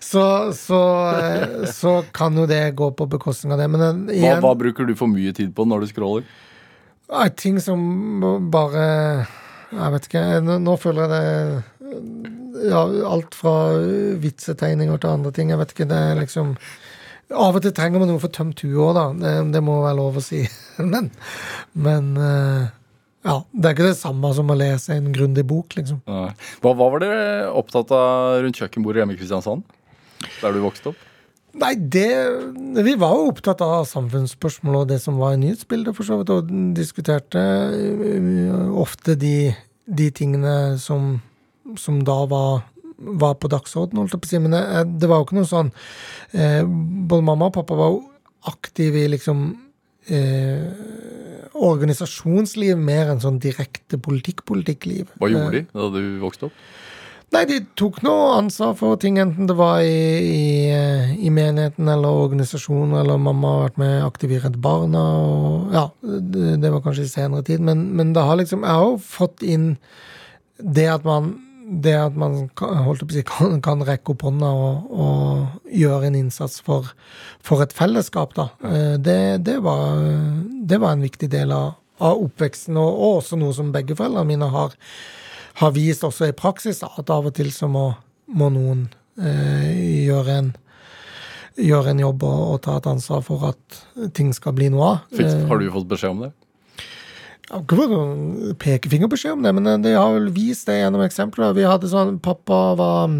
så, 0.00 0.24
så, 0.56 0.82
så, 1.72 1.96
kan 2.14 2.36
jo 2.38 2.46
det 2.50 2.62
gå 2.78 2.90
på 2.96 3.06
bekostning 3.10 3.54
av 3.54 3.62
det. 3.62 3.68
Men 3.72 4.08
igjen, 4.12 4.40
hva, 4.40 4.52
hva, 4.52 4.58
bruker 4.64 4.88
du 4.88 4.94
for 4.98 5.10
mye 5.10 5.34
tid 5.36 5.54
på 5.56 5.66
når 5.68 5.84
du 5.84 5.92
scroller? 5.92 6.28
Ting 7.36 7.58
som 7.60 7.80
bare 8.52 8.84
Jeg 9.72 9.92
vet 9.92 10.06
ikke. 10.08 10.22
Nå, 10.44 10.56
nå 10.64 10.76
føler 10.80 11.02
jeg 11.04 11.10
det 11.12 12.30
ja, 12.70 12.82
alt 13.08 13.34
fra 13.36 13.54
vitsetegninger 14.22 15.00
til 15.00 15.10
andre 15.10 15.32
ting. 15.34 15.50
Jeg 15.52 15.60
vet 15.60 15.74
ikke, 15.74 15.88
det 15.90 15.98
er 15.98 16.20
liksom 16.20 16.54
av 17.30 17.56
og 17.56 17.64
til 17.64 17.74
trenger 17.76 18.02
man 18.02 18.10
noe 18.12 18.22
for 18.22 18.32
tømt 18.32 18.60
huet 18.64 18.78
òg, 18.82 18.94
da. 18.98 19.04
Det, 19.16 19.34
det, 19.54 19.62
må 19.64 19.78
være 19.84 19.98
lov 19.98 20.18
å 20.20 20.24
si. 20.24 20.42
men, 20.92 21.10
men 21.72 22.10
uh, 22.18 22.66
ja, 23.22 23.36
det 23.54 23.68
er 23.68 23.76
ikke 23.76 23.88
det 23.92 24.00
samme 24.00 24.32
som 24.36 24.50
å 24.50 24.58
lese 24.58 24.96
en 24.96 25.12
grundig 25.14 25.44
bok, 25.48 25.76
liksom. 25.78 26.02
Hva, 26.08 26.74
hva, 26.74 26.74
var 26.82 27.04
dere 27.04 27.48
opptatt 27.54 27.94
av 27.94 28.42
rundt 28.42 28.58
kjøkkenbordet 28.58 29.02
hjemme 29.02 29.16
i 29.16 29.20
Kristiansand? 29.20 29.64
Der 30.40 30.54
du 30.54 30.62
vokste 30.64 30.92
opp? 30.92 31.08
Nei, 31.60 31.74
det 31.76 32.08
Vi 32.86 32.94
var 32.96 33.12
jo 33.18 33.28
opptatt 33.28 33.60
av 33.64 33.84
samfunnsspørsmål 33.90 34.78
og 34.80 34.86
det 34.88 34.98
som 35.02 35.18
var 35.20 35.34
i 35.36 35.40
nyhetsbildet, 35.42 35.94
for 35.96 36.08
så 36.08 36.18
vidt, 36.20 36.32
og 36.32 36.48
diskuterte 36.76 37.42
eh, 37.42 38.72
ofte 38.80 39.16
de, 39.20 39.52
de 39.84 40.08
tingene 40.16 40.78
som, 40.80 41.18
som 41.76 42.00
da 42.08 42.22
var 42.30 42.62
var 43.22 43.36
på 43.40 43.50
dagsordenen, 43.52 44.02
holdt 44.02 44.16
jeg 44.16 44.22
på 44.22 44.30
å 44.30 44.32
si. 44.32 44.40
Men 44.42 44.56
det, 44.56 44.62
det, 45.02 45.10
var 45.10 45.20
jo 45.20 45.28
ikke 45.28 45.38
noe 45.40 45.50
sånn 45.50 45.72
eh, 46.36 46.62
Både 46.62 47.26
mamma 47.26 47.50
og 47.50 47.56
pappa 47.56 47.78
var 47.78 47.92
jo 47.94 48.02
aktive 48.50 49.04
i 49.04 49.10
liksom 49.12 49.44
eh, 50.10 50.62
organisasjonsliv 51.52 52.78
mer 52.80 53.12
enn 53.12 53.22
sånn 53.22 53.40
direkte 53.42 54.00
politikk-politikkliv. 54.02 55.12
Hva 55.20 55.30
gjorde 55.30 55.60
de 55.60 55.66
da 55.70 55.90
du 55.94 56.02
vokste 56.22 56.48
opp? 56.48 56.64
Nei, 57.32 57.46
de 57.48 57.62
tok 57.80 58.02
noe 58.04 58.34
ansvar 58.36 58.74
for 58.76 58.98
ting, 59.00 59.16
enten 59.22 59.46
det 59.48 59.54
var 59.56 59.80
i, 59.80 59.92
i, 60.20 60.48
i 61.24 61.30
menigheten 61.32 61.88
eller 61.88 62.24
organisasjoner, 62.26 62.98
eller 63.00 63.22
mamma 63.24 63.54
har 63.54 63.62
vært 63.62 63.78
med 63.80 63.94
aktiv 64.04 64.34
i 64.36 64.40
Redd 64.42 64.58
Barna, 64.60 65.04
og 65.22 65.72
ja, 65.72 65.86
det, 66.02 66.58
det, 66.60 66.72
var 66.74 66.82
kanskje 66.84 67.06
i 67.06 67.12
senere 67.14 67.46
tid, 67.46 67.64
men, 67.64 67.86
men 67.96 68.12
det 68.12 68.26
har 68.28 68.36
liksom 68.36 68.66
Jeg 68.66 68.76
har 68.82 68.84
jo 68.84 69.00
fått 69.00 69.46
inn 69.48 69.70
det 70.60 70.84
at 70.92 71.08
man 71.08 71.32
det 71.62 71.94
at 71.96 72.16
man 72.18 72.48
si, 73.10 73.22
kan, 73.28 73.60
kan 73.64 73.84
rekke 73.86 74.14
opp 74.14 74.24
hånda 74.26 74.50
og, 74.50 74.92
og, 74.92 75.58
gjøre 75.72 76.10
en 76.10 76.18
innsats 76.18 76.60
for, 76.64 76.90
for 77.44 77.64
et 77.64 77.72
fellesskap, 77.72 78.34
da, 78.36 78.50
eh, 78.68 78.94
det, 79.00 79.44
det, 79.46 79.58
var, 79.64 80.00
det, 80.68 80.78
var, 80.78 80.92
en 80.92 81.04
viktig 81.04 81.30
del 81.32 81.54
av, 81.56 81.76
av 82.02 82.24
oppveksten, 82.26 82.76
og, 82.76 82.90
og, 82.90 83.20
også 83.22 83.38
noe 83.40 83.56
som 83.56 83.72
begge 83.74 83.96
foreldrene 83.98 84.34
mine 84.34 84.50
har, 84.52 84.74
har, 85.62 85.76
vist 85.76 86.04
også 86.04 86.28
i 86.28 86.36
praksis, 86.36 86.82
da, 86.82 86.92
at 87.00 87.12
av 87.12 87.30
og 87.30 87.36
til 87.38 87.52
så 87.54 87.70
må, 87.72 87.88
må 88.32 88.50
noen 88.52 88.88
eh, 89.20 89.70
gjøre 90.08 90.42
en 90.42 90.52
gjøre 91.52 91.92
en 91.92 91.98
jobb 92.00 92.22
og, 92.24 92.38
og, 92.54 92.58
ta 92.64 92.78
et 92.78 92.86
ansvar 92.88 93.24
for 93.26 93.42
at 93.50 93.80
ting 94.16 94.30
skal 94.32 94.54
bli 94.56 94.70
noe 94.72 94.86
av. 94.94 95.18
Har 95.50 95.60
du 95.60 95.66
fått 95.74 95.90
beskjed 95.90 96.14
om 96.14 96.22
det? 96.24 96.30
Ikke 97.50 97.76
fått 97.76 97.90
noen 97.90 98.56
pekefingerbeskjed 98.62 99.34
om 99.34 99.44
det, 99.44 99.52
men 99.56 99.84
de 99.84 99.94
har 99.96 100.12
vel 100.14 100.30
vist 100.32 100.68
det 100.70 100.78
gjennom 100.78 101.02
eksempler. 101.04 101.56
Vi 101.56 101.66
hadde 101.66 101.90
sånn 101.90 102.16
Pappa 102.22 102.60
var 102.78 103.16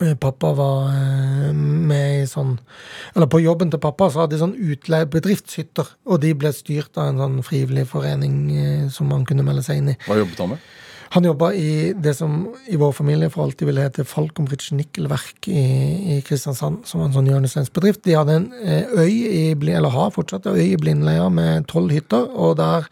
eh, 0.00 0.14
Pappa 0.22 0.52
var 0.56 0.92
eh, 0.94 1.50
med 1.52 2.22
i 2.22 2.30
sånn 2.30 2.54
Eller 3.14 3.28
på 3.32 3.42
jobben 3.42 3.72
til 3.72 3.82
pappa 3.82 4.08
så 4.12 4.22
hadde 4.22 4.36
de 4.36 4.42
sånn 4.44 4.56
utleiebedriftshytter. 4.56 5.90
og 6.06 6.22
de 6.22 6.32
ble 6.38 6.52
styrt 6.54 6.96
av 6.96 7.10
en 7.10 7.22
sånn 7.24 7.38
frivillig 7.46 7.88
forening 7.90 8.36
eh, 8.54 8.88
som 8.94 9.10
man 9.10 9.26
kunne 9.28 9.44
melde 9.46 9.66
seg 9.66 9.82
inn 9.82 9.94
i. 9.96 9.98
Hva 10.06 10.20
jobbet 10.22 10.44
han 10.44 10.54
med? 10.54 10.70
Han 11.16 11.24
jobba 11.24 11.48
i 11.56 11.94
det 11.96 12.12
som 12.14 12.32
i 12.68 12.76
vår 12.76 12.90
familie 12.92 13.30
for 13.32 13.46
alltid 13.46 13.70
ville 13.70 13.80
hete 13.86 14.04
Falconbridge 14.04 14.76
Nikkelverk 14.76 15.46
i, 15.48 15.62
i, 16.12 16.16
Kristiansand, 16.20 16.82
som 16.84 17.00
var 17.00 17.08
en 17.08 17.14
sånn 17.14 17.30
hjørnesteinsbedrift. 17.30 18.02
De 18.04 18.18
hadde 18.18 18.34
en 18.36 18.50
eh, 18.60 18.90
øy 19.00 19.14
i, 19.30 19.44
eller 19.54 19.94
har 19.94 20.12
fortsatt 20.12 20.50
en 20.50 20.58
øy 20.60 20.74
i 20.74 20.76
Blindleia 20.76 21.30
med 21.32 21.64
tolv 21.72 21.94
hytter, 21.96 22.28
og 22.36 22.58
der 22.60 22.84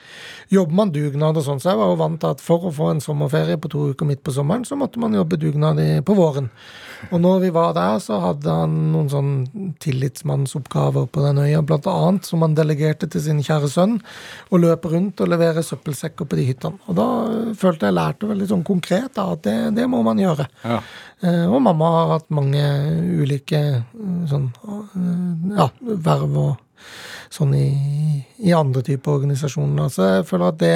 jobber 0.55 0.79
man 0.81 0.95
dugnad 0.95 1.37
og 1.37 1.45
sånn. 1.45 1.61
Så 1.61 1.75
jeg 1.75 1.83
var 1.83 1.93
jo 1.93 2.01
vant 2.01 2.23
til 2.23 2.33
at 2.33 2.41
for 2.41 2.65
å 2.65 2.73
få 2.73 2.95
en 2.95 3.05
sommerferie 3.05 3.61
på 3.61 3.69
to 3.75 3.91
uker 3.93 4.09
midt 4.09 4.25
på 4.25 4.33
sommeren, 4.33 4.65
så 4.65 4.81
måtte 4.81 5.05
man 5.05 5.21
jobbe 5.21 5.43
dugnad 5.45 5.85
på 6.09 6.17
våren. 6.17 6.49
Og 7.13 7.21
når 7.21 7.43
vi 7.43 7.53
var 7.53 7.75
der, 7.77 7.99
så 8.01 8.17
hadde 8.23 8.49
han 8.49 8.75
noen 8.95 9.11
sånn 9.13 9.33
tillitsmannsoppgaver 9.85 11.11
på 11.13 11.25
den 11.27 11.43
øya, 11.45 11.61
blant 11.67 11.89
annet 11.91 12.25
som 12.25 12.41
han 12.45 12.57
delegerte 12.57 13.11
til 13.13 13.21
sin 13.27 13.43
kjære 13.45 13.69
sønn, 13.69 13.99
å 14.49 14.61
løpe 14.61 14.89
rundt 14.93 15.21
og 15.21 15.29
levere 15.29 15.65
søppelsekker 15.67 16.29
på 16.29 16.41
de 16.41 16.49
hyttene. 16.49 16.81
Og 16.89 16.97
da 16.97 17.09
følte 17.61 17.91
jeg 17.91 17.99
lærte 17.99 18.14
veldig 18.23 18.47
sånn 18.51 18.65
konkret 18.67 19.15
da, 19.17 19.27
at 19.35 19.43
det, 19.47 19.57
det, 19.77 19.87
må 19.91 20.03
man 20.07 20.21
gjøre. 20.21 20.47
Ja. 20.65 20.79
Eh, 21.25 21.45
og 21.49 21.63
mamma 21.65 21.91
har 21.95 22.13
hatt 22.17 22.33
mange 22.35 22.63
ulike 23.23 23.61
eh, 23.81 24.25
sånn 24.31 24.51
eh, 24.63 25.59
ja, 25.59 25.69
verv 26.09 26.41
og 26.41 26.89
sånn 27.35 27.55
i, 27.59 27.69
i 28.47 28.55
andre 28.55 28.85
typer 28.87 29.19
organisasjoner. 29.19 29.93
Så 29.93 30.11
jeg 30.11 30.27
føler 30.31 30.51
at 30.53 30.59
det 30.63 30.75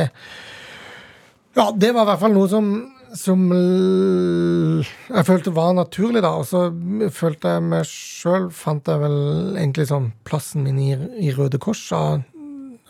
Ja, 1.58 1.70
det 1.74 1.90
var 1.94 2.06
i 2.06 2.10
hvert 2.12 2.22
fall 2.22 2.34
noe 2.34 2.48
som, 2.50 2.70
som 3.18 3.44
jeg 3.52 5.26
følte 5.26 5.54
var 5.54 5.74
naturlig, 5.74 6.22
da. 6.24 6.32
Og 6.38 6.46
så 6.48 6.68
følte 7.14 7.56
jeg 7.56 7.66
meg 7.66 7.86
sjøl 7.90 8.48
Fant 8.54 8.88
jeg 8.88 9.02
vel 9.02 9.18
egentlig 9.56 9.88
sånn 9.90 10.12
plassen 10.28 10.66
min 10.66 10.78
i, 10.82 10.92
i 11.28 11.34
Røde 11.34 11.60
Kors 11.62 11.82
av 11.96 12.22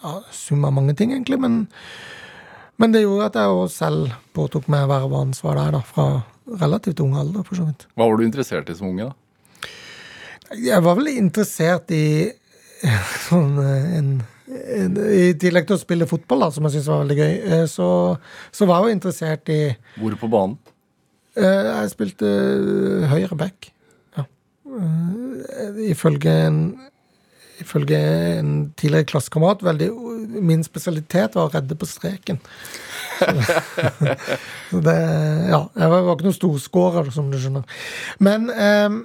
ja, 0.03 0.15
sum 0.31 0.65
av 0.69 0.77
mange 0.77 0.95
ting, 0.99 1.13
egentlig. 1.17 1.41
Men, 1.43 1.65
men 2.79 2.93
det 2.95 3.03
gjorde 3.05 3.27
at 3.31 3.39
jeg 3.41 3.55
òg 3.59 3.71
selv 3.75 4.13
påtok 4.37 4.69
meg 4.71 4.87
verv 4.91 5.11
og 5.13 5.21
ansvar 5.27 5.59
der, 5.59 5.73
da. 5.79 5.81
Fra 5.87 6.09
relativt 6.63 7.01
ung 7.05 7.17
alder, 7.19 7.43
for 7.45 7.59
så 7.59 7.67
vidt. 7.69 7.87
Hva 7.99 8.07
var 8.09 8.17
du 8.21 8.25
interessert 8.25 8.71
i 8.73 8.77
som 8.79 8.89
unge, 8.93 9.11
da? 9.11 9.15
Jeg 10.57 10.81
var 10.87 10.97
vel 10.97 11.11
interessert 11.13 11.91
i 11.93 12.05
sånn 13.27 13.59
eh, 13.61 13.89
en, 13.99 14.13
I 14.49 15.35
tillegg 15.37 15.67
til 15.69 15.77
å 15.77 15.81
spille 15.83 16.07
fotball, 16.09 16.47
da, 16.47 16.51
som 16.55 16.65
jeg 16.65 16.77
syntes 16.79 16.89
var 16.89 17.03
veldig 17.03 17.19
gøy, 17.19 17.35
eh, 17.59 17.65
så, 17.69 17.89
så 18.55 18.69
var 18.71 18.81
jeg 18.81 18.95
jo 18.95 18.97
interessert 18.97 19.51
i 19.53 19.61
Hvor 19.99 20.17
på 20.23 20.31
banen? 20.33 20.57
Eh, 21.37 21.67
Jeg 21.83 21.91
spilte 21.93 22.31
høyre 23.11 23.37
back. 23.39 23.69
Ja. 24.17 24.25
Ifølge 25.91 26.33
en 26.49 26.63
Ifølge 27.63 27.99
en 28.39 28.53
tidligere 28.79 29.09
klassekamerat 29.11 29.65
veldig 29.67 29.89
Min 30.45 30.65
spesialitet 30.67 31.35
var 31.35 31.49
å 31.49 31.53
redde 31.53 31.77
på 31.79 31.89
streken. 31.89 32.41
Så, 33.19 33.33
så 34.71 34.83
det 34.85 34.97
Ja. 35.51 35.63
Jeg 35.75 35.93
var, 35.93 36.11
ikke 36.13 36.29
noen 36.29 36.37
storskårer, 36.39 37.13
som 37.15 37.31
du 37.33 37.39
skjønner. 37.41 37.79
Men 38.23 38.51
eh, 38.55 38.99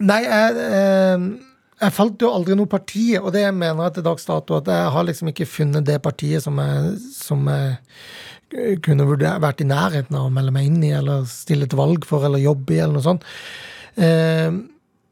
Nei, 0.00 0.22
jeg, 0.24 0.62
eh, 0.64 1.24
jeg 1.80 1.92
falt 1.92 2.22
jo 2.24 2.30
aldri 2.32 2.56
noe 2.56 2.70
parti, 2.70 3.10
og 3.20 3.34
det 3.34 3.44
mener 3.52 3.86
jeg 3.86 3.98
til 3.98 4.06
dags 4.06 4.24
dato. 4.28 4.56
At 4.60 4.70
jeg 4.72 4.92
har 4.94 5.06
liksom 5.08 5.28
ikke 5.32 5.48
funnet 5.48 5.84
det 5.88 5.98
partiet 6.04 6.44
som 6.44 6.56
jeg, 6.60 6.94
som 7.12 7.44
jeg 7.50 8.78
kunne 8.84 9.06
vært 9.10 9.60
i 9.62 9.68
nærheten 9.68 10.16
av 10.16 10.28
å 10.28 10.32
melde 10.32 10.54
meg 10.56 10.70
inn 10.70 10.80
i, 10.88 10.94
eller 10.96 11.28
stille 11.28 11.68
til 11.70 11.80
valg 11.80 12.08
for, 12.08 12.24
eller 12.26 12.42
jobbe 12.42 12.74
i, 12.74 12.80
eller 12.80 12.96
noe 12.96 13.06
sånt. 13.06 13.28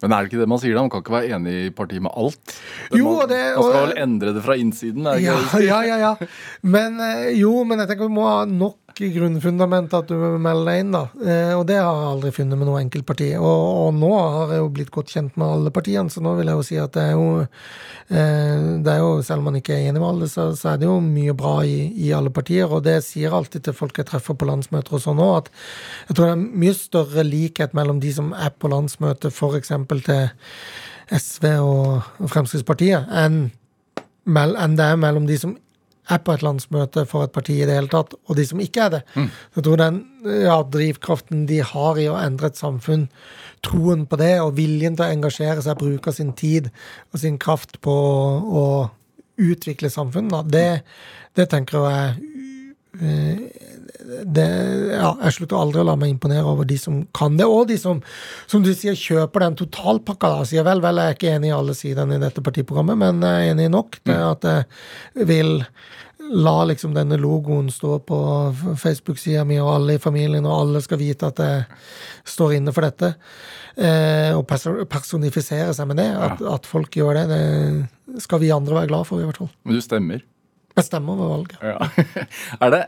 Men 0.02 0.12
er 0.14 0.22
det 0.22 0.28
ikke 0.30 0.40
det 0.44 0.48
man 0.48 0.60
sier, 0.62 0.74
da? 0.76 0.82
Man 0.86 0.90
kan 0.94 1.02
ikke 1.02 1.14
være 1.16 1.30
enig 1.36 1.54
i 1.66 1.70
partiet 1.74 2.02
med 2.04 2.12
alt. 2.16 2.52
Jo, 2.94 3.04
man, 3.04 3.14
og 3.24 3.28
det- 3.32 3.40
man 3.56 3.64
skal 3.66 3.86
vel 3.88 3.98
endre 4.04 4.34
det 4.36 4.42
fra 4.44 4.54
innsiden? 4.54 5.06
Er 5.10 5.18
det 5.18 5.24
ja, 5.26 5.38
ja, 5.58 5.80
ja, 5.82 5.96
ja. 5.98 6.28
Men 6.62 7.00
eh, 7.02 7.32
jo, 7.40 7.64
men 7.66 7.78
jeg 7.82 7.88
tenker 7.90 8.06
vi 8.06 8.14
må 8.14 8.28
ha 8.28 8.44
nok 8.46 8.76
grunnfundament 8.98 9.92
at 9.94 10.08
du 10.10 10.16
melder 10.42 10.66
deg 10.68 10.80
inn, 10.82 10.94
da. 10.94 11.02
Eh, 11.22 11.52
og 11.54 11.64
det 11.68 11.76
har 11.78 11.86
jeg 11.88 12.08
aldri 12.12 12.32
funnet 12.34 12.58
med 12.60 12.68
noe 12.68 12.80
enkeltparti. 12.82 13.28
Og, 13.38 13.60
og 13.84 13.92
nå 13.96 14.10
har 14.18 14.54
jeg 14.54 14.62
jo 14.62 14.70
blitt 14.74 14.90
godt 14.94 15.12
kjent 15.14 15.38
med 15.38 15.46
alle 15.46 15.72
partiene, 15.74 16.10
så 16.12 16.22
nå 16.24 16.34
vil 16.38 16.50
jeg 16.50 16.58
jo 16.60 16.66
si 16.66 16.80
at 16.82 16.94
det 16.96 17.04
er 17.04 17.14
jo 17.14 17.28
eh, 17.42 18.64
det 18.84 18.94
er 18.94 19.02
jo, 19.02 19.12
Selv 19.26 19.42
om 19.42 19.50
man 19.50 19.60
ikke 19.60 19.76
er 19.76 19.90
enig 19.90 20.02
med 20.02 20.08
alle, 20.08 20.30
så, 20.32 20.48
så 20.58 20.72
er 20.72 20.80
det 20.82 20.88
jo 20.88 20.96
mye 21.04 21.36
bra 21.38 21.54
i, 21.66 21.78
i 22.08 22.10
alle 22.16 22.32
partier. 22.34 22.66
Og 22.66 22.82
det 22.86 22.98
sier 23.06 23.36
alltid 23.36 23.68
til 23.68 23.78
folk 23.78 24.00
jeg 24.00 24.10
treffer 24.10 24.38
på 24.38 24.48
landsmøter 24.48 24.98
og 24.98 25.04
sånn 25.04 25.22
òg, 25.22 25.46
at 25.46 26.10
jeg 26.10 26.18
tror 26.18 26.30
det 26.30 26.34
er 26.34 26.60
mye 26.64 26.76
større 26.76 27.26
likhet 27.28 27.78
mellom 27.78 28.02
de 28.02 28.12
som 28.18 28.34
er 28.34 28.50
på 28.56 28.72
landsmøtet 28.72 29.32
f.eks. 29.32 29.72
til 30.08 30.26
SV 31.08 31.46
og 31.62 32.28
Fremskrittspartiet, 32.28 33.08
enn 33.08 33.48
enn 34.28 34.76
det 34.76 34.84
er 34.84 35.00
mellom 35.00 35.24
de 35.24 35.38
som 35.40 35.54
er 36.08 36.20
på 36.24 36.34
et 36.34 36.44
landsmøte 36.44 37.04
for 37.08 37.26
et 37.26 37.34
parti 37.34 37.58
i 37.58 37.66
det 37.68 37.76
hele 37.76 37.90
tatt, 37.92 38.14
og 38.26 38.38
de 38.38 38.46
som 38.48 38.60
ikke 38.64 38.86
er 38.86 38.94
det. 38.96 39.02
Jeg 39.56 39.64
tror 39.66 39.80
den 39.80 40.00
ja, 40.44 40.58
drivkraften 40.62 41.46
de 41.50 41.60
har 41.72 42.00
i 42.00 42.08
å 42.08 42.18
endre 42.20 42.50
et 42.50 42.60
samfunn, 42.60 43.08
troen 43.64 44.06
på 44.06 44.18
det 44.20 44.36
og 44.40 44.56
viljen 44.56 44.96
til 44.96 45.06
å 45.06 45.12
engasjere 45.12 45.64
seg, 45.64 45.80
bruke 45.80 46.14
sin 46.14 46.32
tid 46.38 46.70
og 47.12 47.20
sin 47.24 47.38
kraft 47.42 47.80
på 47.84 47.92
å 47.92 48.66
utvikle 49.38 49.90
samfunnet, 49.90 50.50
det, 50.50 50.82
det 51.38 51.48
tenker 51.52 51.84
jeg 51.86 52.14
eh, 52.16 52.57
det, 52.98 54.46
ja, 54.94 55.10
jeg 55.22 55.34
slutter 55.36 55.58
aldri 55.58 55.82
å 55.82 55.86
la 55.90 55.94
meg 56.00 56.14
imponere 56.14 56.46
over 56.48 56.66
de 56.68 56.78
som 56.80 57.02
kan 57.16 57.36
det, 57.38 57.46
og 57.46 57.68
de 57.68 57.76
som 57.80 58.00
som 58.48 58.64
du 58.64 58.72
sier, 58.72 58.96
kjøper 58.96 59.44
den 59.44 59.58
totalpakka. 59.60 60.30
da, 60.32 60.48
Sier 60.48 60.66
vel, 60.66 60.82
vel, 60.84 61.00
jeg 61.02 61.12
er 61.12 61.18
ikke 61.18 61.36
enig 61.36 61.52
i 61.52 61.56
alle 61.58 61.76
sidene 61.76 62.16
i 62.16 62.22
dette 62.22 62.44
partiprogrammet, 62.44 62.98
men 62.98 63.22
jeg 63.24 63.46
er 63.48 63.54
enig 63.54 63.70
nok 63.74 64.00
til 64.00 64.26
at 64.30 64.48
jeg 64.48 65.28
vil 65.28 65.58
la 66.28 66.56
liksom 66.68 66.92
denne 66.96 67.16
logoen 67.20 67.70
stå 67.72 67.98
på 68.04 68.18
Facebook-sida 68.76 69.44
mi, 69.48 69.60
og 69.62 69.70
alle 69.74 69.96
i 69.96 70.02
familien, 70.02 70.46
og 70.46 70.56
alle 70.64 70.82
skal 70.84 71.00
vite 71.00 71.30
at 71.30 71.40
jeg 71.40 71.62
står 72.28 72.58
inne 72.58 72.74
for 72.76 72.84
dette. 72.84 73.14
Eh, 73.78 74.34
og 74.36 74.44
personifisere 74.90 75.72
seg 75.76 75.88
med 75.88 76.00
det. 76.02 76.10
At, 76.12 76.42
at 76.58 76.68
folk 76.68 76.96
gjør 76.98 77.20
det, 77.20 77.26
det 77.30 78.24
skal 78.24 78.42
vi 78.42 78.52
andre 78.52 78.80
være 78.80 78.90
glad 78.92 79.08
for, 79.08 79.22
i 79.22 79.28
hvert 79.28 79.40
fall. 79.40 79.52
Men 79.64 79.78
du 79.78 79.84
stemmer. 79.84 80.24
Bestemmer 80.78 81.18
ved 81.18 81.32
valget. 81.34 81.58
Ja. 81.62 81.76
er 82.64 82.74
det 82.74 82.82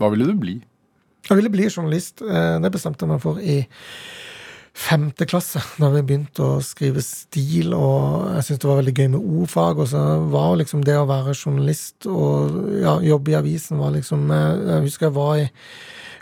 Hva 0.00 0.10
ville 0.12 0.26
du 0.30 0.34
bli? 0.40 0.56
Jeg 1.28 1.36
ville 1.38 1.52
bli 1.52 1.68
journalist. 1.68 2.22
Eh, 2.24 2.56
Det 2.64 2.72
bestemte 2.72 3.04
jeg 3.04 3.12
meg 3.12 3.22
for 3.22 3.38
i 3.38 3.60
femte 4.80 5.26
klasse, 5.28 5.60
da 5.82 5.88
vi 5.92 6.00
begynte 6.06 6.44
å 6.46 6.60
skrive 6.64 7.02
stil, 7.04 7.74
og 7.76 8.28
jeg 8.36 8.44
syntes 8.46 8.60
det 8.62 8.68
var 8.70 8.78
veldig 8.78 8.94
gøy 8.96 9.08
med 9.12 9.24
ordfag. 9.40 9.80
Og 9.82 9.88
så 9.90 10.02
var 10.32 10.54
liksom 10.60 10.84
det 10.86 10.94
å 10.96 11.08
være 11.10 11.34
journalist 11.36 12.06
og 12.08 12.56
ja, 12.80 12.94
jobbe 13.04 13.34
i 13.34 13.38
avisen 13.40 13.80
var 13.82 13.92
liksom 13.96 14.30
Jeg 14.30 14.62
jeg 14.70 14.86
husker 14.86 15.10
jeg 15.10 15.16
var 15.18 15.34
i 15.42 15.48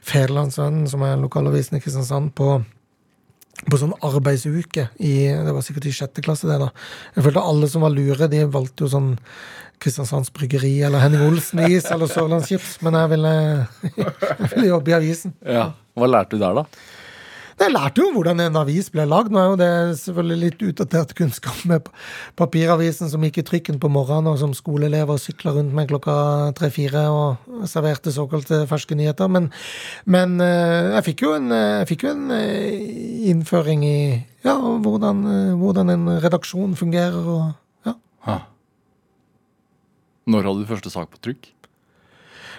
Federlandsvennen, 0.09 0.89
som 0.89 1.03
er 1.05 1.21
lokalavisen 1.21 1.77
i 1.79 1.81
Kristiansand, 1.85 2.33
på 2.35 2.59
på 3.67 3.79
sånn 3.81 3.95
arbeidsuke 4.07 4.89
i 5.03 5.15
Det 5.33 5.55
var 5.55 5.65
sikkert 5.67 5.89
i 5.91 5.95
sjette 5.95 6.23
klasse, 6.25 6.47
det, 6.47 6.59
da. 6.63 6.69
Jeg 7.17 7.27
følte 7.27 7.47
alle 7.51 7.71
som 7.71 7.83
var 7.85 7.95
lure, 7.95 8.31
de 8.31 8.45
valgte 8.47 8.87
jo 8.87 8.93
sånn 8.93 9.17
Kristiansands 9.83 10.31
Bryggeri 10.35 10.77
eller 10.87 11.03
Henning 11.03 11.27
Olsen 11.27 11.63
Is 11.67 11.87
eller 11.91 12.11
Sørlandschips, 12.11 12.79
men 12.87 12.99
jeg 12.99 13.13
ville, 13.15 13.35
jeg 13.99 14.49
ville 14.55 14.71
jobbe 14.73 14.93
i 14.93 14.97
avisen. 14.97 15.35
Ja. 15.47 15.71
Hva 15.99 16.09
lærte 16.11 16.39
du 16.39 16.43
der, 16.43 16.63
da? 16.63 16.88
Jeg 17.59 17.73
lærte 17.75 18.05
jo 18.05 18.13
hvordan 18.15 18.39
en 18.45 18.57
avis 18.61 18.87
ble 18.95 19.03
lagd. 19.09 19.33
Nå 19.35 19.41
er 19.41 19.49
jo 19.51 19.57
det 19.59 19.71
selvfølgelig 19.99 20.39
litt 20.45 20.61
utdatert 20.69 21.15
kunnskap 21.19 21.59
med 21.67 21.89
papiravisen 22.39 23.11
som 23.11 23.25
gikk 23.27 23.41
i 23.43 23.45
trykken 23.49 23.81
på 23.83 23.91
morgenen, 23.91 24.31
og 24.31 24.39
som 24.39 24.55
skoleelever 24.55 25.19
sykla 25.19 25.57
rundt 25.57 25.75
med 25.75 25.89
klokka 25.91 26.15
tre-fire 26.59 27.09
og 27.11 27.67
serverte 27.67 28.15
såkalte 28.15 28.63
ferske 28.71 28.95
nyheter. 28.99 29.31
Men, 29.35 29.51
men 30.07 30.39
eh, 30.45 30.95
jeg 30.95 31.09
fikk 31.11 31.27
jo 31.27 31.35
en, 31.35 31.51
eh, 31.55 31.81
jeg 31.81 31.91
fikk 31.91 32.07
jo 32.07 32.15
en 32.15 32.25
eh, 32.39 33.29
innføring 33.35 33.83
i 33.89 33.99
ja, 34.47 34.55
hvordan, 34.55 35.27
eh, 35.35 35.53
hvordan 35.59 35.95
en 35.97 36.09
redaksjon 36.23 36.79
fungerer 36.79 37.35
og 37.35 37.91
ja. 37.91 38.39
Når 40.29 40.47
hadde 40.47 40.63
du 40.63 40.71
første 40.71 40.95
sak 40.95 41.11
på 41.11 41.25
trykk? 41.27 41.55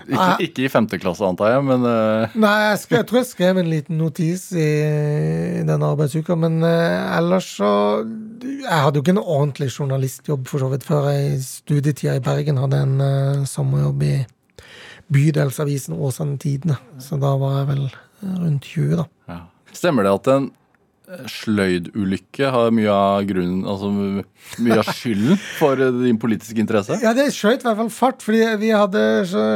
Ikke, 0.09 0.47
ikke 0.47 0.65
i 0.65 0.71
femte 0.71 0.99
klasse, 1.01 1.25
antar 1.25 1.53
jeg, 1.53 1.65
men 1.67 1.85
uh... 1.85 2.33
Nei, 2.39 2.55
jeg, 2.65 2.79
skrev, 2.83 2.97
jeg 2.99 3.07
tror 3.09 3.19
jeg 3.19 3.29
skrev 3.29 3.61
en 3.61 3.69
liten 3.69 3.99
notis 4.01 4.47
i, 4.55 4.69
i 5.59 5.63
den 5.67 5.85
arbeidsuka, 5.85 6.37
men 6.39 6.59
uh, 6.65 7.17
ellers 7.19 7.51
så 7.59 7.71
Jeg 8.41 8.73
hadde 8.73 8.99
jo 8.99 9.05
ikke 9.05 9.15
en 9.15 9.21
ordentlig 9.21 9.69
journalistjobb 9.71 10.49
for 10.49 10.63
så 10.63 10.71
vidt 10.73 10.87
før 10.87 11.09
jeg 11.13 11.35
i 11.35 11.39
studietida 11.43 12.17
i 12.17 12.25
Bergen 12.25 12.61
hadde 12.61 12.83
en 12.87 12.95
uh, 13.03 13.47
sommerjobb 13.49 14.05
i 14.07 14.15
bydelsavisen 15.09 15.97
Åsane 15.97 16.37
Tidende. 16.41 16.77
Så 17.01 17.17
da 17.21 17.33
var 17.41 17.61
jeg 17.61 17.69
vel 17.71 17.85
rundt 18.21 18.67
20, 18.69 18.95
da. 18.99 19.07
ja. 19.31 19.39
Stemmer 19.73 20.05
det 20.05 20.15
at 20.17 20.31
en 20.33 20.49
sløydulykke 21.09 22.49
har 22.53 22.73
mye 22.75 22.93
av 22.93 23.23
grunnen 23.29 23.63
Altså 23.69 23.89
mye 24.61 24.77
av 24.77 24.89
skylden 24.93 25.39
for 25.57 25.79
din 25.79 26.19
politiske 26.21 26.61
interesse? 26.61 26.99
Ja, 27.01 27.15
det 27.17 27.31
skjøt 27.33 27.63
i 27.63 27.67
hvert 27.67 27.79
fall 27.81 27.91
fart, 27.93 28.25
fordi 28.25 28.43
vi 28.61 28.69
hadde 28.75 29.01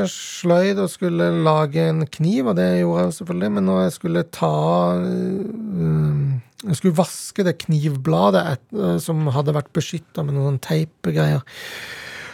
sløyd 0.09 0.81
og 0.81 0.89
skulle 0.91 1.29
lage 1.45 1.85
en 1.91 2.05
kniv, 2.09 2.49
og 2.51 2.57
det 2.57 2.69
gjorde 2.81 3.05
jeg 3.05 3.17
selvfølgelig, 3.19 3.51
men 3.57 3.69
når 3.69 3.81
jeg 3.83 3.95
skulle 3.99 4.25
ta 4.33 4.53
øh, 4.97 6.23
Jeg 6.63 6.79
skulle 6.79 6.97
vaske 6.97 7.45
det 7.45 7.57
knivbladet 7.65 8.57
øh, 8.73 8.97
som 9.03 9.27
hadde 9.35 9.55
vært 9.55 9.73
beskytta 9.75 10.25
med 10.25 10.39
noen 10.39 10.61
teipegreier. 10.63 11.45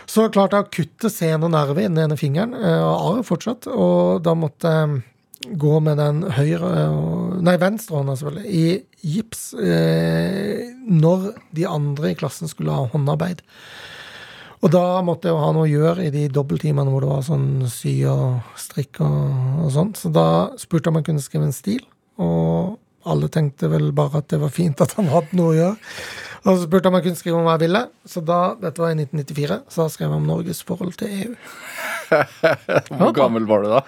Så 0.09 0.25
klarte 0.33 0.57
jeg 0.57 0.65
å 0.65 0.73
kutte 0.73 1.11
sen 1.13 1.43
og 1.45 1.51
nerve 1.53 1.83
i 1.83 1.89
den 1.89 1.99
ene 2.01 2.17
fingeren, 2.17 2.55
øh, 2.55 2.83
og 2.87 3.19
arr 3.19 3.25
fortsatt, 3.27 3.67
og 3.69 4.23
da 4.25 4.33
måtte 4.37 4.73
jeg 4.73 5.01
gå 5.47 5.79
med 5.83 5.99
den 5.99 6.23
høyre 6.35 6.69
Nei, 7.39 7.55
venstrehånda, 7.61 8.17
selvfølgelig, 8.19 8.49
i 8.51 9.13
gips 9.15 9.53
eh, 9.55 10.73
når 10.83 11.29
de 11.55 11.67
andre 11.69 12.11
i 12.11 12.17
klassen 12.19 12.51
skulle 12.51 12.75
ha 12.75 12.89
håndarbeid. 12.91 13.39
Og 14.59 14.73
da 14.73 14.99
måtte 15.07 15.29
jeg 15.29 15.37
jo 15.37 15.39
ha 15.39 15.53
noe 15.55 15.63
å 15.63 15.71
gjøre 15.71 16.09
i 16.09 16.11
de 16.11 16.25
dobbelttimene 16.35 16.91
hvor 16.91 17.05
det 17.05 17.11
var 17.13 17.23
sånn 17.23 17.47
sy 17.71 17.93
og 18.11 18.57
strikk 18.59 18.99
og, 19.05 19.29
og 19.63 19.71
sånt. 19.71 20.01
Så 20.01 20.11
da 20.11 20.27
spurte 20.59 20.89
jeg 20.89 20.91
om 20.91 20.99
jeg 20.99 21.07
kunne 21.07 21.23
skrive 21.23 21.47
en 21.47 21.55
stil, 21.55 21.85
og 22.19 22.75
alle 23.07 23.29
tenkte 23.31 23.69
vel 23.71 23.93
bare 23.95 24.19
at 24.19 24.27
det 24.33 24.41
var 24.41 24.51
fint 24.51 24.83
at 24.83 24.97
han 24.99 25.07
hadde 25.13 25.39
noe 25.39 25.53
å 25.53 25.59
gjøre. 25.61 25.93
Og 26.45 26.55
så 26.55 26.63
spurte 26.63 26.87
jeg 26.87 26.91
om 26.93 26.97
jeg 26.99 27.05
kunne 27.09 27.19
skrive 27.19 27.39
om 27.39 27.47
hva 27.47 27.55
jeg 27.57 27.65
ville, 27.65 27.81
så 28.07 28.21
da, 28.23 28.39
dette 28.61 28.79
var 28.79 28.93
i 28.93 28.97
1994, 29.01 29.57
så 29.73 29.81
da 29.83 29.87
skrev 29.91 30.07
jeg 30.07 30.19
om 30.21 30.27
Norges 30.29 30.61
forhold 30.63 30.93
til 30.99 31.11
EU. 31.17 31.33
Hvor 32.99 33.11
gammel 33.17 33.45
var 33.49 33.65
du 33.65 33.69
da? 33.73 33.81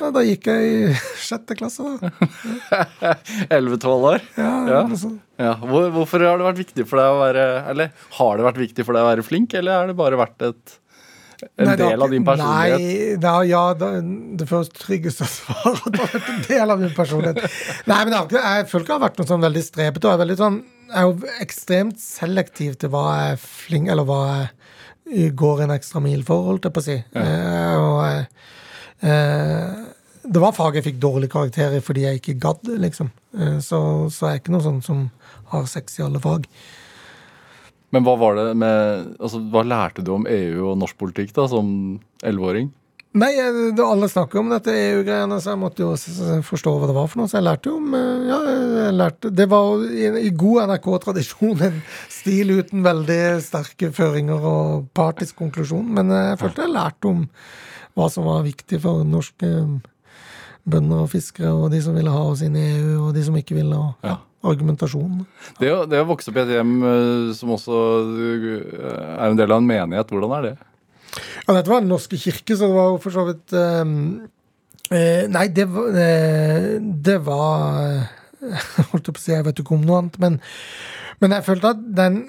Ja, 0.00 0.08
da 0.16 0.22
gikk 0.26 0.48
jeg 0.50 0.70
i 0.72 0.94
sjette 1.22 1.56
klasse, 1.58 1.84
da. 2.00 2.10
11-12 3.58 4.08
år? 4.14 4.24
Ja, 4.40 4.52
Ja. 4.72 4.82
Liksom. 4.88 5.18
Ja. 5.38 5.52
Hvor, 5.62 5.86
hvorfor 5.94 6.24
har 6.26 6.40
det 6.40 6.48
vært 6.48 6.60
viktig 6.64 6.84
for 6.90 6.98
deg 6.98 7.12
å 7.14 7.18
være 7.20 7.42
Eller 7.70 7.92
har 8.16 8.40
det 8.40 8.46
vært 8.48 8.56
viktig 8.58 8.82
for 8.88 8.96
deg 8.96 9.04
å 9.04 9.10
være 9.12 9.22
flink, 9.26 9.54
eller 9.54 9.76
har 9.76 9.90
det 9.92 9.94
bare 10.00 10.18
vært 10.18 10.42
et, 10.48 10.72
en 11.46 11.68
Nei, 11.70 11.76
del 11.78 12.02
av 12.02 12.10
din 12.10 12.24
personlighet? 12.26 12.82
Nei, 12.82 13.20
da, 13.22 13.34
ja, 13.46 13.60
da, 13.78 13.92
det 14.40 14.48
føles 14.50 14.72
tryggest 14.74 15.22
å 15.22 15.28
svare 15.30 15.76
at 15.76 15.92
det 15.94 16.00
har 16.02 16.10
vært 16.16 16.32
en 16.32 16.42
del 16.48 16.74
av 16.74 16.82
min 16.82 16.96
personlighet. 16.96 17.60
Nei, 17.86 18.00
men 18.08 18.16
ikke, 18.18 18.42
jeg 18.42 18.66
føler 18.72 18.82
ikke 18.88 18.90
det 18.90 18.96
har 18.98 19.04
vært 19.06 19.22
noe 19.22 19.30
sånn 19.30 19.46
veldig 19.46 19.62
strepete. 19.68 20.02
og 20.02 20.10
Jeg 20.10 20.18
er, 20.18 20.22
veldig 20.24 20.38
sånn, 20.42 20.58
jeg 20.64 20.77
er 20.88 21.08
jo 21.08 21.32
ekstremt 21.42 22.00
selektiv 22.02 22.78
til 22.80 22.92
hva 22.92 23.04
jeg 23.30 23.40
flink 23.42 23.90
Eller 23.92 24.06
hva 24.08 24.22
jeg 25.08 25.34
går 25.38 25.64
en 25.64 25.72
ekstra 25.72 26.02
mil 26.04 26.24
for, 26.26 26.44
holdt 26.50 26.66
jeg 26.68 26.74
på 26.76 26.82
å 26.82 26.84
si. 26.84 26.96
Ja. 27.16 27.76
og 27.80 28.00
jeg, 28.04 28.26
eh, 29.08 29.78
det 30.28 30.42
var 30.42 30.52
fag 30.52 30.76
jeg 30.76 30.84
fikk 30.84 30.98
dårlig 31.00 31.30
karakter 31.32 31.78
i 31.78 31.80
fordi 31.84 32.04
jeg 32.04 32.20
ikke 32.20 32.34
gadd, 32.42 32.68
liksom. 32.84 33.08
Eh, 33.38 33.56
så, 33.64 33.80
så 34.12 34.28
jeg 34.28 34.36
er 34.36 34.42
ikke 34.42 34.52
noe 34.52 34.66
sånn 34.66 34.82
som 34.84 35.06
har 35.54 35.64
sex 35.70 35.96
i 35.96 36.04
alle 36.04 36.20
fag. 36.20 36.44
Men 37.96 38.04
hva 38.04 38.18
var 38.20 38.36
det 38.36 38.50
med 38.60 39.14
altså, 39.16 39.40
Hva 39.48 39.62
lærte 39.64 40.04
du 40.04 40.12
om 40.12 40.26
EU 40.28 40.66
og 40.74 40.76
norsk 40.82 40.98
politikk 41.00 41.32
da, 41.38 41.46
som 41.48 41.70
elleveåring? 42.20 42.68
Nei, 43.16 43.30
det, 43.72 43.80
alle 43.82 44.08
snakker 44.10 44.42
om 44.42 44.50
dette 44.52 44.74
EU-greiene, 44.76 45.38
så 45.40 45.54
jeg 45.54 45.60
måtte 45.62 45.80
jo 45.80 45.94
forstå 46.44 46.74
hva 46.76 46.90
det 46.90 46.96
var 46.98 47.06
for 47.08 47.22
noe. 47.22 47.30
Så 47.30 47.38
jeg 47.38 47.46
lærte 47.46 47.70
jo 47.70 47.78
om 47.80 47.94
eh, 47.96 48.26
Ja, 48.28 48.38
jeg 48.44 48.96
lærte 48.98 49.30
Det 49.32 49.46
var 49.48 49.84
i, 49.88 50.32
god 50.36 50.68
NRK-tradisjon 50.68 51.64
en 51.70 51.80
stil 52.12 52.52
uten 52.58 52.84
veldig 52.84 53.22
sterke 53.44 53.90
føringer 53.96 54.44
og 54.52 54.90
partisk 54.96 55.40
konklusjon, 55.40 55.88
men 55.96 56.12
eh, 56.12 56.32
jeg 56.34 56.42
følte 56.44 56.66
jeg 56.66 56.76
lærte 56.76 57.12
om 57.14 57.24
hva 57.98 58.06
som 58.12 58.28
var 58.28 58.44
viktig 58.46 58.78
for 58.84 59.02
norske 59.08 59.48
bønder 60.68 61.04
og 61.06 61.10
fiskere, 61.10 61.50
og 61.56 61.72
de 61.72 61.80
som 61.82 61.96
ville 61.96 62.12
ha 62.12 62.24
oss 62.28 62.44
inn 62.44 62.56
i 62.58 62.66
EU, 62.76 63.08
og 63.08 63.14
de 63.16 63.24
som 63.26 63.36
ikke 63.40 63.56
ville, 63.56 63.74
og 63.74 64.06
ja, 64.06 64.18
argumentasjon. 64.46 65.24
Det 65.58 65.70
å, 65.72 65.82
det 65.88 66.02
å 66.02 66.08
vokse 66.08 66.30
opp 66.30 66.38
i 66.38 66.44
et 66.44 66.54
hjem 66.58 66.74
eh, 66.86 67.30
som 67.38 67.54
også 67.56 67.78
eh, 68.36 68.74
er 69.16 69.30
en 69.30 69.38
del 69.38 69.54
av 69.54 69.62
en 69.62 69.70
menighet, 69.70 70.12
hvordan 70.12 70.36
er 70.38 70.50
det? 70.50 70.56
Ja, 71.46 71.54
dette 71.54 71.70
var 71.70 71.80
Den 71.82 71.92
norske 71.92 72.18
kirke, 72.20 72.56
så 72.56 72.68
det 72.68 72.76
var 72.76 72.92
jo 72.92 73.00
for 73.02 73.14
så 73.14 73.24
vidt 73.28 73.54
um, 73.56 73.94
uh, 74.92 75.24
Nei, 75.32 75.46
det 75.54 75.68
var 75.72 75.96
eh, 76.04 76.76
Det 77.08 77.18
var 77.26 77.80
Jeg 78.42 78.88
holdt 78.92 79.10
på 79.12 79.16
å 79.16 79.22
si, 79.22 79.32
jeg 79.34 79.46
vet 79.46 79.62
ikke 79.62 79.76
om 79.78 79.86
noe 79.86 80.02
annet, 80.02 80.18
men, 80.22 80.38
men 81.22 81.34
jeg 81.36 81.46
følte 81.48 81.72
at 81.74 81.80
den 82.00 82.20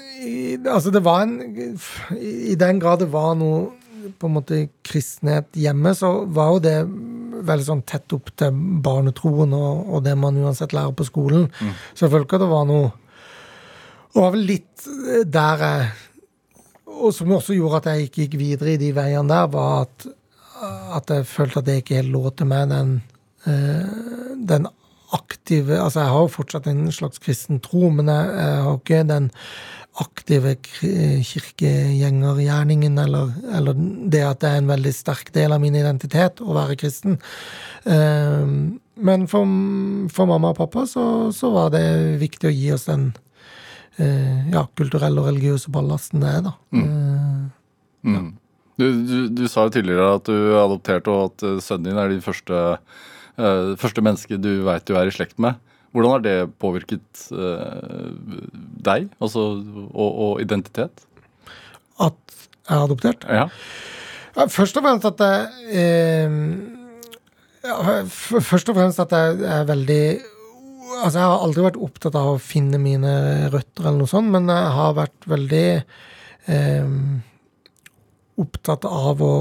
Altså, 0.66 0.94
det 0.96 1.04
var 1.06 1.26
en 1.26 1.36
I 2.18 2.56
den 2.60 2.82
grad 2.82 3.04
det 3.04 3.12
var 3.14 3.36
noe 3.40 3.70
på 4.20 4.30
en 4.30 4.34
måte 4.38 4.58
kristenhet 4.88 5.58
hjemme, 5.60 5.92
så 5.94 6.24
var 6.34 6.54
jo 6.54 6.62
det 6.64 6.76
veldig 7.46 7.66
sånn 7.68 7.82
tett 7.88 8.16
opp 8.16 8.32
til 8.40 8.56
barnetroen 8.82 9.52
og, 9.54 9.92
og 9.92 10.06
det 10.06 10.16
man 10.18 10.40
uansett 10.40 10.74
lærer 10.74 10.96
på 10.98 11.06
skolen. 11.06 11.50
Så 11.94 12.06
jeg 12.06 12.14
følte 12.14 12.26
ikke 12.26 12.40
at 12.40 12.46
det 12.46 12.50
var 12.50 12.66
noe 12.70 12.88
Og 14.16 14.24
var 14.24 14.32
vel 14.34 14.48
litt 14.50 14.88
der 15.30 15.64
jeg 15.68 16.09
og 16.90 17.14
som 17.16 17.32
også 17.36 17.54
gjorde 17.58 17.80
at 17.82 17.88
jeg 17.92 18.00
ikke 18.08 18.22
gikk 18.26 18.36
videre 18.40 18.74
i 18.74 18.82
de 18.82 18.90
veiene 18.96 19.32
der, 19.32 19.46
var 19.54 19.72
at, 19.86 19.98
at 20.98 21.06
jeg 21.16 21.30
følte 21.30 21.60
at 21.62 21.68
det 21.70 21.76
ikke 21.82 22.00
helt 22.02 22.16
lå 22.16 22.24
til 22.36 22.48
meg, 22.50 22.64
den, 22.74 22.90
eh, 23.48 23.90
den 24.50 24.64
aktive 25.16 25.76
Altså, 25.82 26.00
jeg 26.04 26.12
har 26.14 26.22
jo 26.22 26.36
fortsatt 26.36 26.66
en 26.70 26.84
slags 26.94 27.18
kristen 27.24 27.58
tro, 27.66 27.84
men 27.90 28.06
jeg, 28.12 28.24
jeg 28.38 28.64
har 28.66 28.76
ikke 28.78 29.00
den 29.10 29.26
aktive 30.00 30.56
kirkegjengergjerningen, 30.64 32.98
eller, 33.02 33.32
eller 33.58 33.74
det 34.12 34.22
at 34.24 34.42
det 34.44 34.50
er 34.50 34.58
en 34.62 34.70
veldig 34.70 34.94
sterk 34.96 35.34
del 35.36 35.52
av 35.56 35.62
min 35.64 35.76
identitet 35.76 36.42
å 36.44 36.56
være 36.56 36.76
kristen. 36.80 37.14
Eh, 37.90 38.46
men 39.00 39.28
for, 39.32 39.44
for 40.14 40.26
mamma 40.30 40.48
og 40.54 40.60
pappa 40.60 40.82
så, 40.88 41.06
så 41.36 41.48
var 41.56 41.68
det 41.76 41.86
viktig 42.22 42.48
å 42.50 42.54
gi 42.54 42.72
oss 42.76 42.86
den 42.90 43.04
ja, 44.00 44.66
kulturelle 44.80 45.20
og 45.22 45.28
religiøse 45.32 45.72
ballasten 45.74 46.24
det 46.24 46.30
er, 46.40 46.42
da. 46.50 46.54
Eh, 46.74 47.48
Mm. 48.00 48.30
Du, 48.80 48.86
du, 49.04 49.16
du 49.36 49.42
sa 49.52 49.66
jo 49.68 49.74
tidligere 49.76 50.14
at 50.16 50.24
du 50.24 50.32
er 50.54 50.62
adoptert, 50.62 51.08
og 51.12 51.34
at 51.34 51.44
eh, 51.44 51.58
sønnen 51.60 51.90
din 51.90 51.98
er 52.00 52.08
det 52.14 52.22
første, 52.24 52.78
eh, 53.36 53.74
første 53.82 54.04
menneske 54.06 54.38
du 54.40 54.64
veit 54.64 54.86
du 54.88 54.94
er 54.96 55.10
i 55.10 55.12
slekt 55.12 55.36
med. 55.36 55.60
Hvordan 55.92 56.14
har 56.14 56.24
det 56.24 56.36
påvirket 56.64 57.26
eh, 57.34 58.08
deg 58.88 59.10
altså, 59.20 59.44
og, 59.92 60.10
og 60.30 60.42
identitet? 60.46 61.04
at 62.00 62.16
jeg 62.70 62.78
er 62.78 62.84
adoptert. 62.86 63.26
Ja. 63.28 63.48
Ja, 64.38 64.46
først 64.48 64.78
og 64.80 64.86
fremst 64.86 65.08
at 65.10 65.20
jeg 65.20 65.48
eh, 65.76 66.30
ja, 67.68 67.78
Først 68.08 68.70
og 68.72 68.78
fremst 68.78 69.02
at 69.04 69.12
jeg 69.12 69.42
er 69.44 69.66
veldig 69.68 70.04
Altså, 70.90 71.20
jeg 71.20 71.30
har 71.30 71.44
aldri 71.46 71.64
vært 71.66 71.80
opptatt 71.86 72.16
av 72.18 72.34
å 72.34 72.42
finne 72.42 72.80
mine 72.82 73.12
røtter 73.54 73.86
eller 73.86 74.00
noe 74.02 74.10
sånt, 74.10 74.32
men 74.34 74.50
jeg 74.50 74.70
har 74.76 74.96
vært 74.98 75.28
veldig 75.30 75.66
eh, 76.50 76.94
opptatt 78.42 78.88
av 78.90 79.22
å, 79.22 79.34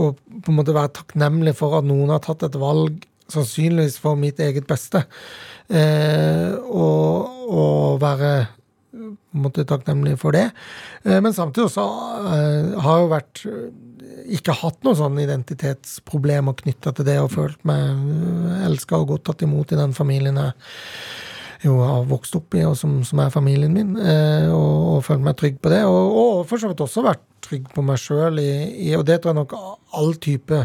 å 0.00 0.08
på 0.14 0.52
en 0.52 0.58
måte 0.58 0.76
være 0.76 0.94
takknemlig 0.96 1.54
for 1.58 1.76
at 1.78 1.88
noen 1.88 2.12
har 2.14 2.22
tatt 2.24 2.46
et 2.46 2.58
valg, 2.60 3.04
sannsynligvis 3.32 3.98
for 4.02 4.18
mitt 4.20 4.40
eget 4.44 4.66
beste, 4.68 5.04
eh, 5.72 6.52
og, 6.64 7.44
og 7.48 8.02
være 8.02 8.34
på 8.94 9.38
en 9.38 9.44
måte 9.44 9.64
takknemlig 9.66 10.16
for 10.20 10.36
det. 10.36 10.48
Eh, 11.04 11.20
Men 11.20 11.34
samtidig 11.36 11.68
også 11.68 11.84
eh, 12.30 12.74
har 12.84 12.98
jeg 12.98 13.04
jo 13.04 13.12
vært 13.12 13.44
ikke 14.36 14.56
hatt 14.60 14.80
noen 14.86 14.98
sånne 14.98 15.24
identitetsproblemer 15.26 16.56
knytta 16.62 16.94
til 16.94 17.08
det, 17.08 17.18
og 17.22 17.32
følt 17.34 17.60
meg 17.68 18.64
elska 18.68 19.00
og 19.00 19.14
godt 19.14 19.28
tatt 19.30 19.44
imot 19.46 19.74
i 19.74 19.80
den 19.80 19.94
familien 19.96 20.40
jeg 20.40 20.52
jo 21.64 21.78
har 21.80 22.02
vokst 22.08 22.34
opp 22.36 22.54
i, 22.58 22.64
og 22.68 22.76
som, 22.76 22.98
som 23.06 23.22
er 23.24 23.32
familien 23.32 23.72
min, 23.72 23.94
eh, 23.96 24.50
og, 24.52 24.74
og 24.96 25.06
følt 25.06 25.24
meg 25.24 25.38
trygg 25.40 25.56
på 25.64 25.72
det. 25.72 25.80
Og, 25.88 26.18
og 26.20 26.42
for 26.50 26.60
så 26.60 26.70
vidt 26.70 26.82
også 26.84 27.04
vært 27.06 27.24
trygg 27.44 27.70
på 27.72 27.84
meg 27.84 28.00
sjøl, 28.00 28.40
og 28.98 29.06
det 29.08 29.18
tror 29.20 29.32
jeg 29.32 29.38
nok 29.40 29.56
all 29.96 30.14
type 30.20 30.60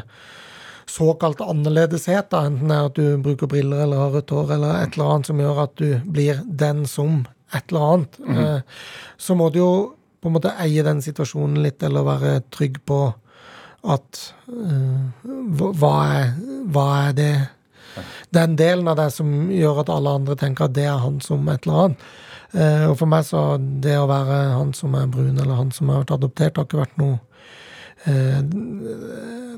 såkalt 0.89 1.41
annerledeshet, 1.45 2.32
da, 2.32 2.45
enten 2.50 2.72
det 2.72 2.78
er 2.78 2.89
at 2.89 2.97
du 2.97 3.22
bruker 3.24 3.50
briller 3.52 3.84
eller 3.86 4.04
har 4.04 4.16
rødt 4.18 4.34
hår, 4.34 4.56
eller 4.56 4.80
et 4.80 4.97
eller 4.97 5.14
annet 5.14 5.30
som 5.30 5.43
gjør 5.43 5.64
at 5.66 5.76
du 5.80 5.89
blir 6.10 6.41
den 6.47 6.84
som 6.89 7.22
et 7.56 7.72
eller 7.72 7.88
annet, 7.93 8.20
eh, 8.36 8.84
så 9.18 9.38
må 9.38 9.50
du 9.54 9.62
jo 9.62 9.72
på 10.20 10.30
en 10.30 10.36
måte 10.36 10.56
eie 10.60 10.84
den 10.84 11.00
situasjonen 11.04 11.62
litt, 11.64 11.84
eller 11.86 12.08
være 12.08 12.39
trygg 12.52 12.82
på 12.89 13.00
at 13.84 14.34
uh, 14.49 15.09
hva- 15.59 16.01
er, 16.15 16.34
hva 16.73 16.88
er 17.07 17.13
det 17.17 17.32
Den 18.32 18.55
delen 18.55 18.88
av 18.88 18.95
deg 18.99 19.11
som 19.11 19.30
gjør 19.51 19.80
at 19.82 19.89
alle 19.91 20.11
andre 20.19 20.36
tenker 20.39 20.67
at 20.67 20.75
det 20.75 20.86
er 20.88 20.99
han 21.01 21.17
som 21.21 21.47
et 21.49 21.65
eller 21.65 21.80
annet. 21.86 22.03
Uh, 22.53 22.86
og 22.91 22.97
for 22.99 23.09
meg 23.09 23.25
så 23.27 23.41
det 23.59 23.95
å 23.97 24.07
være 24.09 24.38
han 24.55 24.73
som 24.77 24.93
er 24.95 25.07
brun, 25.11 25.38
eller 25.38 25.57
han 25.57 25.71
som 25.75 25.89
har 25.89 26.03
vært 26.03 26.13
adoptert, 26.17 26.57
har 26.57 26.65
ikke 26.67 26.80
vært 26.84 26.97
noe 27.01 27.17
uh, 28.07 28.39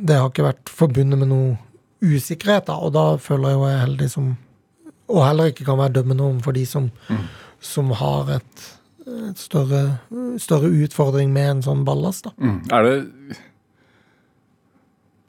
Det 0.01 0.17
har 0.17 0.29
ikke 0.31 0.47
vært 0.47 0.71
forbundet 0.71 1.19
med 1.21 1.29
noe 1.31 1.57
usikkerhet, 2.01 2.65
da, 2.71 2.79
og 2.81 2.95
da 2.95 3.05
føler 3.21 3.51
jeg 3.51 3.59
jo 3.59 3.67
jeg 3.67 3.75
er 3.77 3.83
heldig 3.85 4.09
som 4.09 4.31
Og 5.11 5.21
heller 5.27 5.51
ikke 5.51 5.67
kan 5.67 5.77
være 5.77 5.93
dømmende 5.99 6.23
overfor 6.25 6.55
de 6.55 6.65
som, 6.65 6.89
som 7.61 7.91
har 7.99 8.31
et, 8.39 8.65
et 9.29 9.37
større, 9.39 9.81
større 10.41 10.71
utfordring 10.71 11.31
med 11.35 11.49
en 11.57 11.63
sånn 11.67 11.83
ballast, 11.85 12.25
da. 12.29 12.31
Mm. 12.39 12.59
Er 12.71 12.87
det 12.87 12.95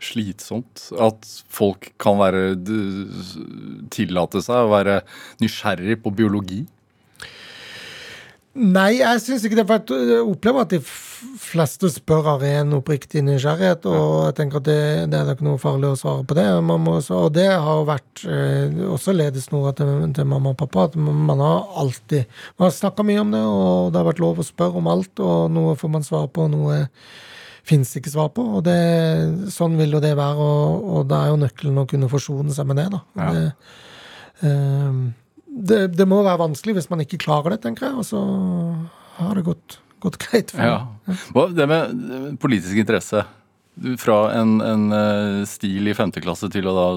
slitsomt 0.03 0.89
at 1.01 1.29
folk 1.53 1.93
kan 2.03 2.21
være 2.21 2.45
tillate 3.95 4.43
seg 4.45 4.67
å 4.67 4.73
være 4.73 5.01
nysgjerrig 5.43 6.01
på 6.05 6.15
biologi? 6.19 6.63
Nei, 8.53 8.99
jeg 8.99 9.21
syns 9.25 9.47
ikke 9.49 9.57
det. 9.63 9.65
For 9.65 9.95
jeg 9.97 10.25
opplever 10.29 10.67
at 10.67 10.75
de 10.75 10.81
fleste 11.41 11.89
spør 11.89 12.27
av 12.35 12.43
ren 12.45 12.75
oppriktig 12.77 13.23
nysgjerrighet, 13.25 13.87
og 13.89 14.27
jeg 14.27 14.37
tenker 14.37 14.61
at 14.61 14.67
det, 14.67 14.83
det 15.09 15.19
er 15.19 15.33
ikke 15.33 15.47
noe 15.47 15.61
farlig 15.63 15.89
å 15.89 15.97
svare 15.97 16.27
på 16.29 16.37
det. 16.37 16.45
Også- 16.53 17.23
og 17.23 17.33
det 17.33 17.49
har 17.49 17.81
jo 17.81 17.89
vært 17.89 18.25
eh, 18.29 18.77
også 18.93 19.17
ledesnora 19.17 19.73
til, 19.79 19.89
til 20.13 20.29
mamma 20.29 20.53
og 20.53 20.61
pappa, 20.61 20.85
at 20.91 21.01
man 21.01 21.41
har 21.41 21.65
alltid 21.81 22.29
Man 22.59 22.69
har 22.69 22.77
snakka 22.77 23.07
mye 23.09 23.25
om 23.25 23.33
det, 23.33 23.41
og 23.41 23.93
det 23.93 24.03
har 24.03 24.11
vært 24.11 24.25
lov 24.25 24.43
å 24.43 24.47
spørre 24.47 24.83
om 24.83 24.93
alt, 24.93 25.15
og 25.21 25.51
noe 25.51 25.77
får 25.81 25.95
man 25.97 26.05
svar 26.05 26.29
på, 26.29 26.45
og 26.45 26.53
noe 26.53 26.83
fins 27.69 27.95
ikke 27.99 28.13
svar 28.13 28.31
på. 28.37 28.45
Og 28.59 28.65
det, 28.67 28.79
sånn 29.55 29.79
vil 29.81 29.97
jo 29.97 30.03
det 30.03 30.15
være, 30.19 30.47
og, 30.47 30.87
og 30.97 31.11
da 31.11 31.25
er 31.25 31.33
jo 31.33 31.41
nøkkelen 31.43 31.83
å 31.83 31.89
kunne 31.91 32.11
forsone 32.13 32.55
seg 32.55 32.69
med 32.71 32.81
det, 32.83 32.89
da. 32.95 33.03
Ja. 33.19 33.33
Det, 33.33 34.49
um, 34.49 35.05
det, 35.53 35.83
det 35.99 36.09
må 36.09 36.23
være 36.25 36.41
vanskelig 36.47 36.79
hvis 36.79 36.91
man 36.93 37.05
ikke 37.05 37.21
klarer 37.23 37.55
det, 37.55 37.63
tenker 37.67 37.91
jeg. 37.91 38.01
Og 38.01 38.09
så 38.09 38.23
har 39.19 39.39
det 39.39 39.47
gått, 39.47 39.79
gått 40.03 40.19
greit. 40.23 40.55
For 40.55 40.65
Ja. 40.65 40.81
Hva, 41.35 41.47
det 41.53 41.69
med 41.71 42.37
politisk 42.43 42.83
interesse. 42.83 43.25
Fra 43.97 44.17
en, 44.37 44.59
en 44.61 44.83
eh, 44.93 45.39
stil 45.49 45.87
i 45.89 45.95
femte 45.97 46.21
klasse 46.21 46.51
til 46.53 46.67
å 46.69 46.75
da 46.77 46.89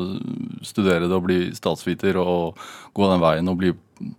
studere 0.67 1.07
det 1.07 1.15
og 1.15 1.23
bli 1.23 1.37
statsviter 1.55 2.19
og 2.19 2.59
gå 2.91 3.07
den 3.07 3.21
veien 3.23 3.47
og 3.47 3.61
bli 3.61 3.71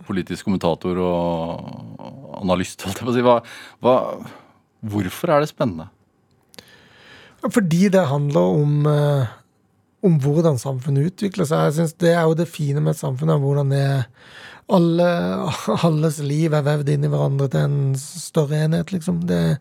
politisk 0.09 0.49
kommentator 0.49 0.97
og 1.05 2.41
analyst, 2.41 2.81
holdt 2.87 3.03
jeg 3.03 3.09
på 3.09 3.13
å 3.13 3.17
si. 3.19 3.25
Hva, 3.27 3.37
hva, 3.85 3.97
hvorfor 4.89 5.35
er 5.35 5.45
det 5.45 5.51
spennende? 5.53 5.91
Fordi 7.53 7.89
det 7.93 8.07
handler 8.11 8.41
om, 8.41 8.87
eh, 8.87 9.27
om 10.07 10.19
hvordan 10.23 10.59
samfunnet 10.59 11.13
utvikler 11.13 11.49
seg. 11.49 11.65
Jeg 11.67 11.75
synes 11.75 11.93
Det 11.95 12.13
er 12.15 12.23
jo 12.23 12.35
det 12.35 12.49
fine 12.49 12.81
med 12.81 12.95
et 12.95 13.03
samfunn, 13.03 13.41
hvordan 13.41 13.71
det 13.71 14.07
alle, 14.69 15.09
alles 15.87 16.19
liv 16.19 16.55
er 16.55 16.65
vevd 16.67 16.89
inn 16.89 17.07
i 17.07 17.11
hverandre 17.11 17.49
til 17.51 17.67
en 17.67 17.95
større 17.99 18.65
enhet, 18.67 18.93
liksom. 18.93 19.23
Det, 19.27 19.59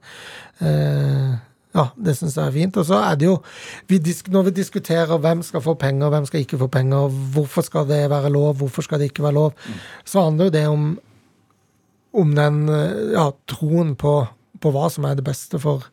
eh, 0.60 1.36
ja, 1.76 1.90
det 1.98 2.16
syns 2.18 2.38
jeg 2.38 2.48
er 2.48 2.56
fint. 2.56 2.78
Og 2.78 2.88
så 2.88 3.02
er 3.04 3.16
det 3.20 3.28
jo 3.28 3.40
vi 3.88 4.00
Når 4.30 4.44
vi 4.44 4.52
diskuterer 4.52 5.18
hvem 5.18 5.44
skal 5.44 5.62
få 5.62 5.76
penger, 5.76 6.10
hvem 6.10 6.26
skal 6.26 6.40
ikke 6.40 6.58
få 6.58 6.68
penger, 6.68 7.10
hvorfor 7.34 7.62
skal 7.62 7.88
det 7.88 8.10
være 8.10 8.30
lov, 8.30 8.56
hvorfor 8.56 8.82
skal 8.82 9.00
det 9.00 9.12
ikke 9.12 9.24
være 9.24 9.34
lov, 9.34 9.54
så 10.06 10.24
handler 10.24 10.46
jo 10.46 10.52
det 10.52 10.68
om, 10.68 11.00
om 12.14 12.36
den 12.36 12.68
ja, 13.14 13.32
troen 13.48 13.96
på, 13.96 14.26
på, 14.62 14.72
hva 14.72 14.90
som 14.90 15.04
er 15.06 15.16
det 15.16 15.26
beste 15.26 15.60
for, 15.60 15.84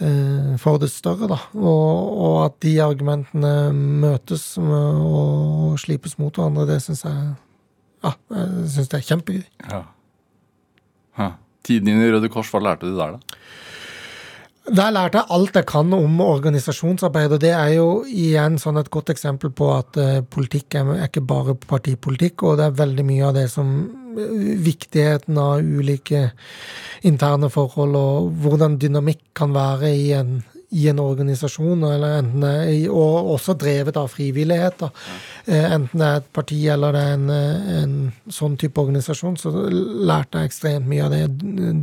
for 0.00 0.80
det 0.80 0.88
større, 0.92 1.28
da. 1.28 1.36
Og, 1.58 2.12
og, 2.16 2.36
at 2.46 2.54
de 2.64 2.72
argumentene 2.80 3.52
møtes 3.76 4.54
og 4.60 5.76
slipes 5.82 6.16
mot 6.20 6.32
hverandre, 6.32 6.64
det 6.70 6.78
syns 6.84 7.04
jeg 7.04 7.32
ja, 8.00 8.12
jeg 8.32 8.68
synes 8.72 8.88
det 8.88 8.98
er 8.98 9.08
kjempegøy. 9.08 9.42
Ja. 9.68 9.82
Tiden 11.66 11.90
din 11.90 12.00
i 12.00 12.08
Røde 12.12 12.30
Kors, 12.32 12.48
hva 12.52 12.62
lærte 12.64 12.88
du 12.88 12.96
der, 12.96 13.18
da? 13.18 13.40
Der 14.68 14.90
lærte 14.92 15.22
jeg 15.22 15.32
alt 15.32 15.56
jeg 15.56 15.64
kan 15.66 15.92
om 15.96 16.20
organisasjonsarbeid, 16.20 17.32
og 17.32 17.40
det 17.40 17.50
er 17.56 17.70
jo 17.78 17.86
igjen 18.04 18.58
sånn 18.60 18.76
et 18.76 18.90
godt 18.92 19.08
eksempel 19.14 19.50
på 19.56 19.70
at 19.72 19.96
uh, 19.96 20.20
politikk 20.20 20.76
er, 20.76 20.90
ikke 21.06 21.22
bare 21.24 21.56
partipolitikk, 21.56 22.44
og 22.44 22.60
det 22.60 22.66
er 22.68 22.76
veldig 22.82 23.06
mye 23.08 23.24
av 23.30 23.38
det 23.38 23.46
som 23.50 23.72
uh, 23.88 24.36
Viktigheten 24.60 25.38
av 25.40 25.64
ulike 25.64 26.26
interne 27.08 27.48
forhold, 27.50 27.96
og 27.96 28.30
hvordan 28.44 28.76
dynamikk 28.82 29.22
kan 29.40 29.56
være 29.56 29.94
i 29.96 30.10
en 30.18 30.42
i 30.70 30.86
en 30.88 31.00
organisasjon, 31.02 31.82
eller 31.82 32.20
enten 32.20 32.44
og 32.94 33.32
også 33.34 33.56
drevet 33.58 33.96
av 33.98 34.10
frivillighet. 34.12 34.84
Eh, 35.46 35.66
enten 35.74 35.98
det 35.98 36.06
er 36.06 36.20
et 36.20 36.28
parti 36.36 36.60
eller 36.70 36.94
det 36.94 37.02
er 37.02 37.16
en, 37.16 37.32
en, 37.80 37.96
sånn 38.30 38.54
type 38.60 38.78
organisasjon, 38.78 39.34
så 39.40 39.50
lærte 39.50 40.38
jeg 40.38 40.52
ekstremt 40.52 40.88
mye 40.90 41.08
av 41.08 41.16
det. 41.16 41.24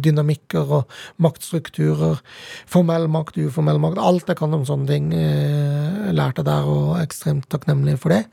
Dynamikker 0.08 0.74
og 0.80 0.98
maktstrukturer. 1.24 2.24
Formell 2.70 3.10
makt, 3.12 3.42
uformell 3.44 3.82
makt. 3.84 4.00
Alt 4.00 4.32
jeg 4.32 4.40
kan 4.40 4.56
om 4.56 4.66
sånne 4.68 4.92
ting, 4.94 5.12
eh, 5.12 6.12
lærte 6.16 6.46
jeg 6.46 6.52
der, 6.54 6.72
og 6.72 6.96
er 6.96 7.08
ekstremt 7.08 7.50
takknemlig 7.52 8.00
for 8.00 8.16
det. 8.16 8.24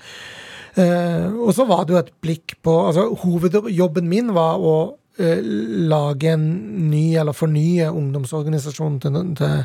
Eh, 0.78 1.30
og 1.34 1.54
så 1.54 1.66
var 1.66 1.82
det 1.82 1.96
jo 1.96 2.02
et 2.02 2.14
blikk 2.22 2.58
på 2.66 2.72
altså 2.88 3.08
Hovedjobben 3.22 4.06
min 4.10 4.34
var 4.34 4.62
å 4.62 4.76
lage 5.14 6.32
en 6.34 6.46
ny, 6.90 7.12
eller 7.20 7.36
fornye 7.38 7.86
ungdomsorganisasjonen 7.86 8.96
til, 8.98 9.18
til 9.38 9.60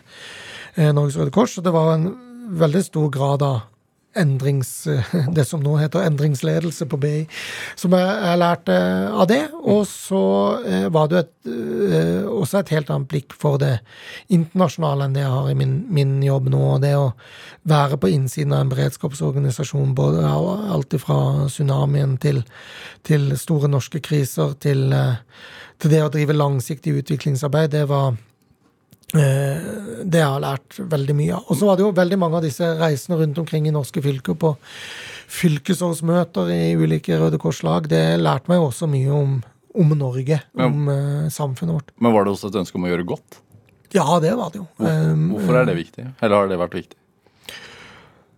Norges 0.77 1.17
Røde 1.17 1.33
Kors. 1.33 1.57
Og 1.57 1.65
det 1.65 1.73
var 1.75 1.93
en 1.95 2.09
veldig 2.59 2.83
stor 2.85 3.09
grad 3.13 3.45
av 3.45 3.59
endrings... 4.17 4.87
Det 5.35 5.45
som 5.45 5.61
nå 5.63 5.75
heter 5.79 6.03
endringsledelse 6.07 6.87
på 6.89 6.97
BI, 7.01 7.19
som 7.79 7.93
jeg, 7.95 8.07
jeg 8.25 8.39
lærte 8.41 8.77
av 9.09 9.27
det. 9.29 9.41
Og 9.59 9.83
så 9.87 10.23
eh, 10.65 10.87
var 10.93 11.09
det 11.11 11.21
et, 11.21 11.33
eh, 11.51 12.25
også 12.25 12.61
et 12.61 12.73
helt 12.75 12.89
annet 12.93 13.09
blikk 13.11 13.35
for 13.37 13.59
det 13.61 13.77
internasjonale 14.33 15.07
enn 15.07 15.17
det 15.17 15.23
jeg 15.23 15.33
har 15.35 15.51
i 15.51 15.57
min, 15.59 15.75
min 15.93 16.17
jobb 16.25 16.49
nå. 16.53 16.63
Det 16.83 16.95
å 16.97 17.11
være 17.69 17.99
på 18.01 18.11
innsiden 18.15 18.55
av 18.55 18.65
en 18.65 18.73
beredskapsorganisasjon, 18.73 19.93
både 19.97 20.25
alt 20.25 20.97
fra 21.01 21.19
tsunamien 21.51 22.17
til, 22.21 22.41
til 23.07 23.29
store 23.39 23.69
norske 23.71 24.01
kriser, 24.03 24.57
til, 24.63 24.89
til 25.79 25.93
det 25.93 26.01
å 26.05 26.11
drive 26.13 26.37
langsiktig 26.37 26.97
utviklingsarbeid, 27.03 27.77
det 27.77 27.85
var 27.91 28.17
Eh, 28.17 28.28
det 29.09 30.19
har 30.21 30.35
jeg 30.35 30.43
lært 30.43 30.79
veldig 30.91 31.15
mye 31.17 31.37
av. 31.37 31.47
Og 31.49 31.57
så 31.57 31.69
var 31.69 31.77
det 31.77 31.85
jo 31.85 31.93
veldig 31.97 32.19
mange 32.21 32.37
av 32.37 32.45
disse 32.45 32.67
reisene 32.77 33.17
rundt 33.17 33.39
omkring 33.41 33.65
i 33.65 33.73
norske 33.73 34.03
fylker 34.05 34.37
på 34.37 34.53
fylkesårsmøter 35.29 36.51
i 36.53 36.61
ulike 36.77 37.17
Røde 37.17 37.39
Kors-lag. 37.41 37.89
Det 37.89 38.03
lærte 38.21 38.51
meg 38.51 38.63
også 38.63 38.89
mye 38.89 39.11
om, 39.13 39.35
om 39.77 39.97
Norge, 39.97 40.41
men, 40.57 40.65
om 40.65 40.89
uh, 40.93 41.27
samfunnet 41.33 41.79
vårt. 41.79 41.93
Men 41.97 42.15
var 42.15 42.25
det 42.25 42.33
også 42.35 42.51
et 42.51 42.59
ønske 42.61 42.79
om 42.79 42.87
å 42.87 42.91
gjøre 42.91 43.07
godt? 43.09 43.41
Ja, 43.95 44.05
det 44.21 44.35
var 44.37 44.53
det 44.53 44.61
jo. 44.61 44.67
Hvorfor, 44.77 45.13
um, 45.13 45.27
hvorfor 45.33 45.59
er 45.61 45.69
det 45.69 45.77
viktig? 45.79 46.07
Eller 46.19 46.35
har 46.35 46.49
det 46.49 46.61
vært 46.61 46.77
viktig? 46.77 46.97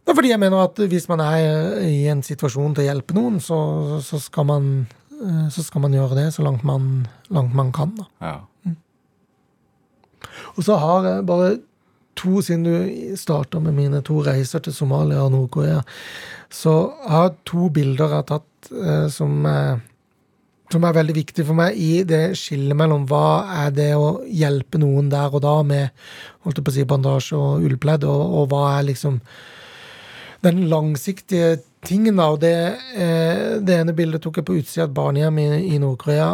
Det 0.01 0.13
er 0.13 0.17
fordi 0.17 0.31
jeg 0.31 0.41
mener 0.41 0.63
at 0.65 0.79
hvis 0.91 1.05
man 1.11 1.21
er 1.23 1.83
i 1.85 2.05
en 2.11 2.23
situasjon 2.25 2.73
til 2.75 2.83
å 2.83 2.87
hjelpe 2.87 3.15
noen, 3.15 3.37
så, 3.43 3.57
så, 4.03 4.17
skal, 4.19 4.47
man, 4.49 4.71
eh, 5.13 5.43
så 5.53 5.63
skal 5.63 5.83
man 5.85 5.93
gjøre 5.95 6.17
det 6.17 6.25
så 6.35 6.43
langt 6.43 6.65
man, 6.67 7.05
langt 7.31 7.53
man 7.55 7.69
kan. 7.75 7.93
Da. 7.99 8.07
Ja. 8.19 8.33
Og 10.55 10.65
så 10.67 10.77
har 10.81 11.07
jeg 11.07 11.27
bare 11.29 11.51
to, 12.19 12.41
siden 12.43 12.65
du 12.65 13.15
starta 13.19 13.59
med 13.63 13.75
mine 13.77 14.01
to 14.05 14.19
reiser 14.25 14.63
til 14.63 14.75
Somalia 14.75 15.23
og 15.25 15.31
Nord-Korea, 15.35 15.79
så 16.51 16.75
har 17.07 17.29
jeg 17.29 17.39
to 17.47 17.69
bilder 17.73 18.09
jeg 18.09 18.17
har 18.19 18.27
tatt 18.27 18.71
eh, 18.71 19.07
som, 19.13 19.45
eh, 19.47 19.79
som, 20.71 20.83
er 20.83 20.97
veldig 20.97 21.15
viktige 21.15 21.47
for 21.47 21.57
meg 21.57 21.79
i 21.79 22.03
det 22.07 22.35
skillet 22.39 22.77
mellom 22.77 23.07
hva 23.09 23.63
er 23.63 23.71
det 23.75 23.93
å 23.95 24.19
hjelpe 24.27 24.81
noen 24.81 25.09
der 25.11 25.31
og 25.31 25.43
da 25.45 25.55
med 25.63 25.89
holdt 26.43 26.59
jeg 26.59 26.67
på 26.67 26.73
å 26.73 26.77
si 26.77 26.87
bandasje 26.89 27.39
og 27.39 27.65
ullpledd, 27.69 28.05
og, 28.09 28.37
og 28.41 28.51
hva 28.51 28.65
er 28.75 28.91
liksom 28.91 29.21
den 30.45 30.63
langsiktige 30.69 31.59
tingen, 31.85 32.17
da. 32.17 32.29
Og 32.33 32.41
det, 32.41 32.53
eh, 32.95 33.59
det, 33.61 33.77
ene 33.77 33.95
bildet 33.97 34.23
tok 34.23 34.39
jeg 34.39 34.47
på 34.47 34.57
utsida 34.59 34.85
av 34.85 34.89
et 34.89 34.97
barnehjem 34.97 35.39
i, 35.41 35.47
i 35.75 35.79
Nord-Korea 35.81 36.29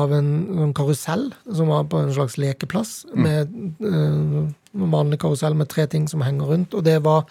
av 0.00 0.14
en, 0.14 0.30
en, 0.58 0.74
karusell 0.76 1.30
som 1.46 1.70
var 1.72 1.88
på 1.90 2.02
en 2.02 2.12
slags 2.14 2.38
lekeplass. 2.40 3.04
Mm. 3.14 3.22
med 3.22 3.56
eh, 3.90 4.44
vanlig 4.74 5.20
karusell 5.22 5.54
med 5.54 5.70
tre 5.70 5.86
ting 5.90 6.08
som 6.10 6.24
henger 6.26 6.50
rundt. 6.50 6.74
Og 6.74 6.84
det 6.86 6.98
var 7.04 7.28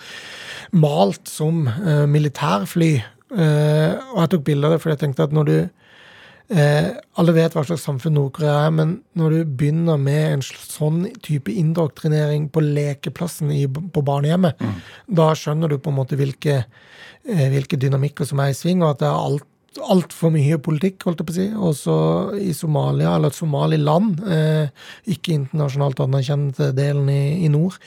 malt 0.72 1.28
som 1.28 1.66
uh, 1.68 2.06
militærfly. 2.08 2.94
Uh, 3.34 4.00
og 4.14 4.22
jeg 4.22 4.32
tok 4.32 4.46
bilde 4.48 4.70
av 4.70 4.76
det 4.76 4.80
fordi 4.80 4.94
jeg 4.94 5.02
tenkte 5.02 5.26
at 5.28 5.36
når 5.36 5.50
du 5.50 5.58
Eh, 6.52 6.90
alle 7.18 7.34
vet 7.36 7.54
hva 7.56 7.64
slags 7.64 7.86
samfunn 7.88 8.18
Nord-Korea 8.18 8.66
er, 8.66 8.74
men 8.76 8.98
når 9.18 9.36
du 9.36 9.54
begynner 9.62 10.02
med 10.02 10.26
en 10.34 10.44
sånn 10.44 11.06
type 11.24 11.52
indoktrinering 11.52 12.50
på 12.54 12.66
lekeplassen 12.66 13.54
i, 13.56 13.64
på 13.68 14.04
barnehjemmet, 14.06 14.60
mm. 14.60 14.82
da 15.20 15.30
skjønner 15.40 15.72
du 15.72 15.80
på 15.80 15.94
en 15.94 15.98
måte 16.02 16.20
hvilke, 16.20 16.60
eh, 17.24 17.48
hvilke 17.54 17.80
dynamikker 17.80 18.28
som 18.28 18.44
er 18.44 18.52
i 18.52 18.60
sving, 18.60 18.84
og 18.84 18.96
at 18.96 19.04
det 19.06 19.10
er 19.10 19.26
alt 19.32 19.50
altfor 19.90 20.30
mye 20.30 20.60
politikk, 20.62 21.00
holdt 21.08 21.24
jeg 21.24 21.26
på 21.26 21.34
å 21.34 21.38
si. 21.38 21.46
Også 21.70 21.94
i 22.38 22.52
Somalia, 22.54 23.16
eller 23.16 23.32
et 23.32 23.38
Somaliland, 23.40 24.20
eh, 24.22 24.68
ikke 25.10 25.34
internasjonalt 25.34 26.04
anerkjent 26.04 26.62
delen 26.78 27.10
i, 27.10 27.46
i 27.48 27.50
nord. 27.50 27.80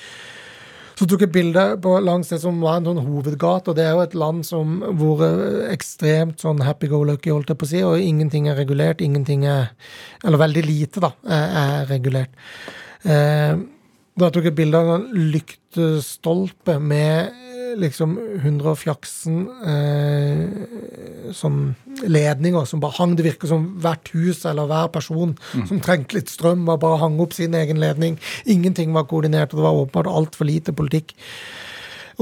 Så 0.97 1.05
tok 1.05 1.27
jeg 1.27 1.33
bilde 1.35 1.63
langs 2.07 2.31
det 2.33 2.39
som 2.41 2.57
var 2.65 2.79
en 2.79 2.89
sånn 2.89 3.03
hovedgate, 3.05 3.69
og 3.69 3.77
det 3.77 3.85
er 3.85 3.93
jo 3.93 4.05
et 4.07 4.17
land 4.17 4.47
som 4.49 4.79
hvor 4.97 5.21
ekstremt 5.69 6.41
sånn 6.41 6.63
happy-go-lucky, 6.65 7.35
holdt 7.35 7.53
jeg 7.53 7.61
på 7.61 7.69
å 7.69 7.73
si, 7.73 7.83
og 7.85 8.01
ingenting 8.01 8.49
er 8.49 8.57
regulert, 8.57 9.05
ingenting 9.05 9.45
er 9.45 9.75
Eller 10.25 10.41
veldig 10.41 10.63
lite, 10.65 11.03
da, 11.05 11.13
er 11.29 11.85
regulert. 11.91 12.33
Eh, 13.05 13.53
da 14.17 14.31
tok 14.33 14.49
jeg 14.49 14.57
bilde 14.57 14.81
av 14.81 14.95
en 14.95 15.05
lyktestolpe 15.35 16.79
med 16.81 17.45
liksom 17.75 18.17
100 18.43 18.75
eh, 19.67 21.33
sånn 21.35 21.61
ledninger 22.07 22.65
som 22.69 22.81
bare 22.83 22.97
hang. 22.99 23.15
Det 23.19 23.27
virker 23.27 23.51
som 23.51 23.69
hvert 23.83 24.11
hus 24.15 24.45
eller 24.49 24.69
hver 24.71 24.89
person 24.95 25.35
mm. 25.37 25.67
som 25.69 25.81
trengte 25.83 26.19
litt 26.19 26.33
strøm, 26.33 26.67
var 26.69 26.81
bare 26.83 27.01
hang 27.03 27.21
opp 27.23 27.35
sin 27.37 27.55
egen 27.59 27.81
ledning. 27.83 28.19
Ingenting 28.45 28.93
var 28.97 29.09
koordinert, 29.11 29.53
og 29.53 29.61
det 29.61 29.67
var 29.67 29.81
åpenbart 29.83 30.13
altfor 30.13 30.49
lite 30.49 30.75
politikk. 30.77 31.17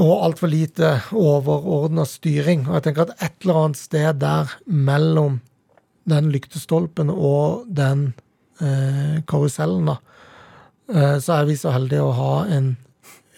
Og 0.01 0.25
altfor 0.25 0.51
lite 0.51 0.97
overordna 1.15 2.03
styring. 2.09 2.65
Og 2.67 2.79
jeg 2.79 2.87
tenker 2.89 3.05
at 3.05 3.15
et 3.23 3.35
eller 3.45 3.61
annet 3.61 3.79
sted 3.79 4.19
der 4.23 4.55
mellom 4.65 5.39
den 6.09 6.31
lyktestolpen 6.33 7.09
og 7.09 7.65
den 7.71 8.09
eh, 8.61 9.21
karusellen, 9.29 9.87
da, 9.89 9.95
eh, 10.91 11.15
så 11.23 11.39
er 11.39 11.47
vi 11.49 11.55
så 11.57 11.73
heldige 11.73 12.03
å 12.05 12.15
ha 12.17 12.33
en 12.51 12.75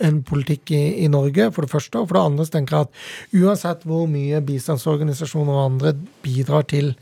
en 0.04 0.20
politikk 0.26 0.74
i, 0.76 0.82
i, 1.04 1.08
Norge, 1.12 1.50
for 1.54 1.66
det 1.66 1.72
første. 1.72 2.00
Og 2.00 2.10
for 2.10 2.20
det 2.20 2.26
andre 2.32 2.46
tenker 2.54 2.78
jeg 2.78 2.88
at 2.88 3.42
uansett 3.44 3.88
hvor 3.88 4.06
mye 4.12 4.42
bistandsorganisasjoner 4.46 5.56
og 5.56 5.66
andre 5.72 5.94
bidrar 6.26 6.68
til, 6.70 6.94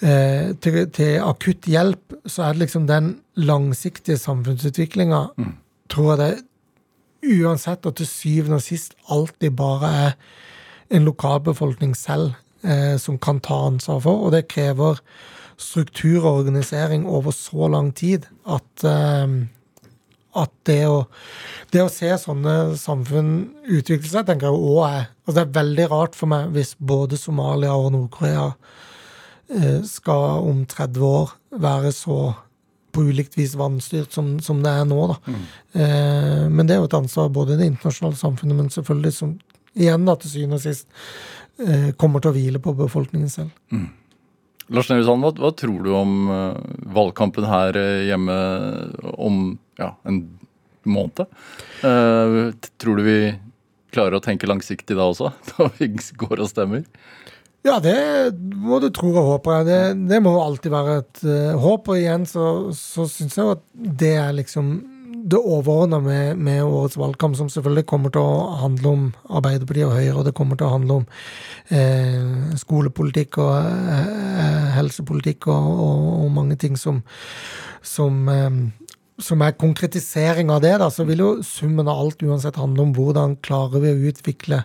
eh, 0.00 0.52
til, 0.62 0.82
til, 0.96 1.14
akutt 1.22 1.68
hjelp, 1.70 2.18
så 2.26 2.48
er 2.48 2.56
det 2.56 2.66
liksom 2.66 2.88
den 2.90 3.14
langsiktige 3.36 4.18
samfunnsutviklinga, 4.20 5.22
mm. 5.36 5.54
tror 5.92 6.12
jeg 6.14 6.22
det 6.24 6.34
uansett 7.26 7.86
og 7.88 7.96
til 7.98 8.08
syvende 8.08 8.60
og 8.60 8.64
sist 8.64 8.94
alltid 9.10 9.56
bare 9.58 9.92
er 10.06 10.18
en 10.94 11.06
lokalbefolkning 11.06 11.96
selv 11.98 12.36
eh, 12.62 12.96
som 13.00 13.18
kan 13.18 13.40
ta 13.42 13.66
ansvar 13.66 14.02
for. 14.04 14.26
Og 14.26 14.34
det 14.36 14.48
krever 14.52 15.00
struktur 15.56 16.24
og 16.24 16.42
organisering 16.44 17.06
over 17.08 17.32
så 17.34 17.68
lang 17.72 17.92
tid 17.96 18.28
at 18.46 18.84
eh, 18.84 19.36
at 20.36 20.52
det 20.68 20.82
å, 20.88 21.02
det 21.72 21.84
å 21.84 21.92
se 21.92 22.10
sånne 22.20 22.76
samfunn 22.80 23.30
utvikle 23.64 24.08
seg, 24.10 24.26
tenker 24.28 24.50
jeg 24.50 24.56
òg 24.72 24.82
er 24.86 25.04
altså 25.26 25.36
Det 25.36 25.44
er 25.44 25.54
veldig 25.56 25.86
rart 25.90 26.18
for 26.18 26.30
meg 26.30 26.52
hvis 26.54 26.74
både 26.78 27.18
Somalia 27.18 27.74
og 27.74 27.90
Nord-Korea 27.94 28.50
eh, 29.50 29.80
skal 29.88 30.46
om 30.46 30.64
30 30.70 31.06
år 31.06 31.32
være 31.66 31.90
så 31.94 32.20
på 32.96 33.04
ulikt 33.10 33.36
vis 33.36 33.56
vanstyrt 33.58 34.14
som, 34.14 34.36
som 34.40 34.62
det 34.64 34.72
er 34.72 34.86
nå. 34.88 35.00
Da. 35.10 35.16
Mm. 35.26 35.42
Eh, 35.82 36.44
men 36.48 36.68
det 36.68 36.76
er 36.76 36.80
jo 36.80 36.88
et 36.88 36.98
ansvar 37.00 37.28
både 37.34 37.56
i 37.56 37.60
det 37.60 37.68
internasjonale 37.72 38.16
samfunnet, 38.16 38.56
men 38.56 38.72
selvfølgelig 38.72 39.12
som 39.18 39.36
igjen 39.76 40.06
da 40.08 40.16
til 40.16 40.32
syvende 40.32 40.60
og 40.60 40.64
sist 40.64 40.88
eh, 41.60 41.90
kommer 42.00 42.22
til 42.22 42.32
å 42.32 42.36
hvile 42.38 42.62
på 42.62 42.72
befolkningen 42.78 43.32
selv. 43.32 43.52
Mm. 43.74 43.90
Lars 44.74 44.88
Nehru 44.90 45.04
Sand, 45.06 45.22
hva, 45.22 45.34
hva, 45.38 45.52
tror 45.54 45.84
du 45.84 45.92
om 45.94 46.14
uh, 46.26 46.56
valgkampen 46.90 47.44
her 47.46 47.76
hjemme 48.08 48.38
om 49.14 49.36
ja, 49.80 49.92
en 50.08 50.24
måned. 50.86 51.26
Uh, 51.82 52.54
tror 52.80 53.00
du 53.00 53.06
vi 53.06 53.20
klarer 53.94 54.18
å 54.18 54.24
tenke 54.24 54.48
langsiktig 54.48 54.96
da 54.98 55.08
også, 55.10 55.32
når 55.56 55.78
vi 55.78 55.92
går 56.20 56.42
og 56.42 56.50
stemmer? 56.50 56.84
Ja, 57.66 57.80
det 57.82 57.96
må 58.62 58.78
du 58.78 58.92
tro 58.94 59.10
og 59.10 59.32
håpe. 59.32 59.62
Det, 59.66 59.80
det 60.06 60.20
må 60.22 60.36
alltid 60.38 60.70
være 60.70 61.00
et 61.00 61.24
uh, 61.26 61.56
håp. 61.58 61.88
Og 61.90 61.98
igjen 61.98 62.26
så, 62.30 62.44
så 62.76 63.08
syns 63.10 63.40
jeg 63.40 63.56
at 63.56 63.64
det 63.74 64.12
er 64.20 64.36
liksom 64.38 64.76
det 65.26 65.38
overordna 65.38 65.98
med, 66.00 66.38
med, 66.38 66.62
årets 66.62 66.96
valgkamp, 66.96 67.36
som 67.36 67.48
selvfølgelig 67.50 67.86
kommer 67.90 68.12
til 68.14 68.22
å 68.22 68.58
handle 68.60 68.92
om 68.92 69.06
Arbeiderpartiet 69.26 69.88
og 69.88 69.96
Høyre, 69.96 70.14
og 70.20 70.26
det 70.28 70.34
kommer 70.38 70.58
til 70.58 70.68
å 70.68 70.74
handle 70.76 70.98
om 71.00 71.06
eh, 71.74 72.52
skolepolitikk 72.60 73.40
og 73.42 73.56
eh, 73.56 74.68
helsepolitikk 74.76 75.48
og, 75.50 75.66
og, 75.72 76.04
og, 76.20 76.28
mange 76.36 76.58
ting 76.62 76.78
som, 76.78 77.02
som 77.82 78.22
eh, 78.30 78.60
som 79.22 79.42
er 79.42 79.56
konkretisering 79.56 80.50
av 80.52 80.60
det, 80.64 80.74
da, 80.82 80.90
så 80.92 81.06
vil 81.08 81.22
jo 81.22 81.30
summen 81.46 81.88
av 81.88 82.02
alt 82.02 82.22
uansett 82.24 82.58
handle 82.60 82.84
om 82.84 82.94
hvordan 82.96 83.38
klarer 83.44 83.82
vi 83.82 83.92
å 83.92 84.10
utvikle 84.12 84.62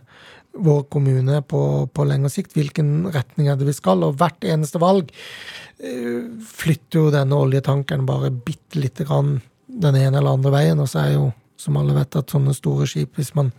vår 0.52 0.82
kommune 0.92 1.40
på, 1.48 1.62
på 1.94 2.06
lengre 2.08 2.32
sikt, 2.32 2.56
hvilken 2.58 3.12
retning 3.14 3.48
er 3.48 3.60
det 3.60 3.70
vi 3.70 3.76
skal. 3.76 4.04
Og 4.04 4.18
hvert 4.20 4.44
eneste 4.44 4.82
valg 4.84 5.12
uh, 5.14 6.26
flytter 6.52 7.00
jo 7.00 7.14
denne 7.14 7.40
oljetanken 7.40 8.04
bare 8.10 8.34
bitte 8.34 8.82
lite 8.82 9.08
grann 9.08 9.38
den 9.72 9.96
ene 9.96 10.20
eller 10.20 10.36
andre 10.36 10.52
veien. 10.54 10.84
Og 10.84 10.92
så 10.92 11.06
er 11.06 11.14
jo, 11.16 11.30
som 11.62 11.80
alle 11.80 11.96
vet, 11.96 12.20
at 12.20 12.36
sånne 12.36 12.56
store 12.58 12.90
skip, 12.90 13.16
hvis 13.16 13.32
man 13.38 13.54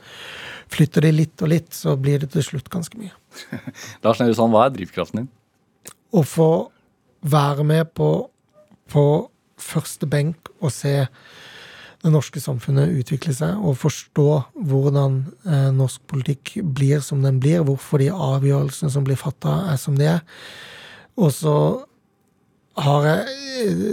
flytter 0.72 1.06
de 1.06 1.14
litt 1.16 1.44
og 1.44 1.52
litt, 1.54 1.72
så 1.76 1.96
blir 1.96 2.20
det 2.20 2.34
til 2.34 2.44
slutt 2.44 2.68
ganske 2.72 3.00
mye. 3.00 3.14
Lars 4.04 4.20
Nehru 4.20 4.36
hva 4.52 4.66
er 4.66 4.76
drivkraften 4.76 5.22
din? 5.22 5.32
Å 6.12 6.20
få 6.28 6.52
være 7.24 7.64
med 7.64 7.94
på, 7.96 8.12
på 8.92 9.04
første 9.62 10.08
benk 10.10 10.50
og 10.60 10.72
se 10.74 10.96
det 12.02 12.10
norske 12.10 12.40
samfunnet 12.42 12.96
utvikle 12.98 13.34
seg, 13.36 13.60
og 13.62 13.78
forstå 13.78 14.26
hvordan 14.58 15.20
eh, 15.46 15.68
norsk 15.74 16.02
politikk 16.10 16.56
blir 16.74 17.02
som 17.04 17.22
den 17.22 17.38
blir, 17.42 17.62
hvorfor 17.62 18.02
de 18.02 18.10
avgjørelsene 18.10 18.90
som 18.90 19.06
blir 19.06 19.20
fatta, 19.20 19.60
er 19.70 19.78
som 19.78 19.94
de 19.98 20.08
er. 20.16 20.24
Og 21.14 21.30
så 21.36 21.56
har 22.82 23.06
jeg 23.06 23.38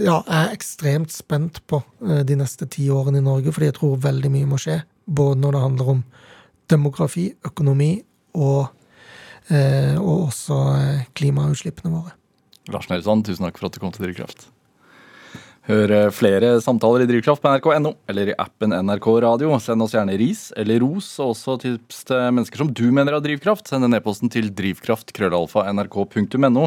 Ja, 0.05 0.23
jeg 0.25 0.47
er 0.47 0.53
ekstremt 0.55 1.11
spent 1.13 1.59
på 1.67 1.83
eh, 2.01 2.23
de 2.25 2.39
neste 2.39 2.65
ti 2.65 2.87
årene 2.89 3.19
i 3.19 3.25
Norge, 3.25 3.53
fordi 3.53 3.69
jeg 3.69 3.77
tror 3.77 3.99
veldig 4.01 4.31
mye 4.33 4.49
må 4.49 4.57
skje. 4.57 4.79
Både 5.05 5.37
når 5.37 5.51
det 5.51 5.61
handler 5.61 5.91
om 5.93 6.03
demografi, 6.69 7.33
økonomi 7.45 7.91
og, 8.33 8.71
eh, 9.49 9.97
og 9.99 10.29
også 10.29 10.57
eh, 10.79 11.03
klimautslippene 11.13 11.93
våre. 11.93 12.15
Lars 12.69 12.89
Nelsson, 12.89 13.21
tusen 13.25 13.45
takk 13.45 13.59
for 13.59 13.69
at 13.69 13.77
du 13.77 13.83
kom 13.83 13.93
til 13.93 14.07
Drivkraft. 14.07 14.47
Hør 15.69 15.91
flere 16.09 16.55
samtaler 16.65 17.03
i 17.03 17.05
Drivkraft 17.11 17.43
på 17.43 17.49
nrk.no 17.51 17.91
eller 18.09 18.31
i 18.31 18.33
appen 18.41 18.71
NRK 18.73 19.05
Radio. 19.21 19.51
Send 19.61 19.83
oss 19.85 19.91
gjerne 19.93 20.15
ris 20.17 20.47
eller 20.57 20.81
ros, 20.81 21.05
og 21.21 21.35
også 21.35 21.59
tips 21.61 22.09
til 22.09 22.17
mennesker 22.33 22.57
som 22.63 22.71
du 22.73 22.89
mener 22.89 23.13
har 23.13 23.21
drivkraft. 23.21 23.69
Send 23.69 23.85
en 23.85 23.93
e-posten 23.93 24.33
til 24.33 24.49
drivkraft.krøllalfa.nrk.no. 24.57 26.63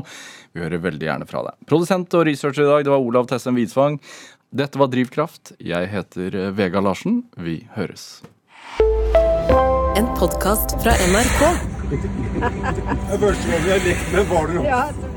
Vi 0.55 0.63
hører 0.63 0.79
veldig 0.87 1.03
gjerne 1.09 1.27
fra 1.27 1.43
deg. 1.49 1.59
Produsent 1.67 2.15
og 2.15 2.23
researcher 2.31 2.63
i 2.63 2.71
dag, 2.71 2.87
det 2.87 2.95
var 2.95 3.03
Olav 3.03 3.27
Tessem 3.33 3.59
Widsvang. 3.59 3.99
Dette 4.55 4.79
var 4.79 4.87
Drivkraft. 4.93 5.59
Jeg 5.59 5.91
heter 5.91 6.55
Vega 6.55 6.79
Larsen. 6.85 7.25
Vi 7.43 7.67
høres. 7.75 8.23
En 9.99 10.07
podkast 10.15 10.79
fra 10.85 10.95
NRK. 11.11 11.43
Jeg 11.93 13.19
følte 13.19 13.43
som 13.43 13.51
om 13.51 13.67
vi 13.67 13.71
har 13.75 13.83
lekt 13.85 14.13
med 14.15 14.25
hvaler. 14.31 14.63
Ja, 14.65 15.12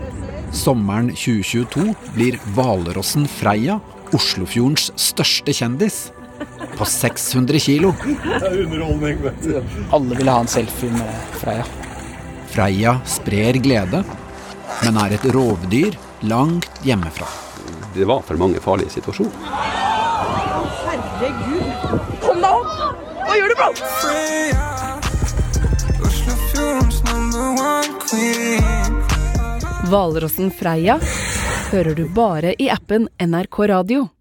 Sommeren 0.55 1.09
2022 1.11 1.93
blir 2.15 2.37
hvalrossen 2.55 3.27
Freia 3.27 3.79
Oslofjordens 4.15 4.91
største 4.99 5.51
kjendis. 5.53 6.11
På 6.75 6.85
600 6.87 7.59
kilo. 7.59 7.91
Det 8.05 8.39
er 8.39 8.61
underholdning, 8.63 9.19
vet 9.23 9.43
du. 9.43 9.59
Alle 9.95 10.17
vil 10.19 10.31
ha 10.31 10.37
en 10.43 10.51
selfie 10.51 10.91
med 10.95 11.35
Freia. 11.41 11.65
Freia 12.51 12.95
sprer 13.09 13.59
glede, 13.63 14.03
men 14.83 14.99
er 15.01 15.17
et 15.17 15.27
rovdyr 15.35 15.97
langt 16.27 16.69
hjemmefra. 16.87 17.27
Det 17.95 18.07
var 18.07 18.23
for 18.27 18.39
mange 18.39 18.63
farlige 18.63 18.95
situasjoner. 18.95 19.35
Herregud. 20.85 21.69
Kom 22.23 22.43
deg 22.43 22.51
opp! 22.51 22.99
Hva 23.25 23.39
gjør 23.39 23.51
du, 23.51 23.55
bro? 23.59 23.69
Freya, 23.99 24.67
Oslofjordens 26.03 27.03
number 27.11 27.47
one 27.59 27.99
queen. 28.07 28.94
Hvalrossen 29.85 30.49
Freia 30.51 30.95
hører 31.71 31.95
du 31.97 32.07
bare 32.09 32.55
i 32.61 32.69
appen 32.73 33.07
NRK 33.21 33.59
Radio. 33.69 34.07